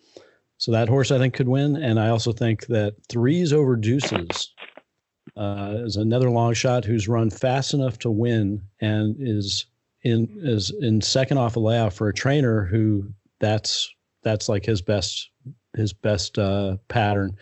So 0.59 0.73
that 0.73 0.89
horse 0.89 1.11
I 1.11 1.19
think 1.19 1.35
could 1.35 1.49
win, 1.49 1.77
and 1.77 1.99
I 1.99 2.11
also 2.11 2.33
think 2.33 2.67
that 2.67 2.95
threes 3.09 3.53
over 3.53 3.77
deuces 3.77 4.53
uh, 5.37 5.77
is 5.79 5.97
another 5.97 6.31
long 6.31 6.53
shot 6.53 6.85
who's 6.85 7.09
run 7.09 7.31
fast 7.31 7.75
enough 7.75 7.99
to 8.01 8.11
win 8.11 8.63
and 8.81 9.17
is 9.19 9.67
in 10.09 10.29
is 10.43 10.71
in 10.81 11.01
second 11.01 11.39
off 11.39 11.57
a 11.57 11.61
layoff 11.61 11.95
for 11.95 12.09
a 12.09 12.15
trainer 12.15 12.65
who 12.65 13.09
that's 13.41 13.93
that's 14.23 14.49
like 14.49 14.65
his 14.65 14.83
best 14.83 15.31
his 15.77 15.93
best 15.93 16.39
uh, 16.39 16.77
pattern. 16.89 17.37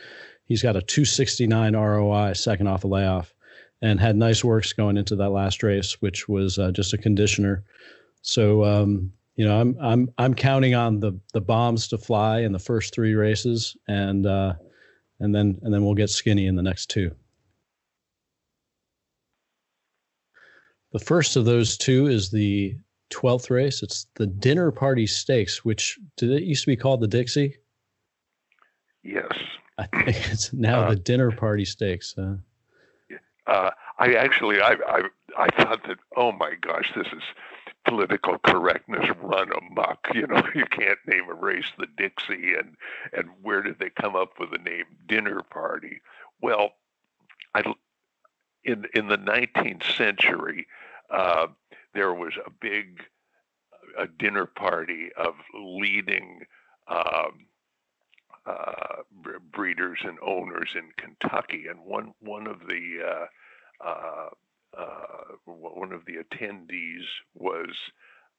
He's 0.45 0.63
got 0.63 0.77
a 0.77 0.83
269 0.83 1.75
ROI 1.75 2.35
second 2.35 2.69
off 2.69 2.85
a 2.85 2.87
layoff 2.87 3.35
and 3.83 4.01
had 4.01 4.17
nice 4.17 4.45
works 4.45 4.73
going 4.73 4.97
into 4.97 5.17
that 5.17 5.31
last 5.31 5.63
race, 5.63 6.01
which 6.01 6.29
was 6.29 6.59
uh, 6.59 6.71
just 6.71 6.93
a 6.93 6.99
conditioner. 6.99 7.65
So 8.23 8.65
um, 8.65 9.13
you 9.37 9.45
know, 9.45 9.61
I'm 9.61 9.77
I'm 9.81 10.09
I'm 10.19 10.35
counting 10.35 10.75
on 10.75 11.01
the 11.01 11.19
the 11.33 11.41
bombs 11.41 11.89
to 11.89 11.99
fly 11.99 12.41
in 12.41 12.53
the 12.53 12.59
first 12.59 12.95
three 12.95 13.15
races, 13.15 13.77
and 13.87 14.27
uh, 14.27 14.55
and 15.21 15.35
then 15.35 15.59
and 15.63 15.73
then 15.73 15.85
we'll 15.85 15.95
get 15.95 16.11
skinny 16.11 16.47
in 16.47 16.57
the 16.57 16.63
next 16.63 16.91
two. 16.91 17.15
The 20.93 20.99
first 20.99 21.37
of 21.37 21.45
those 21.45 21.77
two 21.77 22.07
is 22.07 22.31
the 22.31 22.77
12th 23.11 23.51
race. 23.51 23.83
It's 23.83 24.07
the 24.15 24.27
Dinner 24.27 24.71
Party 24.71 25.07
Stakes, 25.07 25.65
which 25.65 25.99
did 26.17 26.31
it 26.31 26.43
used 26.43 26.65
to 26.65 26.69
be 26.69 26.77
called 26.77 27.01
the 27.01 27.09
Dixie? 27.09 27.57
Yes. 29.03 29.33
I 29.79 29.87
think 29.87 30.33
it's 30.33 30.53
now 30.53 30.81
uh, 30.81 30.91
the 30.91 30.97
Dinner 30.97 31.31
Party 31.31 31.65
Stakes. 31.65 32.17
Uh, 32.17 32.37
uh, 33.47 33.71
I 33.99 34.15
actually, 34.15 34.61
I, 34.61 34.77
I, 34.87 35.03
I 35.39 35.49
thought 35.63 35.87
that, 35.87 35.99
oh 36.17 36.33
my 36.33 36.55
gosh, 36.61 36.93
this 36.95 37.07
is 37.09 37.23
political 37.87 38.39
correctness 38.39 39.09
run 39.23 39.51
amok. 39.53 40.09
You 40.15 40.27
know, 40.27 40.43
you 40.55 40.67
can't 40.67 40.99
name 41.07 41.29
a 41.31 41.35
race 41.35 41.71
the 41.79 41.87
Dixie, 41.97 42.55
and 42.55 42.77
and 43.13 43.29
where 43.43 43.63
did 43.63 43.79
they 43.79 43.91
come 43.91 44.17
up 44.17 44.33
with 44.39 44.51
the 44.51 44.59
name 44.59 44.85
Dinner 45.07 45.43
Party? 45.43 46.01
Well, 46.41 46.73
I, 47.55 47.63
in 48.67 48.85
in 48.95 49.09
the 49.09 49.19
19th 49.19 49.97
century, 49.97 50.67
uh, 51.11 51.47
there 51.95 52.13
was 52.13 52.35
a 52.45 52.51
big 52.51 53.01
a 53.99 54.07
dinner 54.07 54.45
party 54.45 55.09
of 55.17 55.35
leading 55.55 56.41
um, 56.89 57.47
uh, 58.45 59.03
breeders 59.53 60.01
and 60.05 60.19
owners 60.21 60.75
in 60.75 60.91
Kentucky, 60.97 61.67
and 61.69 61.81
one 61.85 62.13
one 62.21 62.47
of 62.47 62.61
the 62.69 62.99
uh, 63.07 63.87
uh, 63.87 64.29
uh 64.77 65.35
one 65.45 65.93
of 65.93 66.05
the 66.05 66.17
attendees 66.17 67.05
was 67.35 67.71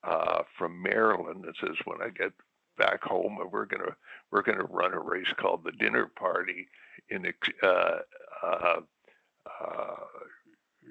uh, 0.03 0.43
from 0.57 0.81
Maryland. 0.81 1.45
That 1.45 1.55
says, 1.59 1.77
"When 1.85 2.01
I 2.01 2.09
get 2.09 2.33
back 2.77 3.01
home, 3.03 3.39
we're 3.51 3.65
gonna 3.65 3.95
we're 4.31 4.43
gonna 4.43 4.65
run 4.65 4.93
a 4.93 4.99
race 4.99 5.33
called 5.37 5.63
the 5.63 5.71
Dinner 5.71 6.11
Party 6.15 6.67
in 7.09 7.25
uh, 9.61 9.95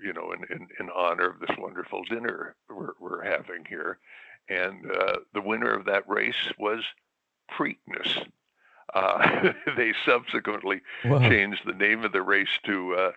you 0.03 0.13
know, 0.13 0.33
in, 0.33 0.45
in, 0.51 0.69
in, 0.81 0.91
honor 0.95 1.31
of 1.31 1.41
this 1.41 1.57
wonderful 1.59 2.03
dinner 2.05 2.55
we're, 2.69 2.93
we're 3.01 3.25
having 3.25 3.65
here. 3.69 3.99
And 4.49 4.91
uh, 4.91 5.17
the 5.35 5.41
winner 5.41 5.73
of 5.73 5.87
that 5.87 6.09
race 6.09 6.35
was 6.59 6.83
Preakness. 7.51 8.27
Uh, 8.95 9.53
they 9.77 9.93
subsequently 10.05 10.81
wow. 11.05 11.19
changed 11.21 11.63
the 11.65 11.73
name 11.73 12.05
of 12.05 12.13
the 12.13 12.23
race 12.23 12.49
to 12.65 12.95
uh, 12.95 13.13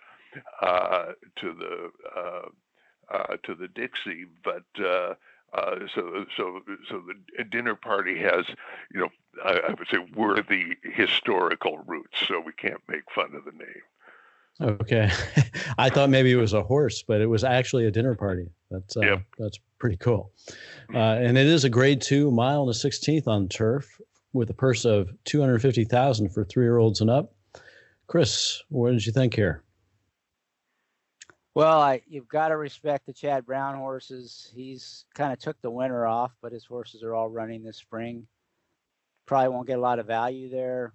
uh 0.62 1.06
to 1.38 1.54
the 1.54 1.90
uh, 2.16 3.16
uh, 3.16 3.38
to 3.44 3.56
the 3.56 3.68
Dixie, 3.68 4.26
but 4.44 4.64
so 4.78 6.26
so 6.36 6.62
so 6.88 7.04
the 7.38 7.44
dinner 7.44 7.76
party 7.76 8.20
has 8.20 8.46
you 8.94 9.00
know 9.00 9.10
I, 9.44 9.60
I 9.70 9.70
would 9.70 9.88
say 9.92 10.00
worthy 10.16 10.76
historical 10.84 11.80
roots, 11.80 12.18
so 12.28 12.40
we 12.40 12.54
can't 12.54 12.82
make 12.88 13.04
fun 13.14 13.36
of 13.36 13.46
the 13.46 13.52
name. 13.52 13.84
Okay, 14.62 15.10
I 15.78 15.90
thought 15.90 16.10
maybe 16.10 16.32
it 16.32 16.36
was 16.36 16.54
a 16.54 16.64
horse, 16.64 17.04
but 17.04 17.22
it 17.22 17.28
was 17.28 17.44
actually 17.44 17.86
a 17.86 17.92
dinner 17.92 18.16
party. 18.16 18.50
That's 18.70 18.98
uh, 18.98 19.02
yep. 19.02 19.24
that's 19.38 19.60
pretty 19.80 19.98
cool. 19.98 20.32
Uh, 20.94 20.98
and 20.98 21.38
it 21.38 21.48
is 21.48 21.64
a 21.64 21.70
grade 21.70 22.02
two 22.02 22.30
mile 22.32 22.62
and 22.62 22.70
a 22.70 22.74
sixteenth 22.74 23.28
on 23.28 23.48
turf 23.48 24.00
with 24.34 24.50
a 24.50 24.54
purse 24.54 24.86
of 24.86 25.10
two 25.24 25.40
hundred 25.40 25.62
fifty 25.62 25.86
thousand 25.86 26.30
for 26.30 26.44
three 26.44 26.66
year 26.66 26.78
olds 26.78 27.02
and 27.02 27.10
up. 27.10 27.34
Chris, 28.08 28.62
what 28.70 28.92
did 28.92 29.06
you 29.06 29.12
think 29.12 29.34
here? 29.34 29.64
Well, 31.56 31.82
I, 31.82 32.02
you've 32.08 32.28
got 32.28 32.50
to 32.50 32.58
respect 32.58 33.06
the 33.06 33.14
Chad 33.14 33.46
Brown 33.46 33.76
horses. 33.76 34.52
He's 34.56 35.06
kind 35.14 35.34
of 35.34 35.40
took 35.40 35.60
the 35.62 35.72
winter 35.72 36.06
off, 36.06 36.32
but 36.42 36.52
his 36.52 36.66
horses 36.66 37.04
are 37.04 37.14
all 37.14 37.30
running 37.30 37.64
this 37.64 37.78
spring. 37.78 38.28
Probably 39.26 39.50
won't 39.50 39.68
get 39.68 39.78
a 39.78 39.82
lot 39.82 40.00
of 40.00 40.08
value 40.08 40.50
there. 40.50 40.94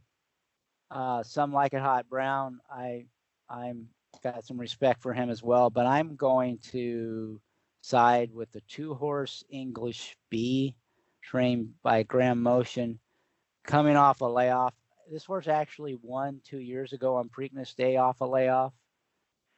Uh, 0.90 1.22
some 1.22 1.52
like 1.52 1.72
it 1.74 1.80
hot 1.80 2.08
brown. 2.08 2.60
I 2.70 3.06
I'm 3.48 3.88
got 4.22 4.46
some 4.46 4.58
respect 4.58 5.02
for 5.02 5.12
him 5.12 5.30
as 5.30 5.42
well, 5.42 5.70
but 5.70 5.86
I'm 5.86 6.16
going 6.16 6.58
to 6.70 7.40
side 7.82 8.32
with 8.32 8.50
the 8.52 8.62
two 8.62 8.94
horse 8.94 9.44
English 9.50 10.16
Bee 10.30 10.74
trained 11.22 11.74
by 11.82 12.02
Graham 12.02 12.42
Motion 12.42 12.98
coming 13.66 13.96
off 13.96 14.20
a 14.20 14.26
layoff. 14.26 14.74
This 15.12 15.24
horse 15.24 15.48
actually 15.48 15.98
won 16.02 16.40
two 16.44 16.60
years 16.60 16.92
ago 16.92 17.16
on 17.16 17.28
Preakness 17.28 17.74
Day 17.74 17.96
off 17.96 18.20
a 18.20 18.24
layoff. 18.24 18.72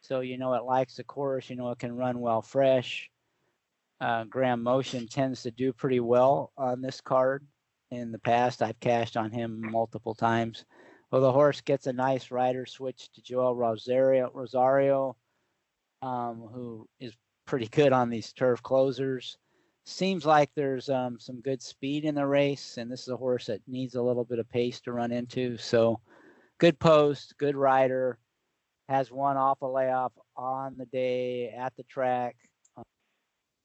So 0.00 0.20
you 0.20 0.38
know 0.38 0.54
it 0.54 0.64
likes 0.64 0.96
the 0.96 1.04
course, 1.04 1.48
you 1.50 1.56
know 1.56 1.70
it 1.70 1.78
can 1.78 1.96
run 1.96 2.20
well 2.20 2.42
fresh. 2.42 3.10
Uh, 4.00 4.24
Graham 4.24 4.62
Motion 4.62 5.08
tends 5.08 5.42
to 5.42 5.50
do 5.50 5.72
pretty 5.72 6.00
well 6.00 6.52
on 6.56 6.82
this 6.82 7.00
card. 7.00 7.46
In 7.90 8.10
the 8.10 8.18
past, 8.18 8.62
I've 8.62 8.80
cashed 8.80 9.16
on 9.16 9.30
him 9.30 9.60
multiple 9.70 10.14
times. 10.14 10.64
Well, 11.10 11.22
the 11.22 11.32
horse 11.32 11.60
gets 11.60 11.86
a 11.86 11.92
nice 11.92 12.30
rider 12.30 12.66
switch 12.66 13.10
to 13.12 13.22
Joel 13.22 13.54
Rosario, 13.54 14.30
Rosario 14.34 15.16
um, 16.02 16.48
who 16.52 16.88
is 17.00 17.16
pretty 17.46 17.68
good 17.68 17.92
on 17.92 18.10
these 18.10 18.32
turf 18.32 18.62
closers. 18.62 19.38
Seems 19.84 20.26
like 20.26 20.50
there's 20.54 20.88
um, 20.88 21.18
some 21.20 21.40
good 21.40 21.62
speed 21.62 22.04
in 22.04 22.14
the 22.14 22.26
race, 22.26 22.76
and 22.76 22.90
this 22.90 23.02
is 23.02 23.08
a 23.08 23.16
horse 23.16 23.46
that 23.46 23.60
needs 23.68 23.94
a 23.94 24.02
little 24.02 24.24
bit 24.24 24.40
of 24.40 24.48
pace 24.50 24.80
to 24.82 24.92
run 24.92 25.12
into. 25.12 25.56
So, 25.58 26.00
good 26.58 26.78
post, 26.78 27.36
good 27.38 27.54
rider, 27.54 28.18
has 28.88 29.12
one 29.12 29.36
off 29.36 29.62
a 29.62 29.66
layoff 29.66 30.12
on 30.36 30.74
the 30.76 30.86
day 30.86 31.50
at 31.50 31.72
the 31.76 31.84
track. 31.84 32.36
A 32.76 32.82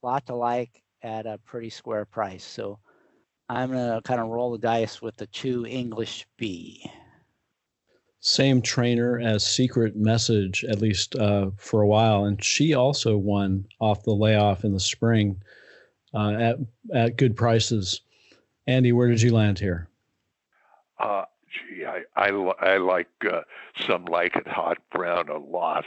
lot 0.04 0.28
to 0.28 0.36
like 0.36 0.84
at 1.02 1.26
a 1.26 1.40
pretty 1.40 1.72
square 1.72 2.06
price. 2.06 2.44
So, 2.44 2.78
I'm 3.50 3.72
gonna 3.72 4.02
kind 4.04 4.22
of 4.22 4.28
roll 4.28 4.52
the 4.52 4.60
dice 4.60 5.02
with 5.02 5.18
the 5.18 5.28
two 5.28 5.66
English 5.66 6.28
Bee 6.38 6.90
same 8.22 8.62
trainer 8.62 9.20
as 9.20 9.46
Secret 9.46 9.96
Message, 9.96 10.64
at 10.66 10.80
least 10.80 11.16
uh, 11.16 11.50
for 11.58 11.82
a 11.82 11.88
while, 11.88 12.26
and 12.26 12.42
she 12.44 12.76
also 12.76 13.18
won 13.18 13.66
off 13.80 14.04
the 14.04 14.12
layoff 14.12 14.64
in 14.64 14.74
the 14.74 14.80
spring 14.80 15.42
uh, 16.14 16.32
at 16.32 16.58
at 16.94 17.18
good 17.18 17.36
prices. 17.36 18.02
Andy, 18.68 18.92
where 18.92 19.08
did 19.08 19.22
you 19.22 19.34
land 19.34 19.58
here? 19.58 19.90
Uh, 21.00 21.26
gee, 21.50 21.84
I 21.84 22.04
I, 22.16 22.30
I 22.30 22.78
like 22.78 23.10
uh, 23.30 23.42
some 23.88 24.06
like 24.06 24.36
it 24.36 24.48
hot 24.48 24.78
brown 24.92 25.30
a 25.30 25.38
lot. 25.38 25.86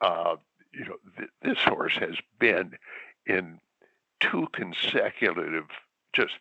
Uh, 0.00 0.36
you 0.72 0.84
know, 0.84 0.96
th- 1.18 1.30
this 1.42 1.58
horse 1.64 1.96
has 1.96 2.14
been 2.38 2.78
in 3.26 3.58
two 4.20 4.46
consecutive 4.52 5.64
just 6.12 6.34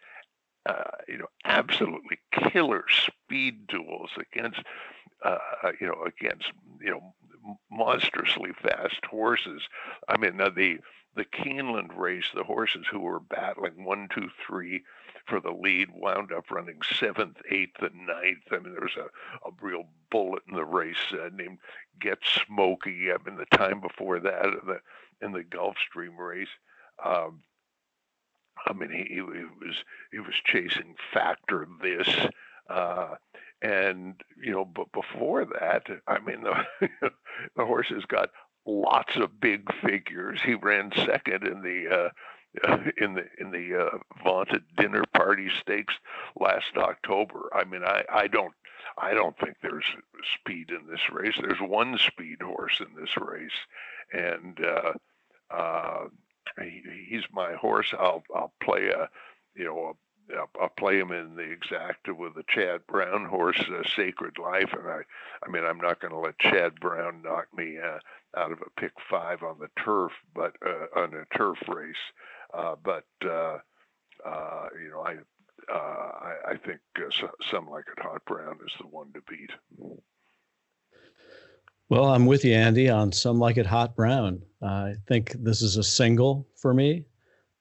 uh, 0.67 0.91
you 1.07 1.17
know 1.17 1.29
absolutely 1.45 2.19
killer 2.31 2.85
speed 2.89 3.65
duels 3.65 4.11
against 4.19 4.61
uh, 5.23 5.37
uh, 5.63 5.71
you 5.79 5.87
know, 5.87 6.03
against 6.05 6.51
you 6.81 6.91
know 6.91 7.13
monstrously 7.71 8.51
fast 8.61 9.03
horses. 9.09 9.61
I 10.07 10.17
mean, 10.17 10.37
the 10.37 10.79
the 11.15 11.25
Keeneland 11.25 11.97
race, 11.97 12.25
the 12.33 12.43
horses 12.43 12.85
who 12.89 12.99
were 12.99 13.19
battling 13.19 13.83
one, 13.83 14.07
two, 14.13 14.29
three 14.47 14.83
for 15.25 15.39
the 15.39 15.51
lead 15.51 15.89
wound 15.93 16.31
up 16.31 16.49
running 16.49 16.79
seventh, 16.97 17.37
eighth, 17.49 17.81
and 17.81 18.07
ninth. 18.07 18.43
I 18.51 18.59
mean, 18.59 18.73
there 18.73 18.81
was 18.81 18.97
a, 18.97 19.47
a 19.47 19.51
real 19.61 19.85
bullet 20.09 20.43
in 20.47 20.55
the 20.55 20.65
race 20.65 20.95
uh, 21.13 21.29
named 21.33 21.59
Get 21.99 22.19
Smokin. 22.47 23.13
I 23.13 23.29
mean, 23.29 23.37
the 23.37 23.57
time 23.57 23.81
before 23.81 24.19
that, 24.19 24.45
in 24.45 24.59
the 24.65 24.79
in 25.21 25.31
the 25.31 25.43
Gulfstream 25.43 26.17
race. 26.17 26.49
Um, 27.03 27.41
I 28.67 28.73
mean, 28.73 28.91
he, 28.91 29.15
he 29.15 29.21
was 29.21 29.83
he 30.11 30.19
was 30.19 30.35
chasing 30.45 30.95
Factor 31.13 31.67
this. 31.81 32.07
Uh, 32.69 33.15
and 33.61 34.15
you 34.41 34.51
know, 34.51 34.65
but 34.65 34.91
before 34.91 35.45
that, 35.45 35.83
I 36.07 36.19
mean, 36.19 36.43
the 36.43 36.89
the 37.55 37.65
horse 37.65 37.89
has 37.89 38.05
got 38.05 38.29
lots 38.65 39.15
of 39.15 39.39
big 39.39 39.73
figures. 39.81 40.41
He 40.43 40.55
ran 40.55 40.91
second 40.95 41.45
in 41.47 41.61
the 41.61 41.87
uh, 41.95 42.09
in 42.97 43.13
the 43.13 43.25
in 43.39 43.51
the 43.51 43.85
uh, 43.85 43.97
vaunted 44.23 44.63
dinner 44.77 45.03
party 45.13 45.49
stakes 45.59 45.93
last 46.39 46.75
October. 46.77 47.49
I 47.53 47.63
mean, 47.63 47.83
I 47.83 48.03
I 48.11 48.27
don't 48.27 48.53
I 48.97 49.13
don't 49.13 49.37
think 49.39 49.57
there's 49.61 49.85
speed 50.39 50.69
in 50.69 50.87
this 50.89 51.09
race. 51.11 51.35
There's 51.39 51.61
one 51.61 51.97
speed 51.97 52.41
horse 52.41 52.81
in 52.81 52.99
this 52.99 53.15
race, 53.17 53.51
and 54.11 54.59
uh, 54.63 54.93
uh, 55.49 56.05
he, 56.61 56.81
he's 57.09 57.23
my 57.31 57.53
horse. 57.53 57.93
I'll 57.97 58.23
I'll 58.35 58.53
play 58.61 58.87
a 58.87 59.09
you 59.55 59.65
know 59.65 59.95
I'll, 60.37 60.69
play 60.69 60.97
him 60.99 61.11
in 61.11 61.35
the 61.35 61.43
exacta 61.43 62.15
with 62.15 62.35
the 62.35 62.43
Chad 62.47 62.85
Brown 62.87 63.25
horse, 63.25 63.59
uh, 63.59 63.83
Sacred 63.95 64.37
Life, 64.37 64.73
and 64.73 64.87
I, 64.87 65.01
I 65.45 65.49
mean, 65.49 65.63
I'm 65.63 65.79
not 65.79 65.99
going 65.99 66.11
to 66.11 66.19
let 66.19 66.39
Chad 66.39 66.79
Brown 66.79 67.21
knock 67.23 67.47
me 67.55 67.77
uh, 67.77 67.99
out 68.39 68.51
of 68.51 68.59
a 68.61 68.79
pick 68.79 68.93
five 69.09 69.43
on 69.43 69.59
the 69.59 69.69
turf, 69.83 70.11
but 70.33 70.55
uh, 70.65 70.99
on 70.99 71.13
a 71.13 71.37
turf 71.37 71.57
race. 71.67 71.95
Uh, 72.53 72.75
but 72.83 73.05
uh, 73.25 73.57
uh, 74.25 74.67
you 74.81 74.91
know, 74.91 75.01
I, 75.01 75.15
uh, 75.71 75.75
I, 75.75 76.51
I 76.51 76.57
think 76.57 76.79
uh, 76.97 77.27
some 77.49 77.69
like 77.69 77.85
it 77.95 78.01
Hot 78.01 78.23
Brown 78.25 78.57
is 78.65 78.73
the 78.79 78.87
one 78.87 79.11
to 79.13 79.21
beat. 79.29 79.51
Well, 81.91 82.05
I'm 82.05 82.25
with 82.25 82.45
you, 82.45 82.53
Andy, 82.53 82.89
on 82.89 83.11
some 83.11 83.37
like 83.37 83.57
it 83.57 83.65
hot 83.65 83.97
brown. 83.97 84.41
Uh, 84.61 84.65
I 84.65 84.95
think 85.09 85.33
this 85.33 85.61
is 85.61 85.75
a 85.75 85.83
single 85.83 86.47
for 86.55 86.73
me. 86.73 87.03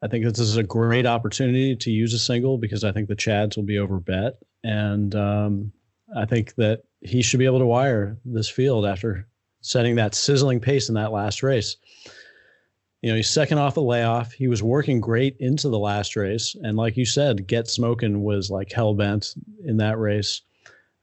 I 0.03 0.09
think 0.09 0.25
this 0.25 0.39
is 0.39 0.57
a 0.57 0.63
great 0.63 1.07
opportunity 1.07 1.77
to 1.77 1.91
use 1.91 2.15
a 2.15 2.19
single 2.19 2.57
because 2.57 2.85
I 2.85 2.93
think 2.93 3.09
the 3.09 3.17
Chads 3.17 3.57
will 3.57 3.65
be 3.65 3.79
over 3.79 4.01
bet, 4.01 4.39
and 4.65 5.15
um, 5.15 5.73
I 6.17 6.25
think 6.25 6.55
that 6.55 6.85
he 7.03 7.23
should 7.23 7.39
be 7.39 7.47
able 7.47 7.59
to 7.59 7.67
wire 7.67 8.17
this 8.25 8.49
field 8.49 8.87
after 8.87 9.27
setting 9.61 9.97
that 9.97 10.15
sizzling 10.15 10.61
pace 10.61 10.89
in 10.89 10.95
that 10.95 11.13
last 11.13 11.43
race. 11.43 11.77
You 13.03 13.11
know, 13.11 13.17
he's 13.17 13.31
second 13.31 13.59
off 13.59 13.77
a 13.77 13.81
layoff. 13.81 14.33
He 14.33 14.49
was 14.49 14.63
working 14.63 15.01
great 15.01 15.37
into 15.39 15.69
the 15.69 15.79
last 15.79 16.17
race, 16.17 16.57
and 16.63 16.77
like 16.77 16.97
you 16.97 17.05
said, 17.05 17.47
Get 17.47 17.69
Smokin 17.69 18.23
was 18.23 18.51
like 18.51 18.73
hell 18.73 18.95
bent 18.95 19.35
in 19.65 19.77
that 19.79 19.99
race. 19.99 20.43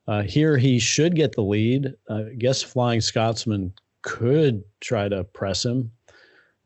Uh, 0.08 0.24
here, 0.24 0.58
he 0.58 0.80
should 0.80 1.16
get 1.16 1.34
the 1.34 1.42
lead. 1.42 1.94
Uh, 2.10 2.24
I 2.32 2.36
guess 2.38 2.64
Flying 2.64 3.02
Scotsman 3.02 3.74
could 4.02 4.64
try 4.80 5.10
to 5.10 5.24
press 5.24 5.66
him, 5.66 5.92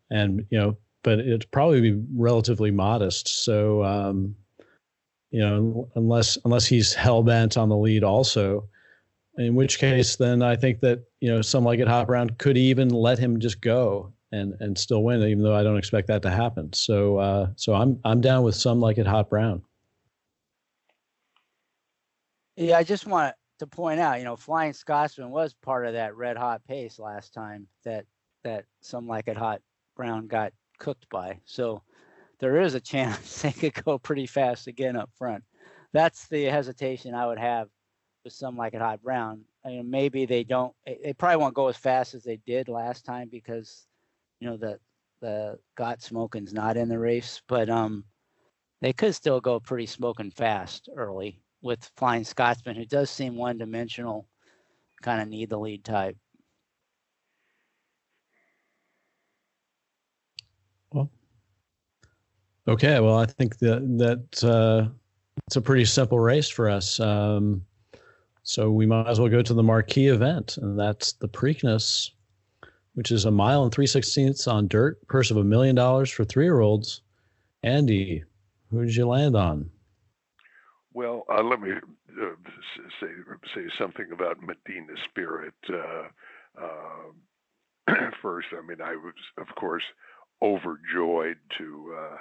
and 0.09 0.45
you 0.49 0.57
know, 0.57 0.77
but 1.03 1.19
it'd 1.19 1.49
probably 1.51 1.81
be 1.81 2.03
relatively 2.15 2.71
modest. 2.71 3.43
So, 3.43 3.83
um, 3.83 4.35
you 5.31 5.39
know, 5.39 5.89
unless 5.95 6.37
unless 6.45 6.65
he's 6.65 6.93
hell 6.93 7.23
bent 7.23 7.57
on 7.57 7.69
the 7.69 7.77
lead 7.77 8.03
also, 8.03 8.67
in 9.37 9.55
which 9.55 9.79
case, 9.79 10.15
then 10.15 10.41
I 10.41 10.55
think 10.55 10.81
that 10.81 11.03
you 11.19 11.29
know, 11.29 11.41
some 11.41 11.63
like 11.63 11.79
it 11.79 11.87
hot 11.87 12.07
brown 12.07 12.31
could 12.31 12.57
even 12.57 12.89
let 12.89 13.17
him 13.17 13.39
just 13.39 13.61
go 13.61 14.11
and 14.31 14.53
and 14.59 14.77
still 14.77 15.03
win, 15.03 15.21
even 15.23 15.43
though 15.43 15.55
I 15.55 15.63
don't 15.63 15.77
expect 15.77 16.07
that 16.07 16.21
to 16.23 16.29
happen. 16.29 16.73
So, 16.73 17.17
uh, 17.17 17.49
so 17.55 17.73
I'm 17.73 17.99
I'm 18.03 18.21
down 18.21 18.43
with 18.43 18.55
some 18.55 18.79
like 18.79 18.97
it 18.97 19.07
hot 19.07 19.29
brown. 19.29 19.61
Yeah, 22.57 22.77
I 22.77 22.83
just 22.83 23.07
want 23.07 23.33
to 23.59 23.67
point 23.67 23.99
out, 23.99 24.19
you 24.19 24.25
know, 24.25 24.35
Flying 24.35 24.73
Scotsman 24.73 25.29
was 25.29 25.53
part 25.53 25.85
of 25.85 25.93
that 25.93 26.15
red 26.15 26.35
hot 26.35 26.61
pace 26.67 26.99
last 26.99 27.33
time 27.33 27.67
that 27.85 28.05
that 28.43 28.65
some 28.81 29.07
like 29.07 29.27
it 29.27 29.37
hot 29.37 29.61
brown 29.95 30.27
got 30.27 30.51
cooked 30.81 31.07
by. 31.09 31.39
So 31.45 31.83
there 32.39 32.59
is 32.59 32.73
a 32.73 32.81
chance 32.81 33.41
they 33.43 33.51
could 33.51 33.73
go 33.85 33.97
pretty 33.97 34.25
fast 34.25 34.67
again 34.67 34.97
up 34.97 35.09
front. 35.17 35.43
That's 35.93 36.27
the 36.27 36.45
hesitation 36.45 37.13
I 37.13 37.27
would 37.27 37.39
have 37.39 37.69
with 38.23 38.33
some 38.33 38.57
like 38.57 38.73
it 38.73 38.81
hot 38.81 39.01
brown. 39.01 39.41
I 39.63 39.69
mean, 39.69 39.89
maybe 39.89 40.25
they 40.25 40.43
don't. 40.43 40.73
They 40.85 41.13
probably 41.13 41.37
won't 41.37 41.53
go 41.53 41.67
as 41.67 41.77
fast 41.77 42.15
as 42.15 42.23
they 42.23 42.37
did 42.47 42.67
last 42.67 43.05
time 43.05 43.29
because 43.29 43.85
you 44.39 44.49
know 44.49 44.57
the 44.57 44.79
the 45.21 45.59
got 45.75 46.01
smoking's 46.01 46.53
not 46.53 46.77
in 46.77 46.89
the 46.89 46.97
race, 46.97 47.41
but 47.47 47.69
um, 47.69 48.03
they 48.81 48.91
could 48.91 49.13
still 49.13 49.39
go 49.39 49.59
pretty 49.59 49.85
smoking 49.85 50.31
fast 50.31 50.89
early 50.95 51.39
with 51.61 51.91
Flying 51.95 52.23
Scotsman, 52.23 52.75
who 52.75 52.85
does 52.85 53.11
seem 53.11 53.35
one 53.35 53.59
dimensional, 53.59 54.27
kind 55.03 55.21
of 55.21 55.27
need 55.27 55.49
the 55.49 55.59
lead 55.59 55.83
type. 55.83 56.17
Well, 60.91 61.09
okay. 62.71 62.99
Well, 62.99 63.17
I 63.17 63.25
think 63.25 63.57
that 63.59 63.81
that 63.97 64.43
uh, 64.43 64.89
it's 65.47 65.55
a 65.55 65.61
pretty 65.61 65.85
simple 65.85 66.19
race 66.19 66.49
for 66.49 66.69
us. 66.69 66.99
Um, 66.99 67.65
so 68.43 68.71
we 68.71 68.85
might 68.85 69.07
as 69.07 69.19
well 69.19 69.29
go 69.29 69.41
to 69.41 69.53
the 69.53 69.63
marquee 69.63 70.07
event, 70.07 70.57
and 70.57 70.79
that's 70.79 71.13
the 71.13 71.27
Preakness, 71.27 72.11
which 72.95 73.11
is 73.11 73.25
a 73.25 73.31
mile 73.31 73.63
and 73.63 73.71
three 73.71 73.87
sixteenths 73.87 74.47
on 74.47 74.67
dirt, 74.67 75.05
purse 75.07 75.31
of 75.31 75.37
a 75.37 75.43
million 75.43 75.75
dollars 75.75 76.09
for 76.09 76.25
three 76.25 76.45
year 76.45 76.59
olds. 76.59 77.01
Andy, 77.63 78.23
who 78.71 78.85
did 78.85 78.95
you 78.95 79.07
land 79.07 79.35
on? 79.35 79.69
Well, 80.93 81.25
uh, 81.29 81.43
let 81.43 81.61
me 81.61 81.71
uh, 81.71 82.25
say 82.99 83.07
say 83.55 83.61
something 83.79 84.07
about 84.11 84.41
Medina 84.41 84.93
Spirit 85.09 85.53
uh, 85.69 86.61
uh 86.61 87.93
first. 88.21 88.47
I 88.51 88.65
mean, 88.65 88.81
I 88.81 88.95
was, 88.95 89.13
of 89.37 89.47
course, 89.55 89.83
overjoyed 90.41 91.37
to 91.57 91.95
uh, 91.97 92.17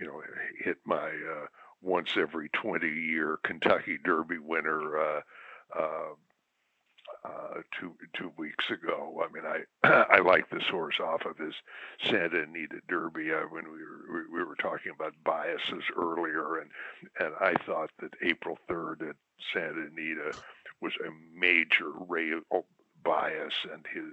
you 0.00 0.06
know 0.06 0.22
hit 0.64 0.78
my 0.84 1.08
uh, 1.08 1.46
once 1.80 2.16
every 2.16 2.48
20 2.50 2.86
year 2.88 3.38
Kentucky 3.44 3.98
Derby 4.04 4.38
winner 4.38 4.98
uh, 7.24 7.60
two 7.78 7.94
two 8.14 8.32
weeks 8.36 8.70
ago. 8.70 9.22
I 9.22 9.32
mean, 9.32 9.44
I 9.44 10.06
I 10.10 10.20
like 10.20 10.48
this 10.50 10.66
horse 10.70 10.98
off 11.00 11.24
of 11.24 11.38
his 11.38 11.54
Santa 12.04 12.42
Anita 12.42 12.80
Derby 12.88 13.32
uh, 13.32 13.46
when 13.50 13.64
we 13.64 13.78
were 13.78 14.24
we 14.32 14.44
were 14.44 14.56
talking 14.56 14.92
about 14.94 15.14
biases 15.24 15.84
earlier, 15.96 16.58
and 16.58 16.70
and 17.20 17.34
I 17.40 17.54
thought 17.64 17.90
that 18.00 18.14
April 18.22 18.58
third 18.68 19.02
at 19.02 19.16
Santa 19.52 19.86
Anita 19.92 20.36
was 20.80 20.92
a 21.06 21.38
major 21.38 21.90
rail 22.08 22.40
bias, 23.04 23.54
and 23.72 23.86
his 23.92 24.04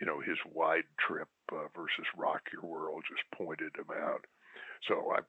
you 0.00 0.06
know 0.06 0.20
his 0.20 0.38
wide 0.52 0.88
trip 0.98 1.28
uh, 1.52 1.68
versus 1.74 2.06
Rock 2.16 2.42
Your 2.52 2.70
World 2.70 3.04
just 3.08 3.24
pointed 3.34 3.74
him 3.76 3.90
out. 3.96 4.26
So 4.86 5.12
I 5.16 5.20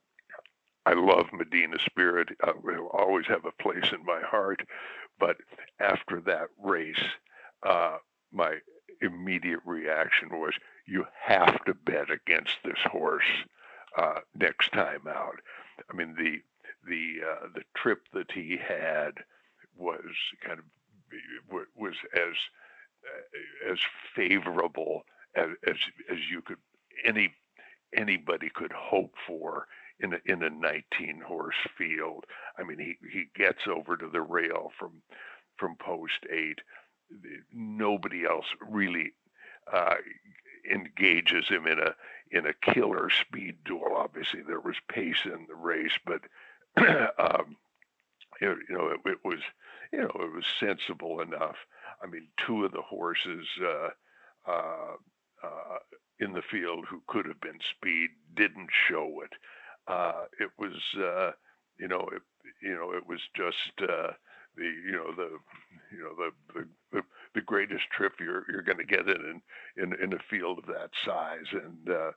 I 0.86 0.94
love 0.94 1.28
Medina 1.34 1.78
Spirit. 1.80 2.30
Uh, 2.44 2.54
will 2.64 2.90
always 2.94 3.28
have 3.28 3.46
a 3.46 3.64
place 3.64 3.92
in 3.94 4.06
my 4.06 4.22
heart. 4.22 4.62
But 5.20 5.38
after 5.80 6.22
that 6.22 6.48
race, 6.60 7.04
uh, 7.64 7.98
my 8.32 8.58
immediate 9.02 9.60
reaction 9.66 10.30
was, 10.32 10.54
you 10.88 11.06
have 11.24 11.64
to 11.66 11.74
bet 11.76 12.10
against 12.10 12.58
this 12.64 12.80
horse 12.92 13.26
uh, 13.98 14.20
next 14.36 14.72
time 14.74 15.08
out. 15.08 15.38
I 15.92 15.96
mean, 15.96 16.16
the 16.18 16.42
the 16.88 17.22
uh, 17.26 17.48
the 17.54 17.64
trip 17.76 18.00
that 18.14 18.32
he 18.32 18.58
had 18.58 19.14
was 19.78 20.02
kind 20.44 20.60
of 20.60 20.66
was 21.76 21.96
as 22.16 22.36
uh, 23.06 23.72
as 23.72 23.80
favorable 24.16 25.04
as, 25.36 25.50
as 25.68 25.76
as 26.12 26.18
you 26.30 26.42
could 26.42 26.58
any 27.06 27.34
anybody 27.96 28.50
could 28.54 28.72
hope 28.72 29.14
for 29.28 29.68
in 30.00 30.14
a, 30.14 30.18
in 30.26 30.44
a 30.44 30.50
19 30.50 31.22
horse 31.26 31.56
field. 31.78 32.26
I 32.58 32.64
mean, 32.64 32.80
he, 32.80 32.96
he 33.12 33.26
gets 33.36 33.68
over 33.68 33.96
to 33.98 34.08
the 34.08 34.22
rail 34.22 34.72
from 34.78 35.02
from 35.58 35.76
post 35.76 36.26
eight. 36.32 36.60
Nobody 37.54 38.26
else 38.26 38.48
really 38.68 39.14
uh, 39.72 39.96
engages 40.70 41.48
him 41.48 41.68
in 41.68 41.80
a 41.80 41.96
in 42.32 42.46
a 42.48 42.54
killer 42.54 43.10
speed 43.10 43.58
duel. 43.66 43.96
Obviously, 43.96 44.42
there 44.42 44.60
was 44.60 44.76
pace 44.88 45.26
in 45.26 45.46
the 45.48 45.56
race, 45.56 45.98
but 46.06 46.22
um, 47.20 47.58
it, 48.40 48.58
you 48.70 48.76
know 48.76 48.88
it, 48.88 49.00
it, 49.06 49.20
was 49.24 49.40
you 49.92 50.00
know 50.00 50.12
it 50.16 50.34
was 50.34 50.46
sensible 50.60 51.22
enough. 51.22 51.58
I 52.04 52.08
mean, 52.08 52.28
two 52.38 52.66
of 52.66 52.72
the 52.72 52.82
horses. 52.82 53.48
Uh, 53.62 53.90
uh, 54.48 54.96
uh, 55.44 55.78
in 56.22 56.34
the 56.34 56.42
field 56.42 56.86
who 56.90 57.02
could 57.08 57.26
have 57.26 57.42
been 57.42 57.60
speed 57.76 58.10
didn't 58.36 58.70
show 58.88 59.22
it 59.24 59.34
uh, 59.88 60.26
it 60.40 60.50
was 60.58 60.74
uh, 60.98 61.32
you 61.80 61.88
know 61.88 62.08
it, 62.14 62.22
you 62.62 62.74
know 62.74 62.94
it 62.94 63.06
was 63.08 63.20
just 63.36 63.82
uh, 63.82 64.12
the 64.56 64.64
you 64.64 64.92
know 64.92 65.12
the 65.16 65.30
you 65.92 66.04
know 66.04 66.32
the 66.54 66.66
the, 66.92 67.02
the, 67.34 67.42
greatest 67.42 67.90
trip 67.92 68.14
you're 68.20 68.46
you're 68.50 68.62
going 68.62 68.78
to 68.78 68.84
get 68.84 69.08
in, 69.08 69.42
in 69.78 69.94
in 70.02 70.14
a 70.14 70.20
field 70.30 70.60
of 70.60 70.66
that 70.68 70.92
size 71.04 71.48
and 71.52 71.90
uh, 71.90 72.12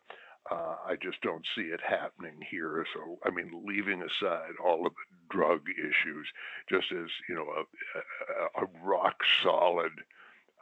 uh, 0.50 0.76
I 0.86 0.96
just 1.00 1.22
don't 1.22 1.46
see 1.55 1.62
it 1.62 1.80
happening 1.80 2.34
here. 2.50 2.84
So, 2.92 3.18
I 3.24 3.30
mean, 3.30 3.64
leaving 3.64 4.02
aside 4.02 4.52
all 4.62 4.86
of 4.86 4.92
the 4.92 5.34
drug 5.34 5.62
issues, 5.70 6.28
just 6.68 6.92
as 6.92 7.09
you 7.28 7.34
know, 7.34 7.46
a, 7.46 8.61
a, 8.61 8.64
a 8.64 8.68
rock 8.82 9.16
solid, 9.42 9.92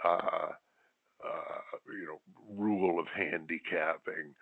uh, 0.05 0.51
you 1.89 2.07
know, 2.07 2.21
rule 2.49 2.99
of 2.99 3.09
handicapping. 3.09 4.35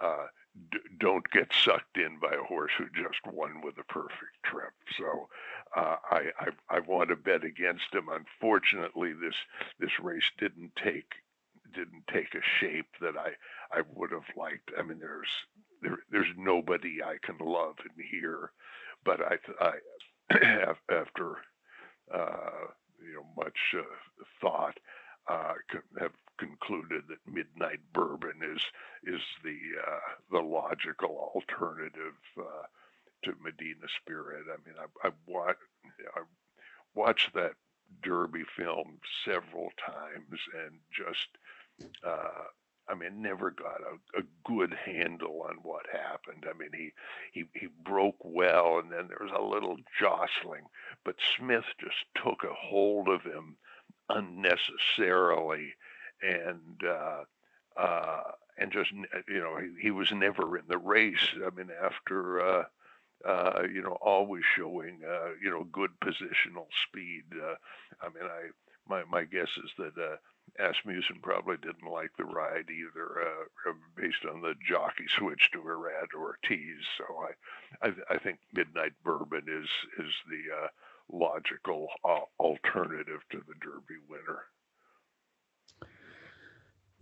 Uh, 0.00 0.26
d- 0.70 0.78
don't 0.98 1.30
get 1.30 1.48
sucked 1.52 1.96
in 1.96 2.18
by 2.20 2.32
a 2.34 2.42
horse 2.42 2.72
who 2.76 2.86
just 2.90 3.20
won 3.32 3.60
with 3.62 3.78
a 3.78 3.84
perfect 3.84 4.42
trip. 4.44 4.72
So 4.98 5.28
uh, 5.76 5.96
I, 6.10 6.30
I, 6.38 6.76
I 6.76 6.80
want 6.80 7.10
to 7.10 7.16
bet 7.16 7.44
against 7.44 7.94
him. 7.94 8.08
Unfortunately, 8.10 9.12
this 9.12 9.36
this 9.78 9.98
race 10.00 10.30
didn't 10.38 10.72
take 10.76 11.12
didn't 11.74 12.06
take 12.12 12.34
a 12.34 12.42
shape 12.60 12.88
that 13.00 13.16
I 13.16 13.32
I 13.76 13.82
would 13.94 14.10
have 14.12 14.28
liked. 14.36 14.70
I 14.78 14.82
mean, 14.82 14.98
there's 14.98 15.30
there, 15.82 15.98
there's 16.10 16.34
nobody 16.36 16.98
I 17.02 17.16
can 17.22 17.38
love 17.38 17.76
in 17.84 18.04
here, 18.10 18.50
but 19.04 19.20
I 19.20 19.38
I 19.60 20.74
after 20.90 21.36
uh, 22.12 22.68
you 23.02 23.14
know 23.14 23.26
much 23.36 23.74
uh, 23.76 23.82
thought 24.40 24.78
uh, 25.28 25.54
have 25.98 26.12
concluded 26.38 27.04
that 27.08 27.32
Midnight 27.32 27.80
Bourbon 27.92 28.40
is 28.42 28.62
is 29.04 29.22
the 29.42 29.58
uh, 29.86 30.00
the 30.30 30.40
logical 30.40 31.32
alternative 31.34 32.14
uh, 32.38 32.66
to 33.24 33.34
Medina 33.42 33.86
Spirit. 34.00 34.44
I 34.52 34.56
mean, 34.66 34.76
I, 34.78 35.08
I 35.08 35.12
watched 35.26 35.60
I 36.16 36.20
watched 36.94 37.34
that 37.34 37.52
Derby 38.02 38.44
film 38.56 38.98
several 39.24 39.70
times 39.86 40.40
and 40.66 40.78
just. 40.92 41.28
Uh, 42.06 42.44
I 42.88 42.94
mean, 42.94 43.22
never 43.22 43.50
got 43.50 43.80
a, 43.80 44.20
a 44.20 44.22
good 44.44 44.74
handle 44.74 45.46
on 45.48 45.56
what 45.62 45.86
happened. 45.90 46.44
I 46.48 46.56
mean, 46.58 46.70
he, 46.74 46.92
he 47.32 47.46
he 47.58 47.68
broke 47.82 48.18
well, 48.20 48.78
and 48.78 48.92
then 48.92 49.08
there 49.08 49.26
was 49.26 49.32
a 49.34 49.42
little 49.42 49.78
jostling, 49.98 50.64
but 51.04 51.16
Smith 51.36 51.64
just 51.80 51.96
took 52.14 52.44
a 52.44 52.52
hold 52.52 53.08
of 53.08 53.22
him 53.22 53.56
unnecessarily 54.10 55.74
and 56.22 56.88
uh, 56.88 57.24
uh, 57.76 58.22
and 58.58 58.72
just 58.72 58.92
you 59.28 59.40
know 59.40 59.56
he, 59.58 59.82
he, 59.82 59.90
was 59.90 60.12
never 60.12 60.56
in 60.56 60.64
the 60.68 60.78
race. 60.78 61.28
I 61.44 61.54
mean, 61.54 61.70
after 61.82 62.40
uh, 62.40 62.64
uh 63.26 63.62
you 63.72 63.82
know 63.82 63.96
always 64.00 64.44
showing 64.56 65.00
uh, 65.08 65.30
you 65.42 65.50
know 65.50 65.64
good 65.64 65.90
positional 66.02 66.66
speed. 66.88 67.24
Uh, 67.32 67.54
I 68.00 68.08
mean, 68.08 68.24
I 68.24 68.50
my 68.88 69.04
my 69.10 69.24
guess 69.24 69.50
is 69.64 69.70
that 69.78 70.18
Asmussen 70.58 71.20
probably 71.22 71.56
didn't 71.56 71.90
like 71.90 72.10
the 72.16 72.24
ride 72.24 72.68
either, 72.70 73.26
based 73.96 74.24
on 74.30 74.40
the 74.40 74.54
jockey 74.66 75.06
switch 75.08 75.50
to 75.52 75.58
Irad 75.58 76.14
Ortiz. 76.16 76.84
So 76.96 77.04
I 77.82 77.88
I, 77.88 78.14
I 78.14 78.18
think 78.18 78.38
Midnight 78.52 78.92
Bourbon 79.02 79.44
is 79.48 79.68
is 80.04 80.12
the 80.28 80.68
logical 81.10 81.88
alternative 82.38 83.20
to 83.30 83.38
the 83.38 83.54
Derby 83.60 84.00
winner. 84.08 84.44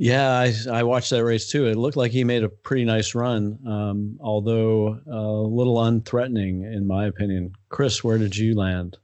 Yeah, 0.03 0.33
I, 0.33 0.53
I 0.69 0.83
watched 0.83 1.11
that 1.11 1.23
race 1.23 1.49
too. 1.49 1.67
It 1.67 1.77
looked 1.77 1.97
like 1.97 2.11
he 2.11 2.25
made 2.25 2.43
a 2.43 2.49
pretty 2.49 2.85
nice 2.85 3.15
run, 3.15 3.57
um, 3.65 4.19
although 4.21 4.99
a 5.07 5.21
little 5.21 5.77
unthreatening 5.77 6.65
in 6.65 6.89
my 6.89 7.07
opinion. 7.07 7.53
Chris, 7.69 8.03
where 8.03 8.19
did 8.19 8.37
you 8.37 8.57
land? 8.57 8.99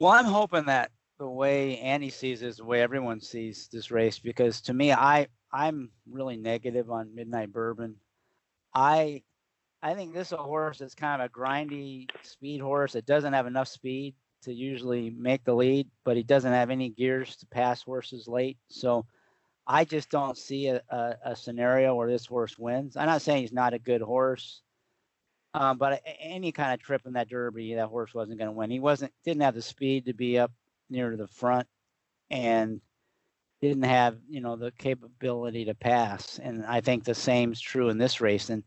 Well, 0.00 0.12
I'm 0.12 0.26
hoping 0.26 0.66
that 0.66 0.90
the 1.18 1.26
way 1.26 1.78
Andy 1.78 2.10
sees 2.10 2.42
is 2.42 2.58
the 2.58 2.66
way 2.66 2.82
everyone 2.82 3.22
sees 3.22 3.70
this 3.72 3.90
race, 3.90 4.18
because 4.18 4.60
to 4.60 4.74
me, 4.74 4.92
I 4.92 5.28
I'm 5.50 5.92
really 6.06 6.36
negative 6.36 6.90
on 6.90 7.14
Midnight 7.14 7.50
Bourbon. 7.50 7.96
I 8.74 9.22
I 9.82 9.94
think 9.94 10.12
this 10.12 10.26
is 10.26 10.32
a 10.34 10.36
horse 10.36 10.76
that's 10.76 10.94
kind 10.94 11.22
of 11.22 11.30
a 11.30 11.32
grindy 11.32 12.06
speed 12.22 12.60
horse. 12.60 12.94
It 12.94 13.06
doesn't 13.06 13.32
have 13.32 13.46
enough 13.46 13.68
speed 13.68 14.14
to 14.42 14.52
usually 14.52 15.08
make 15.08 15.42
the 15.44 15.54
lead, 15.54 15.88
but 16.04 16.18
he 16.18 16.22
doesn't 16.22 16.52
have 16.52 16.68
any 16.68 16.90
gears 16.90 17.34
to 17.36 17.46
pass 17.46 17.82
horses 17.82 18.28
late. 18.28 18.58
So 18.68 19.06
I 19.68 19.84
just 19.84 20.10
don't 20.10 20.36
see 20.36 20.68
a, 20.68 20.82
a, 20.88 21.14
a, 21.26 21.36
scenario 21.36 21.94
where 21.94 22.10
this 22.10 22.24
horse 22.24 22.58
wins. 22.58 22.96
I'm 22.96 23.06
not 23.06 23.20
saying 23.20 23.42
he's 23.42 23.52
not 23.52 23.74
a 23.74 23.78
good 23.78 24.00
horse, 24.00 24.62
um, 25.52 25.76
but 25.76 26.02
any 26.18 26.52
kind 26.52 26.72
of 26.72 26.80
trip 26.80 27.02
in 27.04 27.12
that 27.12 27.28
Derby, 27.28 27.74
that 27.74 27.88
horse 27.88 28.14
wasn't 28.14 28.38
going 28.38 28.48
to 28.48 28.56
win. 28.56 28.70
He 28.70 28.80
wasn't 28.80 29.12
didn't 29.24 29.42
have 29.42 29.54
the 29.54 29.60
speed 29.60 30.06
to 30.06 30.14
be 30.14 30.38
up 30.38 30.50
near 30.88 31.14
the 31.16 31.26
front, 31.26 31.68
and 32.30 32.80
didn't 33.60 33.82
have 33.82 34.16
you 34.30 34.40
know 34.40 34.56
the 34.56 34.72
capability 34.72 35.66
to 35.66 35.74
pass. 35.74 36.40
And 36.42 36.64
I 36.64 36.80
think 36.80 37.04
the 37.04 37.14
same's 37.14 37.60
true 37.60 37.90
in 37.90 37.98
this 37.98 38.22
race. 38.22 38.48
And 38.48 38.62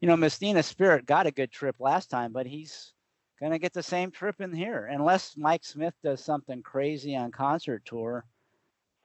you 0.00 0.08
know, 0.08 0.16
Medina 0.16 0.64
Spirit 0.64 1.06
got 1.06 1.28
a 1.28 1.30
good 1.30 1.52
trip 1.52 1.76
last 1.78 2.10
time, 2.10 2.32
but 2.32 2.46
he's 2.46 2.92
going 3.38 3.52
to 3.52 3.58
get 3.58 3.72
the 3.72 3.82
same 3.84 4.10
trip 4.10 4.40
in 4.40 4.52
here 4.52 4.86
unless 4.86 5.36
Mike 5.36 5.64
Smith 5.64 5.94
does 6.02 6.24
something 6.24 6.60
crazy 6.62 7.16
on 7.16 7.30
concert 7.30 7.84
tour 7.84 8.24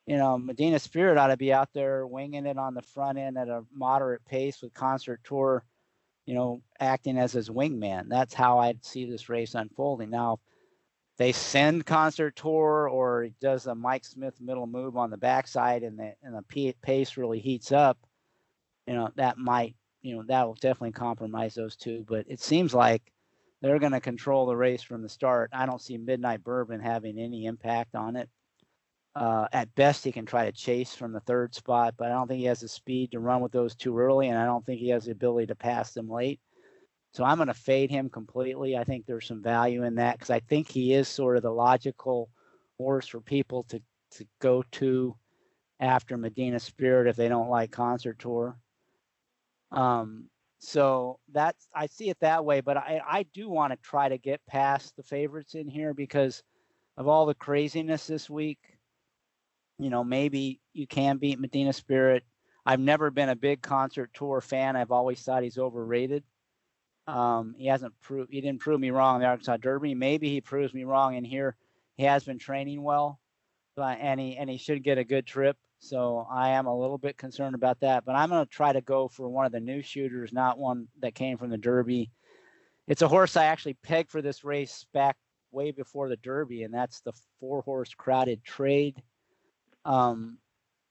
you 0.06 0.18
know, 0.18 0.38
Medina 0.38 0.80
Spirit 0.80 1.18
ought 1.18 1.28
to 1.28 1.38
be 1.38 1.51
out 1.51 1.70
there 1.74 2.06
winging 2.06 2.45
it 2.45 2.58
on 2.58 2.74
the 2.74 2.82
front 2.82 3.18
end 3.18 3.38
at 3.38 3.49
a 3.49 3.64
moderate 3.74 4.24
pace 4.26 4.62
with 4.62 4.74
Concert 4.74 5.22
Tour, 5.24 5.64
you 6.26 6.36
know, 6.36 6.62
acting 6.80 7.18
as 7.18 7.34
his 7.34 7.49
wingman. 7.49 8.08
That's 8.08 8.34
how 8.34 8.60
I'd 8.60 8.86
see 8.86 9.10
this 9.10 9.30
race 9.30 9.56
unfolding. 9.56 10.10
Now, 10.10 10.39
they 11.18 11.32
send 11.32 11.86
Concert 11.86 12.36
Tour 12.36 12.89
or 12.89 13.30
does 13.39 13.68
a 13.68 13.74
Mike 13.76 14.06
Smith 14.06 14.39
middle 14.41 14.68
move 14.68 14.97
on 14.97 15.10
the 15.10 15.18
backside 15.18 15.84
and 15.84 15.97
the 15.97 16.14
and 16.22 16.36
the 16.36 16.74
pace 16.82 17.18
really 17.18 17.39
heats 17.39 17.72
up, 17.72 17.97
you 18.86 18.93
know, 18.93 19.10
that 19.16 19.38
might, 19.38 19.76
you 20.01 20.16
know, 20.16 20.24
that 20.28 20.45
will 20.45 20.56
definitely 20.56 20.91
compromise 20.91 21.56
those 21.56 21.76
two. 21.78 22.06
But 22.08 22.26
it 22.28 22.41
seems 22.41 22.74
like 22.74 23.14
they're 23.62 23.80
going 23.80 23.93
to 23.93 24.01
control 24.01 24.45
the 24.45 24.58
race 24.58 24.84
from 24.84 25.01
the 25.01 25.10
start. 25.10 25.49
I 25.53 25.66
don't 25.66 25.82
see 25.82 25.97
Midnight 25.97 26.43
Bourbon 26.43 26.82
having 26.82 27.18
any 27.18 27.45
impact 27.45 27.95
on 27.95 28.18
it. 28.18 28.30
Uh, 29.16 29.47
at 29.53 29.74
best, 29.76 30.03
he 30.03 30.11
can 30.11 30.26
try 30.26 30.45
to 30.45 30.51
chase 30.51 30.93
from 30.93 31.13
the 31.13 31.22
third 31.22 31.55
spot, 31.55 31.95
but 31.97 32.07
I 32.07 32.16
don't 32.16 32.28
think 32.28 32.39
he 32.39 32.47
has 32.47 32.59
the 32.59 32.68
speed 32.68 33.11
to 33.11 33.20
run 33.20 33.39
with 33.39 33.53
those 33.53 33.74
too 33.74 33.97
early, 33.97 34.28
and 34.28 34.38
I 34.38 34.45
don't 34.45 34.66
think 34.66 34.80
he 34.82 34.89
has 34.89 35.05
the 35.05 35.13
ability 35.13 35.47
to 35.47 35.55
pass 35.55 35.93
them 35.93 36.09
late. 36.09 36.41
So 37.13 37.24
I'm 37.24 37.38
going 37.38 37.47
to 37.47 37.53
fade 37.53 37.89
him 37.89 38.09
completely. 38.09 38.76
I 38.76 38.84
think 38.84 39.05
there's 39.05 39.26
some 39.26 39.41
value 39.41 39.84
in 39.84 39.95
that 39.95 40.16
because 40.16 40.32
I 40.32 40.41
think 40.41 40.70
he 40.70 40.93
is 40.93 41.07
sort 41.07 41.38
of 41.38 41.43
the 41.43 41.51
logical 41.51 42.30
horse 42.78 43.07
for 43.07 43.22
people 43.22 43.63
to 43.70 43.82
to 44.11 44.28
go 44.41 44.63
to 44.74 45.16
after 45.80 46.18
Medina 46.18 46.59
Spirit 46.59 47.07
if 47.07 47.16
they 47.16 47.30
don't 47.30 47.49
like 47.49 47.72
Concert 47.72 48.20
Tour. 48.20 48.57
Um, 49.72 50.30
so 50.59 51.20
that's 51.32 51.70
I 51.74 51.86
see 51.86 52.09
it 52.09 52.20
that 52.20 52.43
way, 52.43 52.59
but 52.59 52.76
I 52.76 52.99
I 53.07 53.24
do 53.34 53.47
want 53.49 53.72
to 53.72 53.78
try 53.78 54.09
to 54.09 54.18
get 54.18 54.45
past 54.45 54.97
the 54.97 55.03
favorites 55.03 55.55
in 55.55 55.70
here 55.70 55.93
because 55.93 56.43
of 56.97 57.07
all 57.07 57.26
the 57.26 57.36
craziness 57.36 58.07
this 58.07 58.30
week 58.30 58.74
you 59.78 59.89
know, 59.89 60.03
maybe 60.03 60.59
you 60.73 60.88
can 60.88 61.17
beat 61.17 61.39
Medina 61.39 61.73
Spirit. 61.73 62.23
I've 62.65 62.80
never 62.80 63.11
been 63.11 63.30
a 63.30 63.36
big 63.36 63.61
concert 63.61 64.11
tour 64.13 64.41
fan. 64.41 64.76
I've 64.76 64.91
always 64.91 65.21
thought 65.21 65.43
he's 65.43 65.57
overrated. 65.57 66.23
Um, 67.07 67.53
he 67.57 67.67
hasn't 67.67 67.93
proved 68.01 68.32
he 68.32 68.41
didn't 68.41 68.61
prove 68.61 68.80
me 68.80 68.89
wrong 68.89 69.17
in 69.17 69.21
the 69.21 69.28
Arkansas 69.28 69.57
Derby. 69.57 69.93
Maybe 69.93 70.30
he 70.30 70.41
proves 70.41 70.73
me 70.73 70.86
wrong 70.86 71.15
in 71.15 71.23
here. 71.23 71.55
He 71.97 72.03
has 72.03 72.23
been 72.23 72.39
training 72.39 72.82
well, 72.82 73.19
but 73.76 73.99
and 74.01 74.19
he 74.19 74.38
and 74.38 74.49
he 74.49 74.57
should 74.57 74.84
get 74.84 74.97
a 74.97 75.03
good 75.03 75.28
trip. 75.28 75.57
So 75.78 76.26
I 76.32 76.49
am 76.51 76.65
a 76.65 76.78
little 76.78 76.97
bit 76.97 77.17
concerned 77.17 77.53
about 77.53 77.82
that. 77.82 78.05
But 78.05 78.15
I'm 78.15 78.30
going 78.30 78.43
to 78.43 78.51
try 78.51 78.73
to 78.73 78.82
go 78.82 79.07
for 79.07 79.30
one 79.30 79.45
of 79.45 79.51
the 79.51 79.59
new 79.59 79.84
shooters, 79.84 80.34
not 80.34 80.57
one 80.57 80.88
that 81.01 81.13
came 81.13 81.38
from 81.38 81.51
the 81.51 81.57
Derby. 81.57 82.09
It's 82.88 83.03
a 83.03 83.07
horse 83.07 83.38
I 83.38 83.45
actually 83.45 83.76
pegged 83.76 84.09
for 84.09 84.21
this 84.21 84.43
race 84.43 84.86
back 84.93 85.17
way 85.51 85.71
before 85.71 86.09
the 86.09 86.17
Derby, 86.17 86.63
and 86.63 86.73
that's 86.73 87.01
the 87.01 87.13
four 87.39 87.61
horse 87.61 87.93
crowded 87.93 88.43
trade. 88.43 89.01
Um, 89.86 90.39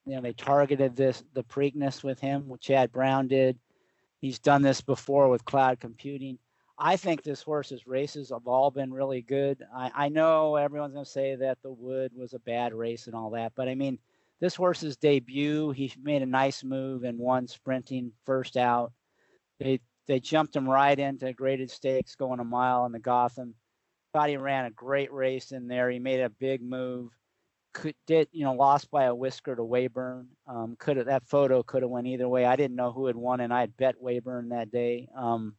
you 0.07 0.15
know, 0.15 0.23
they 0.23 0.33
targeted 0.33 0.97
this 0.97 1.23
the 1.35 1.45
Preakness 1.45 2.03
with 2.03 2.21
him, 2.21 2.49
what 2.49 2.61
Chad 2.61 2.93
Brown 2.93 3.29
did. 3.29 3.59
He's 4.21 4.39
done 4.39 4.63
this 4.63 4.81
before 4.81 5.29
with 5.29 5.45
cloud 5.45 5.81
computing. 5.81 6.39
I 6.79 6.97
think 6.97 7.23
this 7.23 7.43
horse's 7.43 7.87
races 7.87 8.31
have 8.31 8.47
all 8.47 8.71
been 8.71 8.93
really 8.93 9.23
good. 9.23 9.63
I, 9.75 9.91
I 9.95 10.09
know 10.09 10.57
everyone's 10.57 10.95
going 10.95 11.05
to 11.05 11.11
say 11.11 11.37
that 11.37 11.59
the 11.63 11.71
Wood 11.71 12.13
was 12.17 12.35
a 12.35 12.39
bad 12.41 12.75
race 12.75 13.07
and 13.07 13.15
all 13.15 13.31
that, 13.31 13.53
but 13.55 13.69
I 13.69 13.75
mean, 13.75 13.99
this 14.41 14.57
horse's 14.57 14.97
debut, 14.97 15.71
he 15.71 15.93
made 16.03 16.23
a 16.23 16.27
nice 16.27 16.65
move 16.65 17.05
and 17.05 17.19
won 17.19 17.47
sprinting 17.47 18.13
first 18.27 18.57
out. 18.57 18.93
They 19.61 19.81
they 20.07 20.21
jumped 20.21 20.55
him 20.55 20.69
right 20.69 20.99
into 20.99 21.33
graded 21.33 21.71
stakes 21.71 22.15
going 22.15 22.41
a 22.41 22.45
mile 22.45 22.85
in 22.85 22.93
the 22.93 22.99
Gotham. 22.99 23.55
Thought 24.13 24.29
he 24.29 24.37
ran 24.37 24.67
a 24.67 24.71
great 24.71 25.13
race 25.13 25.53
in 25.53 25.67
there. 25.67 25.89
He 25.91 25.99
made 25.99 26.21
a 26.21 26.29
big 26.29 26.61
move 26.63 27.11
could 27.75 27.95
did 28.07 28.29
you 28.33 28.45
know 28.45 28.55
lost 28.55 28.91
by 28.91 29.05
a 29.05 29.15
whisker 29.15 29.55
to 29.55 29.63
Weyburn. 29.63 30.27
Um, 30.47 30.77
could 30.79 30.97
have 30.97 31.07
that 31.07 31.27
photo 31.27 31.63
could 31.63 31.83
have 31.83 31.91
went 31.91 32.07
either 32.07 32.29
way. 32.29 32.47
I 32.47 32.57
didn't 32.57 32.77
know 32.77 32.93
who 32.93 33.07
had 33.07 33.17
won, 33.17 33.41
and 33.41 33.53
I 33.53 33.61
had 33.61 33.77
bet 33.77 34.01
Weyburn 34.03 34.51
that 34.51 34.71
day. 34.71 35.09
Um, 35.17 35.57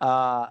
uh, 0.00 0.46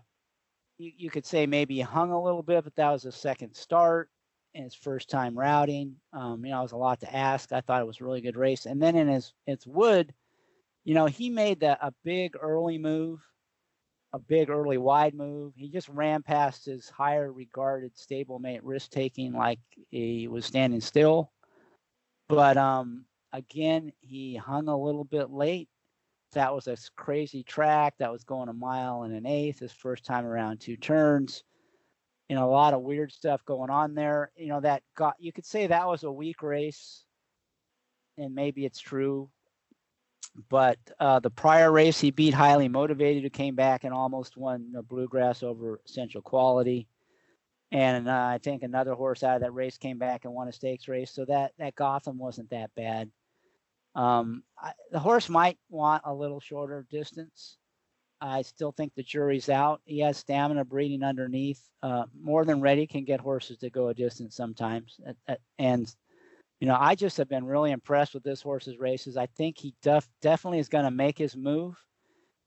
you, 0.78 0.92
you 0.96 1.10
could 1.10 1.26
say 1.26 1.46
maybe 1.46 1.80
hung 1.82 2.12
a 2.12 2.22
little 2.22 2.44
bit, 2.44 2.64
but 2.64 2.76
that 2.76 2.92
was 2.92 3.06
a 3.06 3.12
second 3.12 3.56
start 3.56 4.10
and 4.54 4.64
his 4.64 4.76
first 4.76 5.10
time 5.10 5.38
routing. 5.38 5.96
Um, 6.14 6.46
you 6.46 6.52
know, 6.52 6.60
it 6.60 6.64
was 6.64 6.72
a 6.72 6.78
lot 6.78 7.00
to 7.02 7.16
ask. 7.16 7.52
I 7.52 7.62
thought 7.62 7.82
it 7.82 7.88
was 7.88 8.02
a 8.02 8.04
really 8.04 8.22
good 8.22 8.38
race. 8.38 8.66
And 8.66 8.82
then 8.82 8.96
in 8.96 9.08
his 9.08 9.34
its 9.46 9.66
wood, 9.66 10.14
you 10.84 10.94
know, 10.94 11.06
he 11.06 11.30
made 11.30 11.60
the, 11.60 11.78
a 11.86 11.94
big 12.04 12.36
early 12.40 12.78
move 12.78 13.20
a 14.14 14.20
big 14.20 14.50
early 14.50 14.78
wide 14.78 15.14
move. 15.14 15.54
He 15.56 15.70
just 15.70 15.90
ran 15.90 16.24
past 16.24 16.66
his 16.66 16.90
higher 16.90 17.32
regarded 17.32 17.94
stablemate 17.96 18.62
risk 18.64 18.92
taking 18.92 19.34
like 19.34 19.60
he 19.90 20.28
was 20.28 20.46
standing 20.46 20.82
still. 20.82 21.32
But 22.30 22.58
um, 22.58 23.06
again, 23.34 23.92
he 24.02 24.36
hung 24.36 24.68
a 24.68 24.78
little 24.78 25.04
bit 25.04 25.30
late. 25.30 25.70
That 26.34 26.54
was 26.54 26.68
a 26.68 26.78
crazy 26.96 27.44
track 27.44 27.96
that 28.00 28.12
was 28.12 28.24
going 28.24 28.50
a 28.50 28.54
mile 28.54 29.04
and 29.04 29.14
an 29.14 29.26
eighth 29.26 29.60
his 29.60 29.72
first 29.72 30.06
time 30.06 30.26
around 30.26 30.60
two 30.60 30.76
turns. 30.76 31.44
You 32.28 32.36
know, 32.36 32.50
a 32.50 32.52
lot 32.52 32.74
of 32.74 32.82
weird 32.82 33.14
stuff 33.14 33.46
going 33.46 33.70
on 33.70 33.96
there. 33.96 34.32
You 34.36 34.48
know, 34.48 34.60
that 34.60 34.84
got 34.96 35.16
you 35.20 35.32
could 35.32 35.46
say 35.46 35.68
that 35.68 35.88
was 35.88 36.04
a 36.04 36.12
weak 36.12 36.44
race, 36.44 37.06
and 38.18 38.36
maybe 38.36 38.66
it's 38.66 38.80
true 38.80 39.30
but 40.50 40.78
uh, 41.00 41.20
the 41.20 41.30
prior 41.30 41.72
race, 41.72 42.00
he 42.00 42.12
beat 42.12 42.34
Highly 42.34 42.68
Motivated, 42.68 43.24
who 43.24 43.30
came 43.30 43.56
back 43.56 43.84
and 43.84 43.94
almost 43.94 44.38
won 44.38 44.74
Bluegrass 44.88 45.44
over 45.44 45.82
Essential 45.86 46.22
Quality. 46.22 46.88
And 47.72 48.08
uh, 48.08 48.12
I 48.12 48.40
think 48.42 48.64
another 48.64 48.94
horse 48.94 49.24
out 49.24 49.36
of 49.36 49.42
that 49.42 49.54
race 49.54 49.78
came 49.78 49.98
back 49.98 50.24
and 50.24 50.34
won 50.34 50.48
a 50.48 50.54
stakes 50.54 50.88
race. 50.88 51.12
So 51.12 51.26
that 51.26 51.52
that 51.58 51.76
Gotham 51.76 52.18
wasn't 52.18 52.50
that 52.52 52.74
bad. 52.76 53.10
Um, 53.96 54.44
I, 54.58 54.72
the 54.92 55.00
horse 55.00 55.28
might 55.28 55.58
want 55.70 56.04
a 56.06 56.14
little 56.14 56.40
shorter 56.40 56.86
distance. 56.90 57.58
I 58.22 58.44
still 58.44 58.72
think 58.72 58.94
the 58.96 59.04
jury's 59.04 59.50
out. 59.50 59.82
He 59.86 60.00
has 60.00 60.18
stamina 60.18 60.66
breeding 60.66 61.04
underneath. 61.04 61.62
Uh, 61.84 62.06
more 62.20 62.46
than 62.46 62.62
ready 62.62 62.88
can 62.88 63.04
get 63.04 63.20
horses 63.20 63.58
to 63.60 63.70
go 63.70 63.90
a 63.90 63.94
distance 63.94 64.36
sometimes. 64.36 65.00
and 65.60 65.94
you 66.60 66.68
know, 66.68 66.78
I 66.80 66.96
just 66.96 67.18
have 67.18 67.30
been 67.30 67.46
really 67.46 67.72
impressed 67.72 68.14
with 68.14 68.24
this 68.24 68.42
horse's 68.42 68.80
races. 68.80 69.16
I 69.18 69.28
think 69.38 69.58
he 69.58 69.74
def- 69.82 70.10
definitely 70.22 70.60
is 70.60 70.70
going 70.70 70.86
to 70.86 70.92
make 70.92 71.18
his 71.18 71.36
move. 71.36 71.76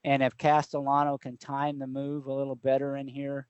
And 0.02 0.22
if 0.22 0.36
Castellano 0.36 1.18
can 1.18 1.36
time 1.36 1.78
the 1.78 1.86
move 1.86 2.26
a 2.26 2.32
little 2.32 2.56
better 2.56 2.96
in 2.96 3.06
here, 3.06 3.46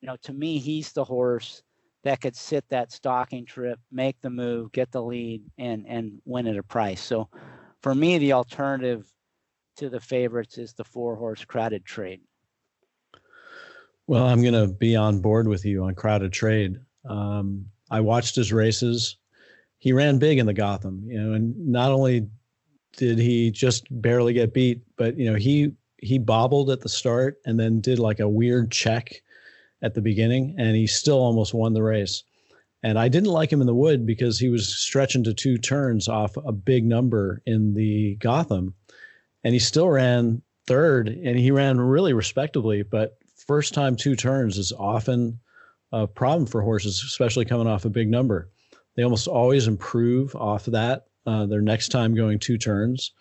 you 0.00 0.08
know, 0.08 0.16
to 0.22 0.32
me, 0.32 0.58
he's 0.58 0.92
the 0.92 1.04
horse 1.04 1.62
that 2.04 2.20
could 2.20 2.36
sit 2.36 2.64
that 2.68 2.90
stalking 2.90 3.46
trip, 3.46 3.78
make 3.90 4.20
the 4.20 4.30
move, 4.30 4.72
get 4.72 4.90
the 4.90 5.02
lead, 5.02 5.42
and 5.58 5.86
and 5.86 6.20
win 6.24 6.48
at 6.48 6.56
a 6.56 6.62
price. 6.62 7.00
So, 7.00 7.28
for 7.80 7.94
me, 7.94 8.18
the 8.18 8.32
alternative 8.32 9.06
to 9.76 9.88
the 9.88 10.00
favorites 10.00 10.58
is 10.58 10.72
the 10.72 10.84
four 10.84 11.14
horse 11.16 11.44
crowded 11.44 11.84
trade. 11.84 12.20
Well, 14.08 14.26
I'm 14.26 14.42
going 14.42 14.54
to 14.54 14.66
be 14.66 14.96
on 14.96 15.20
board 15.20 15.46
with 15.46 15.64
you 15.64 15.84
on 15.84 15.94
crowded 15.94 16.32
trade. 16.32 16.76
Um, 17.08 17.66
I 17.90 18.00
watched 18.00 18.34
his 18.34 18.52
races. 18.52 19.16
He 19.82 19.92
ran 19.92 20.20
big 20.20 20.38
in 20.38 20.46
the 20.46 20.54
Gotham, 20.54 21.02
you 21.08 21.20
know, 21.20 21.32
and 21.32 21.58
not 21.58 21.90
only 21.90 22.28
did 22.96 23.18
he 23.18 23.50
just 23.50 23.84
barely 23.90 24.32
get 24.32 24.54
beat, 24.54 24.80
but 24.96 25.18
you 25.18 25.28
know 25.28 25.36
he 25.36 25.72
he 25.96 26.18
bobbled 26.18 26.70
at 26.70 26.82
the 26.82 26.88
start 26.88 27.38
and 27.44 27.58
then 27.58 27.80
did 27.80 27.98
like 27.98 28.20
a 28.20 28.28
weird 28.28 28.70
check 28.70 29.12
at 29.82 29.94
the 29.94 30.00
beginning, 30.00 30.54
and 30.56 30.76
he 30.76 30.86
still 30.86 31.18
almost 31.18 31.52
won 31.52 31.72
the 31.72 31.82
race. 31.82 32.22
And 32.84 32.96
I 32.96 33.08
didn't 33.08 33.32
like 33.32 33.52
him 33.52 33.60
in 33.60 33.66
the 33.66 33.74
wood 33.74 34.06
because 34.06 34.38
he 34.38 34.48
was 34.48 34.72
stretching 34.72 35.24
to 35.24 35.34
two 35.34 35.58
turns 35.58 36.06
off 36.06 36.36
a 36.36 36.52
big 36.52 36.84
number 36.84 37.42
in 37.44 37.74
the 37.74 38.14
Gotham, 38.20 38.74
and 39.42 39.52
he 39.52 39.58
still 39.58 39.88
ran 39.88 40.42
third, 40.68 41.08
and 41.08 41.36
he 41.36 41.50
ran 41.50 41.80
really 41.80 42.12
respectably. 42.12 42.84
But 42.84 43.18
first 43.34 43.74
time 43.74 43.96
two 43.96 44.14
turns 44.14 44.58
is 44.58 44.72
often 44.78 45.40
a 45.90 46.06
problem 46.06 46.46
for 46.46 46.62
horses, 46.62 47.02
especially 47.04 47.46
coming 47.46 47.66
off 47.66 47.84
a 47.84 47.90
big 47.90 48.08
number. 48.08 48.48
They 48.96 49.02
almost 49.02 49.28
always 49.28 49.66
improve 49.66 50.34
off 50.36 50.66
of 50.66 50.74
that 50.74 51.06
uh, 51.26 51.46
their 51.46 51.60
next 51.60 51.88
time 51.88 52.14
going 52.14 52.38
two 52.38 52.58
turns. 52.58 53.12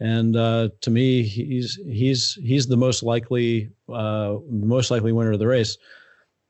And 0.00 0.36
uh, 0.36 0.70
to 0.80 0.90
me, 0.90 1.22
he's 1.22 1.78
he's 1.86 2.34
he's 2.42 2.66
the 2.66 2.76
most 2.76 3.02
likely 3.02 3.70
uh, 3.88 4.36
most 4.50 4.90
likely 4.90 5.12
winner 5.12 5.32
of 5.32 5.38
the 5.38 5.46
race. 5.46 5.78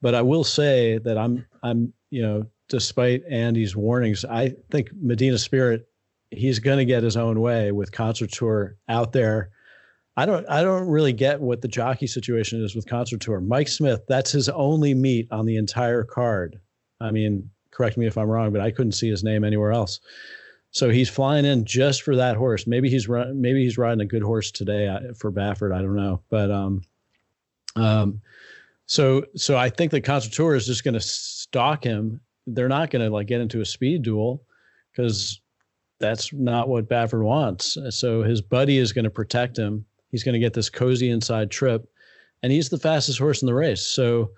But 0.00 0.14
I 0.14 0.22
will 0.22 0.44
say 0.44 0.98
that 0.98 1.18
I'm 1.18 1.44
I'm 1.62 1.92
you 2.10 2.22
know 2.22 2.46
despite 2.68 3.22
Andy's 3.28 3.76
warnings, 3.76 4.24
I 4.24 4.54
think 4.70 4.90
Medina 4.94 5.36
Spirit 5.38 5.86
he's 6.30 6.58
going 6.58 6.78
to 6.78 6.84
get 6.84 7.02
his 7.02 7.16
own 7.16 7.40
way 7.40 7.72
with 7.72 7.92
Concert 7.92 8.32
Tour 8.32 8.76
out 8.88 9.12
there. 9.12 9.50
I 10.16 10.26
don't 10.26 10.48
I 10.48 10.62
don't 10.62 10.88
really 10.88 11.12
get 11.12 11.40
what 11.40 11.60
the 11.60 11.68
jockey 11.68 12.06
situation 12.06 12.62
is 12.64 12.74
with 12.74 12.86
Concert 12.86 13.20
Tour. 13.20 13.40
Mike 13.40 13.68
Smith, 13.68 14.00
that's 14.08 14.32
his 14.32 14.48
only 14.48 14.94
meet 14.94 15.28
on 15.30 15.46
the 15.46 15.56
entire 15.56 16.04
card. 16.04 16.58
I 17.00 17.10
mean, 17.10 17.50
correct 17.72 17.96
me 17.96 18.06
if 18.06 18.16
I'm 18.16 18.28
wrong, 18.28 18.52
but 18.52 18.60
I 18.60 18.70
couldn't 18.70 18.92
see 18.92 19.10
his 19.10 19.24
name 19.24 19.42
anywhere 19.42 19.72
else. 19.72 19.98
So 20.70 20.88
he's 20.88 21.10
flying 21.10 21.44
in 21.44 21.64
just 21.64 22.02
for 22.02 22.16
that 22.16 22.36
horse. 22.36 22.66
Maybe 22.66 22.88
he's 22.88 23.08
maybe 23.08 23.62
he's 23.62 23.76
riding 23.76 24.00
a 24.00 24.06
good 24.06 24.22
horse 24.22 24.50
today 24.50 24.88
uh, 24.88 25.12
for 25.14 25.30
Baffert. 25.30 25.74
I 25.74 25.82
don't 25.82 25.96
know, 25.96 26.22
but 26.30 26.50
um, 26.50 26.82
um, 27.76 28.20
so 28.86 29.24
so 29.36 29.56
I 29.56 29.68
think 29.68 29.90
the 29.90 30.00
Concert 30.00 30.32
Tour 30.32 30.54
is 30.54 30.66
just 30.66 30.84
going 30.84 30.94
to 30.94 31.00
stalk 31.00 31.84
him. 31.84 32.20
They're 32.46 32.68
not 32.68 32.90
going 32.90 33.04
to 33.04 33.10
like 33.10 33.26
get 33.26 33.40
into 33.40 33.60
a 33.60 33.66
speed 33.66 34.02
duel 34.02 34.42
because 34.90 35.40
that's 36.00 36.32
not 36.32 36.68
what 36.68 36.88
Baffert 36.88 37.22
wants. 37.22 37.76
So 37.90 38.22
his 38.22 38.40
buddy 38.40 38.78
is 38.78 38.92
going 38.92 39.04
to 39.04 39.10
protect 39.10 39.58
him. 39.58 39.84
He's 40.10 40.24
going 40.24 40.34
to 40.34 40.38
get 40.38 40.54
this 40.54 40.70
cozy 40.70 41.10
inside 41.10 41.50
trip, 41.50 41.86
and 42.42 42.50
he's 42.50 42.70
the 42.70 42.78
fastest 42.78 43.18
horse 43.18 43.42
in 43.42 43.46
the 43.46 43.54
race. 43.54 43.86
So 43.86 44.30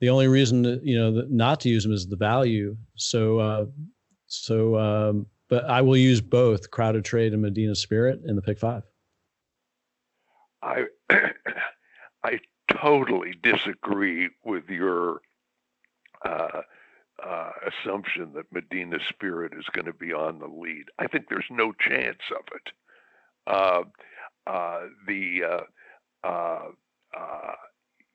the 0.00 0.10
only 0.10 0.28
reason 0.28 0.80
you 0.82 0.98
know 0.98 1.24
not 1.28 1.60
to 1.60 1.68
use 1.68 1.82
them 1.82 1.92
is 1.92 2.06
the 2.06 2.16
value. 2.16 2.76
So 2.96 3.38
uh, 3.38 3.66
so 4.26 4.78
um, 4.78 5.26
but 5.48 5.64
I 5.64 5.80
will 5.80 5.96
use 5.96 6.20
both 6.20 6.70
Crowded 6.70 7.04
Trade 7.04 7.32
and 7.32 7.42
Medina 7.42 7.74
Spirit 7.74 8.20
in 8.24 8.36
the 8.36 8.42
pick 8.42 8.58
five. 8.58 8.82
I 10.62 10.84
I 12.24 12.40
totally 12.70 13.34
disagree 13.42 14.28
with 14.44 14.68
your 14.68 15.20
uh, 16.24 16.62
uh, 17.24 17.50
assumption 17.66 18.32
that 18.34 18.52
Medina 18.52 18.98
Spirit 19.08 19.52
is 19.58 19.64
going 19.72 19.86
to 19.86 19.92
be 19.92 20.12
on 20.12 20.38
the 20.38 20.46
lead. 20.46 20.84
I 20.98 21.06
think 21.06 21.28
there's 21.28 21.44
no 21.50 21.72
chance 21.72 22.18
of 22.30 22.44
it. 22.54 22.72
Uh, 23.46 23.82
uh 24.46 24.80
the 25.06 25.42
uh, 25.44 26.26
uh, 26.26 27.52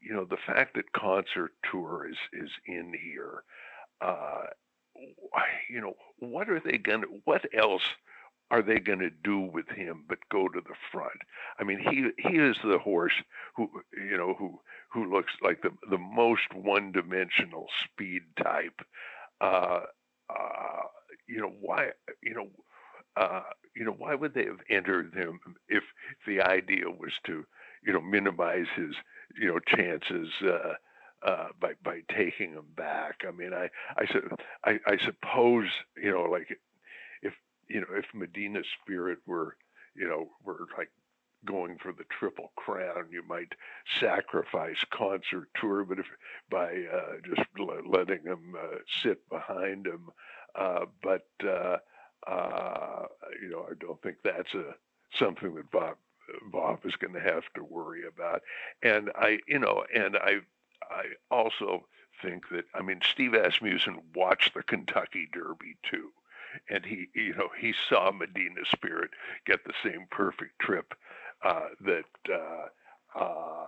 you 0.05 0.13
know 0.13 0.25
the 0.25 0.37
fact 0.37 0.75
that 0.75 0.91
Concert 0.93 1.51
Tour 1.69 2.07
is 2.09 2.17
is 2.33 2.51
in 2.65 2.93
here 2.93 3.43
you 5.69 5.81
know, 5.81 5.95
what 6.19 6.49
are 6.49 6.59
they 6.59 6.77
to, 7.01 7.07
what 7.25 7.45
else 7.57 7.83
are 8.51 8.61
they 8.61 8.79
going 8.79 8.99
to 8.99 9.09
do 9.09 9.39
with 9.39 9.67
him 9.69 10.03
but 10.07 10.19
go 10.31 10.47
to 10.47 10.61
the 10.61 10.75
front? 10.91 11.19
I 11.59 11.63
mean, 11.63 11.79
he 11.79 12.29
he 12.29 12.37
is 12.37 12.57
the 12.63 12.77
horse 12.77 13.13
who 13.55 13.69
you 13.93 14.17
know 14.17 14.35
who 14.37 14.59
who 14.91 15.11
looks 15.11 15.33
like 15.41 15.61
the 15.61 15.71
the 15.89 15.97
most 15.97 16.53
one-dimensional 16.53 17.67
speed 17.83 18.23
type. 18.41 18.81
Uh, 19.41 19.81
uh, 20.29 20.81
you 21.27 21.41
know 21.41 21.53
why? 21.61 21.89
You 22.21 22.35
know. 22.35 22.47
Uh, 23.15 23.43
you 23.75 23.85
know, 23.85 23.91
why 23.95 24.15
would 24.15 24.33
they 24.33 24.45
have 24.45 24.59
entered 24.71 25.13
him 25.13 25.39
if 25.69 25.83
the 26.25 26.41
idea 26.41 26.89
was 26.89 27.11
to, 27.23 27.45
you 27.85 27.93
know, 27.93 28.01
minimize 28.01 28.65
his, 28.75 28.95
you 29.39 29.47
know, 29.47 29.59
chances 29.59 30.29
uh, 30.43 30.73
uh, 31.27 31.47
by 31.59 31.73
by 31.83 32.01
taking 32.15 32.55
them 32.55 32.67
back. 32.75 33.21
I 33.27 33.31
mean, 33.31 33.53
I 33.53 33.69
I, 33.97 34.05
I 34.65 34.79
I 34.87 34.97
suppose 35.05 35.67
you 35.97 36.11
know, 36.11 36.23
like 36.23 36.57
if 37.21 37.33
you 37.69 37.81
know, 37.81 37.87
if 37.95 38.05
Medina 38.13 38.61
Spirit 38.81 39.19
were 39.25 39.55
you 39.95 40.07
know 40.07 40.29
were 40.43 40.67
like 40.77 40.91
going 41.45 41.77
for 41.77 41.91
the 41.91 42.05
triple 42.17 42.51
crown, 42.55 43.07
you 43.11 43.21
might 43.27 43.53
sacrifice 43.99 44.77
concert 44.93 45.49
tour, 45.59 45.83
but 45.83 45.99
if 45.99 46.05
by 46.49 46.67
uh, 46.93 47.13
just 47.35 47.47
letting 47.85 48.23
them 48.23 48.55
uh, 48.57 48.77
sit 49.01 49.27
behind 49.29 49.85
them 49.85 50.09
uh, 50.55 50.85
but 51.01 51.27
uh, 51.47 51.77
uh, 52.27 53.05
you 53.41 53.49
know, 53.49 53.67
I 53.69 53.73
don't 53.79 54.01
think 54.01 54.17
that's 54.23 54.53
a 54.53 54.75
something 55.17 55.55
that 55.55 55.71
Bob 55.71 55.95
Bob 56.51 56.85
is 56.85 56.95
going 56.95 57.13
to 57.13 57.19
have 57.19 57.43
to 57.55 57.63
worry 57.63 58.03
about. 58.07 58.41
And 58.81 59.11
I, 59.15 59.39
you 59.47 59.59
know, 59.59 59.83
and 59.95 60.17
I 60.17 60.39
I 60.89 61.05
also 61.31 61.85
think 62.21 62.49
that 62.49 62.65
I 62.73 62.81
mean 62.81 62.99
Steve 63.09 63.33
Asmussen 63.33 63.99
watched 64.15 64.53
the 64.53 64.63
Kentucky 64.63 65.27
Derby 65.31 65.77
too, 65.89 66.09
and 66.69 66.85
he 66.85 67.07
you 67.13 67.33
know 67.35 67.49
he 67.59 67.73
saw 67.89 68.11
Medina 68.11 68.65
Spirit 68.65 69.11
get 69.45 69.63
the 69.65 69.73
same 69.83 70.07
perfect 70.11 70.59
trip 70.59 70.93
uh, 71.43 71.69
that 71.81 72.05
uh, 72.31 73.19
uh, 73.19 73.67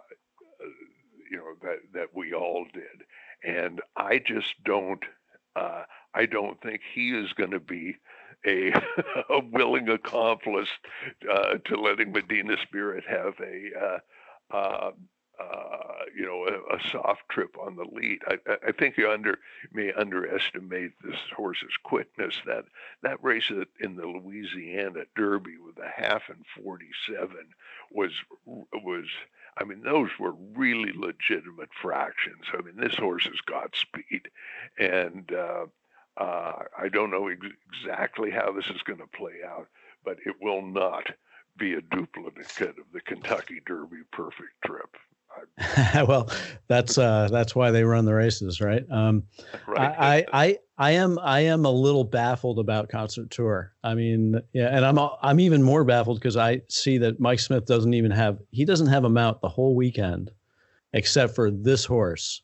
you 1.29 1.37
know 1.37 1.55
that 1.61 1.79
that 1.93 2.07
we 2.13 2.33
all 2.33 2.65
did, 2.73 3.03
and 3.43 3.81
I 3.95 4.19
just 4.19 4.55
don't 4.63 5.03
uh, 5.55 5.83
I 6.13 6.25
don't 6.25 6.61
think 6.61 6.81
he 6.93 7.11
is 7.11 7.33
going 7.33 7.51
to 7.51 7.59
be 7.59 7.97
a, 8.45 8.71
a 9.29 9.39
willing 9.51 9.89
accomplice 9.89 10.69
uh, 11.31 11.57
to 11.65 11.79
letting 11.79 12.11
Medina 12.11 12.57
Spirit 12.63 13.03
have 13.07 13.33
a 13.39 13.99
uh, 14.53 14.91
uh, 15.39 16.05
you 16.15 16.25
know, 16.25 16.45
a, 16.47 16.75
a, 16.75 16.89
soft 16.91 17.27
trip 17.29 17.57
on 17.59 17.75
the 17.75 17.83
lead. 17.83 18.19
I, 18.27 18.37
I 18.67 18.71
think 18.71 18.97
you 18.97 19.11
under 19.11 19.39
may 19.73 19.91
underestimate 19.91 20.93
this 21.03 21.19
horse's 21.35 21.75
quickness. 21.83 22.35
That 22.45 22.65
that 23.03 23.21
race 23.23 23.51
in 23.81 23.95
the 23.95 24.05
Louisiana 24.05 25.03
Derby 25.15 25.57
with 25.57 25.77
a 25.77 25.89
half 25.89 26.29
and 26.29 26.45
47 26.63 27.35
was 27.91 28.11
was. 28.45 29.05
I 29.57 29.63
mean, 29.63 29.83
those 29.83 30.09
were 30.19 30.33
really 30.53 30.91
legitimate 30.93 31.69
fractions. 31.81 32.43
I 32.51 32.61
mean, 32.61 32.75
this 32.75 32.95
horse 32.95 33.23
has 33.23 33.39
got 33.45 33.75
speed, 33.75 34.29
and 34.77 35.31
uh, 35.33 35.65
uh, 36.17 36.53
I 36.77 36.89
don't 36.89 37.11
know 37.11 37.27
ex- 37.27 37.39
exactly 37.73 38.31
how 38.31 38.51
this 38.51 38.67
is 38.67 38.81
going 38.83 38.99
to 38.99 39.07
play 39.07 39.35
out, 39.47 39.67
but 40.03 40.17
it 40.25 40.35
will 40.41 40.61
not 40.61 41.07
be 41.57 41.73
a 41.73 41.81
duplicate 41.81 42.77
of 42.77 42.85
the 42.93 43.01
Kentucky 43.01 43.61
Derby 43.65 44.03
perfect 44.11 44.51
trip. 44.65 44.95
well, 46.07 46.29
that's 46.67 46.97
uh, 46.97 47.27
that's 47.31 47.55
why 47.55 47.71
they 47.71 47.83
run 47.83 48.05
the 48.05 48.13
races, 48.13 48.61
right? 48.61 48.83
Um, 48.89 49.23
right. 49.67 49.95
I, 49.97 50.25
I 50.31 50.57
I 50.77 50.91
am 50.91 51.19
I 51.19 51.41
am 51.41 51.65
a 51.65 51.71
little 51.71 52.03
baffled 52.03 52.59
about 52.59 52.89
concert 52.89 53.29
tour. 53.31 53.73
I 53.83 53.95
mean, 53.95 54.39
yeah, 54.53 54.75
and 54.75 54.85
I'm 54.85 54.97
I'm 55.21 55.39
even 55.39 55.63
more 55.63 55.83
baffled 55.83 56.19
because 56.19 56.37
I 56.37 56.61
see 56.69 56.97
that 56.99 57.19
Mike 57.19 57.39
Smith 57.39 57.65
doesn't 57.65 57.93
even 57.93 58.11
have 58.11 58.39
he 58.51 58.65
doesn't 58.65 58.87
have 58.87 59.03
a 59.03 59.09
mount 59.09 59.41
the 59.41 59.49
whole 59.49 59.75
weekend, 59.75 60.31
except 60.93 61.35
for 61.35 61.51
this 61.51 61.85
horse. 61.85 62.41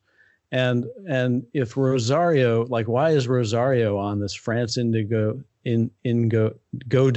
And 0.52 0.86
and 1.08 1.46
if 1.54 1.78
Rosario, 1.78 2.66
like, 2.66 2.88
why 2.88 3.12
is 3.12 3.28
Rosario 3.28 3.98
on 3.98 4.20
this 4.20 4.34
France 4.34 4.78
Indigo 4.78 5.42
in 5.64 5.90
in 6.04 6.28
go 6.28 6.54
go? 6.90 7.12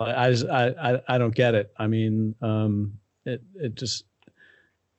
I, 0.00 0.26
I 0.26 0.92
I 0.92 1.00
I 1.08 1.18
don't 1.18 1.34
get 1.34 1.54
it. 1.54 1.72
I 1.78 1.86
mean, 1.86 2.34
um, 2.42 2.98
it 3.24 3.42
it 3.54 3.74
just 3.74 4.04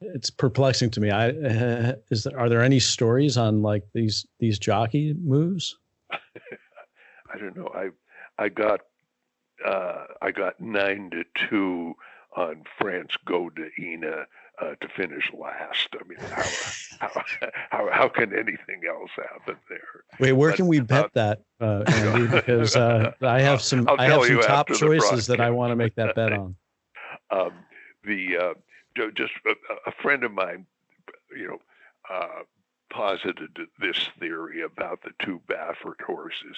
it's 0.02 0.30
perplexing 0.30 0.90
to 0.92 1.00
me. 1.00 1.12
I 1.12 1.30
is 2.10 2.24
there, 2.24 2.40
are 2.40 2.50
there 2.50 2.64
any 2.64 2.80
stories 2.80 3.38
on 3.38 3.62
like 3.62 3.84
these 3.94 4.26
these 4.40 4.58
jockey 4.58 5.14
moves? 5.14 5.78
I 6.12 7.38
don't 7.38 7.56
know. 7.56 7.70
I 7.76 7.90
I 8.44 8.50
got 8.50 8.82
uh, 9.66 10.06
I 10.22 10.32
got 10.32 10.60
nine 10.60 11.12
to 11.12 11.24
two 11.50 11.94
on 12.36 12.64
France 12.80 13.12
Go 13.26 13.50
de 13.50 13.70
Ina 13.80 14.26
uh, 14.62 14.76
to 14.82 14.88
finish 14.96 15.32
last. 15.38 15.90
I 15.94 16.08
mean, 16.08 16.20
how, 16.20 17.08
how, 17.08 17.24
how, 17.70 17.90
how, 17.92 18.10
can 18.10 18.34
anything 18.34 18.82
else 18.88 19.12
happen 19.16 19.58
there? 19.70 20.04
Wait, 20.20 20.34
where 20.34 20.52
but, 20.52 20.58
can 20.58 20.68
we 20.68 20.80
bet 20.80 21.06
uh, 21.06 21.10
that, 21.14 21.42
uh, 21.60 21.84
Andy? 21.88 22.28
Because 22.36 22.76
uh, 22.76 23.12
I 23.22 23.42
have 23.42 23.62
some 23.62 23.88
I 23.90 24.06
have 24.06 24.24
some 24.26 24.42
top 24.42 24.68
choices 24.70 25.28
that 25.28 25.40
I 25.40 25.50
want 25.50 25.72
to 25.72 25.76
make 25.76 25.96
that 25.96 26.16
bet 26.16 26.34
on. 26.34 26.56
Um, 27.32 27.54
the 28.04 28.38
uh, 28.38 28.54
just 29.16 29.32
a, 29.48 29.90
a, 29.90 29.92
friend 30.04 30.24
of 30.24 30.32
mine, 30.32 30.68
you 31.36 31.48
know, 31.48 31.58
uh, 32.08 32.44
posited 32.92 33.50
this 33.80 33.98
theory 34.20 34.62
about 34.62 35.02
the 35.02 35.10
two 35.26 35.42
Baffert 35.48 36.02
horses 36.06 36.56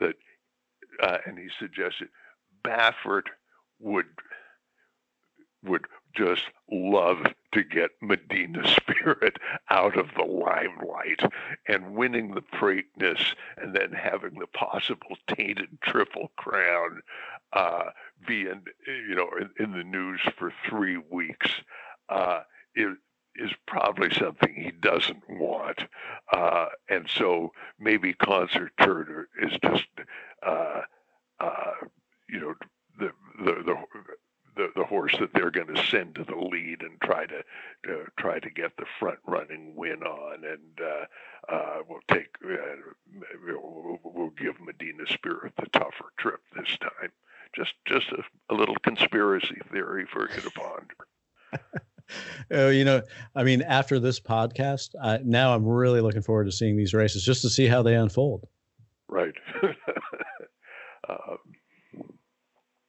that, 0.00 0.14
and 1.24 1.38
he 1.38 1.48
suggested 1.60 2.08
Baffert 2.64 3.26
would 3.78 4.06
would 5.64 5.86
just 6.14 6.42
love 6.70 7.18
to 7.52 7.64
get 7.64 7.90
Medina 8.00 8.66
Spirit 8.80 9.36
out 9.70 9.96
of 9.96 10.08
the 10.16 10.24
limelight 10.24 11.20
and 11.68 11.94
winning 11.94 12.34
the 12.34 12.42
Preakness 12.42 13.34
and 13.56 13.74
then 13.74 13.92
having 13.92 14.38
the 14.38 14.46
possible 14.46 15.16
tainted 15.34 15.78
Triple 15.82 16.30
Crown 16.36 17.02
uh, 17.52 17.90
be 18.26 18.42
in, 18.42 18.62
you 18.86 19.14
know, 19.14 19.28
in, 19.38 19.50
in, 19.62 19.72
the 19.72 19.84
news 19.84 20.20
for 20.38 20.52
three 20.68 20.96
weeks 21.10 21.50
uh, 22.08 22.40
probably 23.72 24.10
something 24.14 24.54
he 24.54 24.70
doesn't 24.70 25.22
want. 25.28 25.78
Uh, 26.32 26.66
and 26.88 27.08
so 27.08 27.50
maybe 27.80 28.12
Concert 28.12 28.72
Tour 28.78 29.28
is 29.42 29.52
just, 29.64 29.88
uh, 30.46 30.82
uh, 31.40 31.72
you 32.28 32.40
know, 32.40 32.54
the, 32.98 33.10
the, 33.44 33.62
the 33.64 33.76
the, 34.56 34.68
the 34.76 34.84
horse 34.84 35.14
that 35.18 35.32
they're 35.32 35.50
going 35.50 35.74
to 35.74 35.86
send 35.86 36.14
to 36.14 36.24
the 36.24 36.36
lead 36.36 36.82
and 36.82 37.00
try 37.00 37.26
to, 37.26 37.42
to 37.84 38.04
try 38.18 38.38
to 38.38 38.50
get 38.50 38.76
the 38.76 38.86
front 38.98 39.18
running 39.26 39.74
win 39.74 40.02
on, 40.02 40.44
and 40.44 40.80
uh, 40.80 41.52
uh, 41.52 41.78
we'll 41.88 42.00
take 42.08 42.28
uh, 42.44 42.56
we'll, 43.46 43.98
we'll 44.04 44.30
give 44.30 44.60
Medina 44.60 45.06
Spirit 45.06 45.52
the 45.56 45.66
tougher 45.72 46.12
trip 46.18 46.40
this 46.56 46.76
time. 46.78 47.10
Just 47.54 47.74
just 47.86 48.06
a, 48.12 48.22
a 48.52 48.54
little 48.54 48.76
conspiracy 48.82 49.58
theory 49.70 50.06
for 50.10 50.28
you 50.30 50.40
to 50.40 50.50
ponder. 50.50 51.82
oh, 52.50 52.68
you 52.68 52.84
know, 52.84 53.02
I 53.34 53.44
mean, 53.44 53.62
after 53.62 53.98
this 53.98 54.20
podcast, 54.20 54.90
uh, 55.00 55.18
now 55.24 55.54
I'm 55.54 55.66
really 55.66 56.00
looking 56.00 56.22
forward 56.22 56.44
to 56.44 56.52
seeing 56.52 56.76
these 56.76 56.94
races 56.94 57.24
just 57.24 57.42
to 57.42 57.50
see 57.50 57.66
how 57.66 57.82
they 57.82 57.94
unfold. 57.94 58.46
Right. 59.08 59.34
uh, 61.08 61.16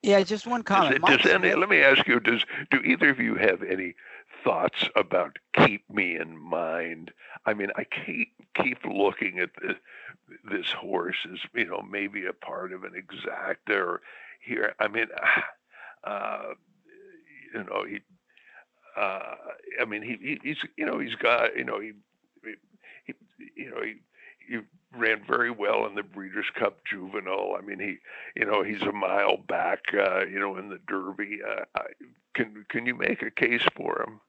yeah, 0.04 0.22
just 0.24 0.46
one 0.46 0.64
comment. 0.64 1.02
Does, 1.06 1.22
does 1.22 1.32
any, 1.32 1.56
let 1.56 1.70
me 1.70 1.80
ask 1.80 2.06
you: 2.08 2.20
Does 2.20 2.46
do 2.70 2.80
either 2.80 3.10
of 3.10 3.20
you 3.20 3.36
have 3.36 3.64
any 3.64 3.96
thoughts 4.44 4.90
about 4.98 5.40
Keepmeinmind? 5.56 7.10
I 7.46 7.54
mean, 7.54 7.70
I 7.78 7.86
keep 7.86 8.34
keep 8.62 8.80
looking 8.86 9.40
at 9.40 9.52
the, 9.56 9.78
this 10.44 10.72
horse 10.72 11.16
as 11.32 11.40
you 11.54 11.66
know 11.66 11.82
maybe 11.82 12.26
a 12.26 12.34
part 12.34 12.74
of 12.74 12.84
an 12.84 12.92
exacta 12.92 13.76
or 13.76 14.02
here. 14.46 14.76
I 14.78 14.90
mean, 14.90 15.08
uh, 16.04 16.54
you 17.54 17.64
know 17.64 17.86
he. 17.88 18.02
Uh, 18.96 19.36
I 19.82 19.86
mean, 19.86 20.04
he, 20.04 20.18
he, 20.22 20.40
he's 20.44 20.58
you 20.78 20.86
know 20.86 21.00
he's 21.00 21.16
got 21.16 21.56
you 21.56 21.64
know 21.64 21.80
he, 21.80 21.94
he 23.06 23.14
you 23.56 23.72
know 23.72 23.82
he 23.82 24.02
he 24.48 24.60
ran 24.98 25.24
very 25.28 25.52
well 25.52 25.86
in 25.86 25.96
the 25.96 26.04
Breeders' 26.04 26.46
Cup 26.58 26.80
Juvenile. 26.86 27.56
I 27.58 27.66
mean, 27.66 27.80
he, 27.80 27.98
you 28.40 28.46
know, 28.46 28.64
he's 28.64 28.82
a 28.82 28.92
mile 28.92 29.38
back, 29.38 29.80
uh, 29.94 30.26
you 30.26 30.40
know, 30.40 30.58
in 30.58 30.70
the 30.70 30.80
Derby. 30.88 31.40
Uh, 31.48 31.64
I, 31.76 31.84
can 32.34 32.66
can 32.70 32.86
you 32.86 32.96
make 32.96 33.22
a 33.22 33.32
case 33.32 33.64
for 33.76 34.02
him? 34.02 34.20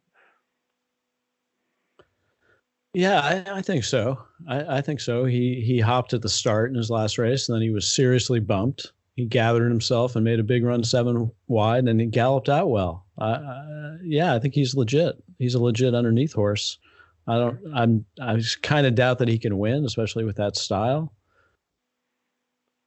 Yeah, 2.92 3.20
I, 3.20 3.58
I 3.58 3.62
think 3.62 3.82
so. 3.82 4.18
I, 4.48 4.76
I, 4.76 4.80
think 4.80 5.00
so. 5.00 5.24
He 5.24 5.62
he 5.66 5.80
hopped 5.80 6.14
at 6.14 6.22
the 6.22 6.28
start 6.28 6.70
in 6.70 6.76
his 6.76 6.90
last 6.90 7.18
race, 7.18 7.48
and 7.48 7.56
then 7.56 7.62
he 7.62 7.70
was 7.70 7.92
seriously 7.92 8.38
bumped. 8.38 8.92
He 9.16 9.26
gathered 9.26 9.68
himself 9.68 10.16
and 10.16 10.24
made 10.24 10.40
a 10.40 10.44
big 10.44 10.64
run 10.64 10.84
seven 10.84 11.30
wide, 11.48 11.84
and 11.84 12.00
he 12.00 12.06
galloped 12.06 12.48
out 12.48 12.70
well. 12.70 13.04
Uh, 13.18 13.96
yeah, 14.02 14.34
I 14.34 14.38
think 14.38 14.54
he's 14.54 14.74
legit. 14.74 15.22
He's 15.38 15.54
a 15.54 15.62
legit 15.62 15.94
underneath 15.94 16.32
horse. 16.32 16.78
I 17.26 17.38
don't. 17.38 17.58
I'm. 17.74 18.04
I 18.20 18.40
kind 18.62 18.86
of 18.86 18.94
doubt 18.94 19.18
that 19.18 19.28
he 19.28 19.38
can 19.38 19.58
win, 19.58 19.84
especially 19.84 20.24
with 20.24 20.36
that 20.36 20.56
style. 20.56 21.12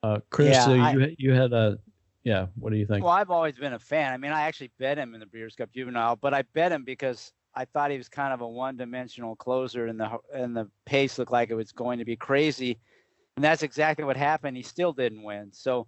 Uh, 0.03 0.19
Chris, 0.29 0.55
yeah, 0.55 0.65
so 0.65 0.73
you 0.73 0.81
I, 0.81 1.15
you 1.17 1.33
had 1.33 1.53
a 1.53 1.79
yeah. 2.23 2.47
What 2.55 2.71
do 2.71 2.77
you 2.77 2.85
think? 2.85 3.03
Well, 3.03 3.13
I've 3.13 3.31
always 3.31 3.55
been 3.55 3.73
a 3.73 3.79
fan. 3.79 4.13
I 4.13 4.17
mean, 4.17 4.31
I 4.31 4.41
actually 4.41 4.71
bet 4.77 4.97
him 4.97 5.13
in 5.13 5.19
the 5.19 5.25
Breeders' 5.25 5.55
Cup 5.55 5.71
Juvenile, 5.73 6.17
but 6.17 6.33
I 6.33 6.43
bet 6.53 6.71
him 6.71 6.83
because 6.83 7.31
I 7.55 7.65
thought 7.65 7.89
he 7.89 7.97
was 7.97 8.07
kind 8.07 8.33
of 8.33 8.41
a 8.41 8.47
one-dimensional 8.47 9.35
closer, 9.37 9.87
and 9.87 9.99
the 9.99 10.17
and 10.33 10.55
the 10.55 10.69
pace 10.85 11.17
looked 11.17 11.31
like 11.31 11.49
it 11.49 11.55
was 11.55 11.71
going 11.71 11.97
to 11.97 12.05
be 12.05 12.15
crazy, 12.15 12.77
and 13.35 13.43
that's 13.43 13.63
exactly 13.63 14.05
what 14.05 14.17
happened. 14.17 14.55
He 14.55 14.63
still 14.63 14.93
didn't 14.93 15.23
win. 15.23 15.49
So, 15.51 15.87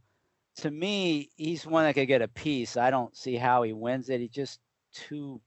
to 0.58 0.72
me, 0.72 1.30
he's 1.36 1.68
one 1.68 1.84
that 1.84 1.94
could 1.94 2.08
get 2.08 2.24
a 2.24 2.28
piece. 2.28 2.78
I 2.78 2.90
don't 2.90 3.16
see 3.16 3.36
how 3.36 3.62
he 3.62 3.74
wins 3.74 4.10
it. 4.10 4.20
He's 4.20 4.32
just 4.32 4.60
too 4.92 5.40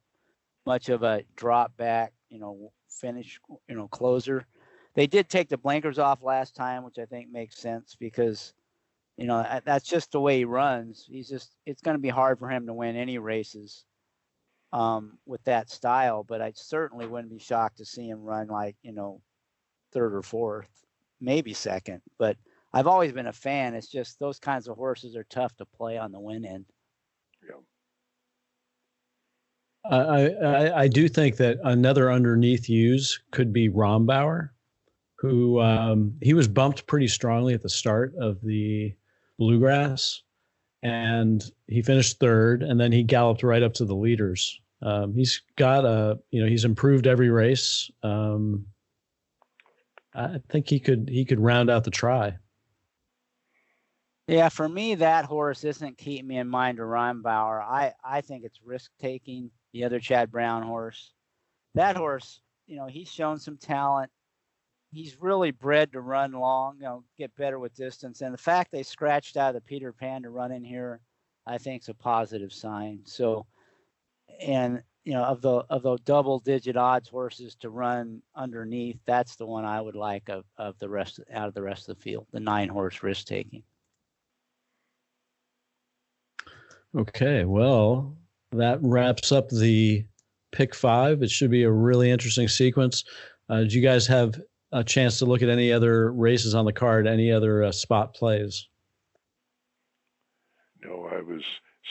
much 0.64 0.88
of 0.88 1.02
a 1.02 1.24
drop 1.34 1.76
back, 1.76 2.12
you 2.32 2.38
know, 2.38 2.72
finish, 2.88 3.38
you 3.68 3.76
know, 3.76 3.88
closer. 3.88 4.46
They 4.94 5.06
did 5.06 5.28
take 5.28 5.50
the 5.50 5.58
blinkers 5.58 5.98
off 5.98 6.22
last 6.22 6.56
time, 6.56 6.82
which 6.82 6.98
I 6.98 7.04
think 7.04 7.30
makes 7.30 7.58
sense 7.58 7.94
because, 7.94 8.54
you 9.18 9.26
know, 9.26 9.60
that's 9.64 9.86
just 9.86 10.12
the 10.12 10.20
way 10.20 10.38
he 10.38 10.44
runs. 10.46 11.06
He's 11.06 11.28
just, 11.28 11.54
it's 11.66 11.82
going 11.82 11.96
to 11.96 12.02
be 12.02 12.08
hard 12.08 12.38
for 12.38 12.48
him 12.48 12.66
to 12.66 12.74
win 12.74 12.96
any 12.96 13.18
races 13.18 13.84
um, 14.72 15.18
with 15.26 15.44
that 15.44 15.70
style. 15.70 16.24
But 16.24 16.40
I 16.40 16.52
certainly 16.54 17.06
wouldn't 17.06 17.32
be 17.32 17.38
shocked 17.38 17.78
to 17.78 17.84
see 17.84 18.08
him 18.08 18.22
run 18.22 18.48
like, 18.48 18.76
you 18.82 18.92
know, 18.92 19.20
third 19.92 20.14
or 20.14 20.22
fourth, 20.22 20.70
maybe 21.20 21.52
second. 21.52 22.00
But 22.18 22.38
I've 22.72 22.86
always 22.86 23.12
been 23.12 23.26
a 23.26 23.32
fan. 23.32 23.74
It's 23.74 23.88
just 23.88 24.18
those 24.18 24.38
kinds 24.38 24.68
of 24.68 24.76
horses 24.76 25.16
are 25.16 25.24
tough 25.24 25.54
to 25.56 25.66
play 25.66 25.98
on 25.98 26.12
the 26.12 26.20
win 26.20 26.46
end. 26.46 26.64
Yeah. 27.46 27.56
I, 29.84 30.82
I, 30.82 30.88
do 30.88 31.08
think 31.08 31.36
that 31.36 31.58
another 31.64 32.10
underneath 32.10 32.68
use 32.68 33.20
could 33.32 33.52
be 33.52 33.68
Rombauer, 33.68 34.50
who 35.16 35.60
um, 35.60 36.14
he 36.22 36.34
was 36.34 36.46
bumped 36.46 36.86
pretty 36.86 37.08
strongly 37.08 37.52
at 37.54 37.62
the 37.62 37.68
start 37.68 38.14
of 38.20 38.40
the 38.42 38.94
Bluegrass, 39.38 40.22
and 40.82 41.42
he 41.66 41.82
finished 41.82 42.20
third, 42.20 42.62
and 42.62 42.80
then 42.80 42.92
he 42.92 43.02
galloped 43.02 43.42
right 43.42 43.62
up 43.62 43.74
to 43.74 43.84
the 43.84 43.94
leaders. 43.94 44.60
Um, 44.82 45.14
he's 45.14 45.42
got 45.56 45.84
a 45.84 46.18
you 46.30 46.42
know 46.42 46.48
he's 46.48 46.64
improved 46.64 47.06
every 47.06 47.30
race. 47.30 47.90
Um, 48.02 48.66
I 50.14 50.40
think 50.48 50.68
he 50.68 50.78
could 50.78 51.08
he 51.08 51.24
could 51.24 51.40
round 51.40 51.70
out 51.70 51.84
the 51.84 51.90
try. 51.90 52.36
Yeah, 54.28 54.48
for 54.48 54.68
me, 54.68 54.94
that 54.96 55.24
horse 55.24 55.64
isn't 55.64 55.98
keeping 55.98 56.28
me 56.28 56.38
in 56.38 56.48
mind 56.48 56.78
to 56.78 56.84
Rombauer. 56.84 57.60
I 57.62 57.92
I 58.04 58.20
think 58.20 58.44
it's 58.44 58.60
risk 58.62 58.90
taking 59.00 59.50
the 59.72 59.84
other 59.84 60.00
Chad 60.00 60.30
Brown 60.30 60.62
horse. 60.62 61.12
That 61.74 61.96
horse, 61.96 62.40
you 62.66 62.76
know, 62.76 62.86
he's 62.86 63.10
shown 63.10 63.38
some 63.38 63.56
talent. 63.56 64.10
He's 64.90 65.16
really 65.20 65.50
bred 65.50 65.92
to 65.92 66.00
run 66.00 66.32
long, 66.32 66.76
you 66.76 66.84
know, 66.84 67.04
get 67.16 67.34
better 67.36 67.58
with 67.58 67.74
distance. 67.74 68.20
And 68.20 68.34
the 68.34 68.38
fact 68.38 68.70
they 68.70 68.82
scratched 68.82 69.38
out 69.38 69.48
of 69.48 69.54
the 69.54 69.60
Peter 69.62 69.92
Pan 69.92 70.22
to 70.22 70.30
run 70.30 70.52
in 70.52 70.62
here, 70.62 71.00
I 71.46 71.56
think 71.56 71.82
is 71.82 71.88
a 71.88 71.94
positive 71.94 72.52
sign. 72.52 73.00
So, 73.04 73.46
and 74.40 74.82
you 75.04 75.14
know, 75.14 75.24
of 75.24 75.40
the 75.40 75.64
of 75.70 75.82
the 75.82 75.96
double 76.04 76.38
digit 76.38 76.76
odds 76.76 77.08
horses 77.08 77.56
to 77.56 77.70
run 77.70 78.22
underneath, 78.36 78.98
that's 79.06 79.36
the 79.36 79.46
one 79.46 79.64
I 79.64 79.80
would 79.80 79.96
like 79.96 80.28
of, 80.28 80.44
of 80.58 80.78
the 80.78 80.88
rest 80.88 81.20
out 81.32 81.48
of 81.48 81.54
the 81.54 81.62
rest 81.62 81.88
of 81.88 81.96
the 81.96 82.02
field, 82.02 82.26
the 82.30 82.40
nine 82.40 82.68
horse 82.68 83.02
risk 83.02 83.26
taking. 83.26 83.62
Okay, 86.94 87.44
well, 87.46 88.14
that 88.52 88.78
wraps 88.82 89.32
up 89.32 89.48
the 89.48 90.04
pick 90.52 90.74
five. 90.74 91.22
It 91.22 91.30
should 91.30 91.50
be 91.50 91.64
a 91.64 91.70
really 91.70 92.10
interesting 92.10 92.48
sequence. 92.48 93.04
Uh, 93.48 93.60
did 93.60 93.72
you 93.72 93.82
guys 93.82 94.06
have 94.06 94.40
a 94.72 94.84
chance 94.84 95.18
to 95.18 95.26
look 95.26 95.42
at 95.42 95.48
any 95.48 95.72
other 95.72 96.12
races 96.12 96.54
on 96.54 96.64
the 96.64 96.72
card? 96.72 97.06
Any 97.06 97.30
other 97.30 97.64
uh, 97.64 97.72
spot 97.72 98.14
plays? 98.14 98.68
No, 100.82 101.08
I 101.12 101.20
was 101.20 101.42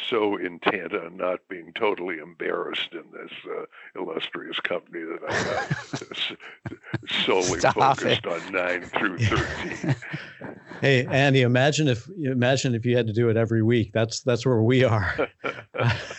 so 0.09 0.37
intent 0.37 0.93
on 0.93 1.17
not 1.17 1.39
being 1.49 1.71
totally 1.73 2.17
embarrassed 2.19 2.93
in 2.93 3.03
this 3.11 3.31
uh, 3.45 3.65
illustrious 3.99 4.59
company 4.59 5.03
that 5.03 5.21
I'm 5.29 6.37
solely 7.25 7.59
Stop 7.59 7.75
focused 7.75 8.25
it. 8.25 8.25
on 8.25 8.51
nine 8.51 8.83
through 8.83 9.17
thirteen. 9.19 9.95
hey, 10.81 11.05
Andy, 11.05 11.43
imagine 11.43 11.87
if 11.87 12.09
imagine 12.17 12.75
if 12.75 12.85
you 12.85 12.97
had 12.97 13.07
to 13.07 13.13
do 13.13 13.29
it 13.29 13.37
every 13.37 13.63
week. 13.63 13.91
That's 13.93 14.21
that's 14.21 14.45
where 14.45 14.61
we 14.61 14.83
are. 14.83 15.29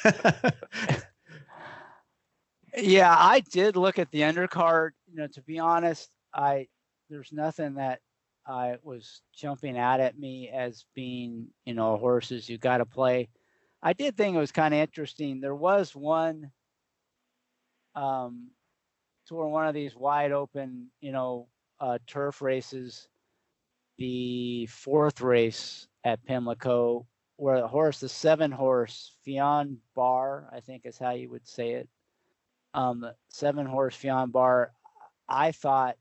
yeah, 2.76 3.14
I 3.18 3.40
did 3.50 3.76
look 3.76 3.98
at 3.98 4.10
the 4.10 4.20
undercard. 4.20 4.92
You 5.10 5.16
know, 5.16 5.26
to 5.26 5.42
be 5.42 5.58
honest, 5.58 6.10
I 6.32 6.68
there's 7.10 7.32
nothing 7.32 7.74
that 7.74 8.00
I 8.46 8.76
was 8.82 9.22
jumping 9.34 9.76
out 9.78 10.00
at 10.00 10.18
me 10.18 10.48
as 10.48 10.84
being, 10.94 11.48
you 11.64 11.74
know, 11.74 11.96
horses 11.96 12.48
you 12.48 12.58
got 12.58 12.78
to 12.78 12.86
play. 12.86 13.28
I 13.82 13.92
did 13.92 14.16
think 14.16 14.34
it 14.34 14.40
was 14.40 14.52
kind 14.52 14.72
of 14.72 14.80
interesting. 14.80 15.40
There 15.40 15.54
was 15.54 15.94
one 15.94 16.50
um, 17.94 18.50
toward 19.28 19.50
one 19.50 19.66
of 19.66 19.74
these 19.74 19.94
wide 19.94 20.32
open, 20.32 20.88
you 21.00 21.12
know, 21.12 21.48
uh, 21.80 21.98
turf 22.06 22.40
races, 22.42 23.08
the 23.98 24.66
fourth 24.66 25.20
race 25.20 25.86
at 26.04 26.24
Pimlico, 26.24 27.06
where 27.36 27.60
the 27.60 27.68
horse, 27.68 28.00
the 28.00 28.08
seven 28.08 28.50
horse 28.50 29.16
Fionn 29.24 29.78
Bar, 29.94 30.48
I 30.52 30.60
think 30.60 30.82
is 30.84 30.98
how 30.98 31.12
you 31.12 31.30
would 31.30 31.46
say 31.46 31.72
it. 31.72 31.88
Um, 32.74 33.04
seven 33.28 33.66
horse 33.66 33.94
Fionn 33.94 34.30
Bar, 34.30 34.72
I 35.28 35.52
thought 35.52 35.96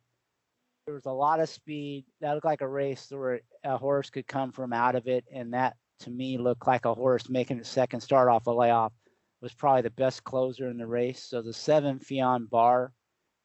there 0.86 0.96
was 0.96 1.06
a 1.06 1.12
lot 1.12 1.40
of 1.40 1.50
speed. 1.50 2.06
That 2.22 2.34
looked 2.34 2.46
like 2.46 2.62
a 2.62 2.68
race 2.68 3.08
where 3.12 3.42
a 3.64 3.78
horse 3.78 4.10
could 4.10 4.28
come 4.28 4.52
from 4.52 4.74
out 4.74 4.96
of 4.96 5.08
it, 5.08 5.26
and 5.34 5.54
that 5.54 5.76
to 6.00 6.10
me 6.10 6.38
looked 6.38 6.68
like 6.68 6.86
a 6.86 6.94
horse 6.94 7.30
making 7.30 7.60
its 7.60 7.70
second 7.70 8.02
start 8.02 8.30
off 8.30 8.48
a 8.48 8.52
layoff 8.52 8.94
was 9.42 9.54
probably 9.54 9.82
the 9.82 9.90
best 9.92 10.24
closer 10.24 10.70
in 10.70 10.78
the 10.78 10.88
race. 10.88 11.24
So 11.24 11.42
the 11.42 11.54
seven 11.54 12.00
Fionn 12.00 12.46
Bar 12.46 12.94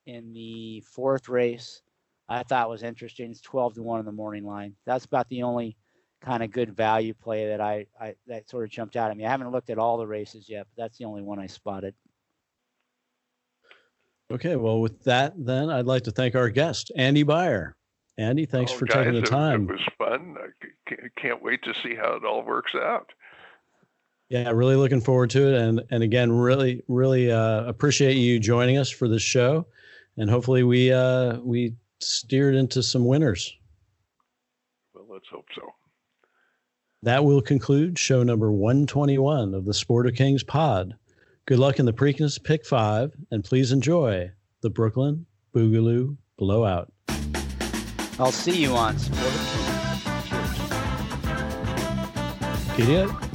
in 0.06 0.32
the 0.32 0.82
fourth 0.82 1.28
race, 1.28 1.82
I 2.28 2.42
thought 2.42 2.68
was 2.68 2.82
interesting. 2.82 3.30
It's 3.30 3.40
12 3.40 3.74
to 3.74 3.82
1 3.82 4.00
in 4.00 4.06
the 4.06 4.12
morning 4.12 4.44
line. 4.44 4.74
That's 4.84 5.04
about 5.04 5.28
the 5.28 5.42
only 5.42 5.76
kind 6.20 6.42
of 6.42 6.50
good 6.50 6.76
value 6.76 7.14
play 7.14 7.46
that 7.48 7.60
I, 7.60 7.86
I 8.00 8.14
that 8.26 8.48
sort 8.48 8.64
of 8.64 8.70
jumped 8.70 8.96
out 8.96 9.10
at 9.10 9.16
me. 9.16 9.24
I 9.24 9.30
haven't 9.30 9.52
looked 9.52 9.70
at 9.70 9.78
all 9.78 9.96
the 9.96 10.06
races 10.06 10.48
yet, 10.48 10.66
but 10.74 10.82
that's 10.82 10.98
the 10.98 11.04
only 11.04 11.22
one 11.22 11.38
I 11.38 11.46
spotted. 11.46 11.94
Okay, 14.30 14.56
well, 14.56 14.80
with 14.80 15.04
that, 15.04 15.34
then 15.36 15.70
I'd 15.70 15.86
like 15.86 16.02
to 16.04 16.10
thank 16.10 16.34
our 16.34 16.50
guest, 16.50 16.90
Andy 16.96 17.22
Beyer. 17.22 17.76
Andy, 18.18 18.44
thanks 18.44 18.72
oh, 18.72 18.78
for 18.78 18.86
guys, 18.86 19.04
taking 19.04 19.20
the 19.20 19.22
time. 19.22 19.68
It, 19.68 19.70
it 19.70 19.72
was 19.72 19.88
fun. 19.98 20.36
I 20.88 20.94
can't 21.20 21.42
wait 21.42 21.62
to 21.62 21.74
see 21.82 21.94
how 21.94 22.14
it 22.14 22.24
all 22.24 22.42
works 22.42 22.74
out. 22.74 23.12
Yeah, 24.28 24.50
really 24.50 24.74
looking 24.74 25.00
forward 25.00 25.30
to 25.30 25.54
it, 25.54 25.54
and 25.54 25.82
and 25.90 26.02
again, 26.02 26.32
really, 26.32 26.82
really 26.88 27.30
uh, 27.30 27.64
appreciate 27.64 28.16
you 28.16 28.40
joining 28.40 28.78
us 28.78 28.90
for 28.90 29.06
this 29.06 29.22
show, 29.22 29.66
and 30.16 30.28
hopefully 30.28 30.64
we 30.64 30.92
uh, 30.92 31.38
we 31.38 31.76
steered 32.00 32.54
into 32.54 32.82
some 32.82 33.04
winners. 33.04 33.56
Well, 34.94 35.06
let's 35.10 35.28
hope 35.30 35.46
so. 35.54 35.62
That 37.02 37.24
will 37.24 37.40
conclude 37.40 37.98
show 37.98 38.22
number 38.22 38.50
121 38.50 39.54
of 39.54 39.64
the 39.64 39.74
Sport 39.74 40.06
of 40.06 40.14
Kings 40.14 40.42
pod. 40.42 40.94
Good 41.46 41.58
luck 41.58 41.78
in 41.78 41.86
the 41.86 41.92
Preakness 41.92 42.42
Pick 42.42 42.66
5, 42.66 43.12
and 43.30 43.44
please 43.44 43.70
enjoy 43.70 44.30
the 44.62 44.70
Brooklyn 44.70 45.26
Boogaloo 45.54 46.16
Blowout. 46.36 46.92
I'll 48.18 48.32
see 48.32 48.60
you 48.60 48.74
on 48.74 48.98
Sport 48.98 49.20
of 49.20 49.40
Kings. 49.52 50.02
Cheers. 52.68 52.76
Giddy 52.76 52.96
up. 52.96 53.25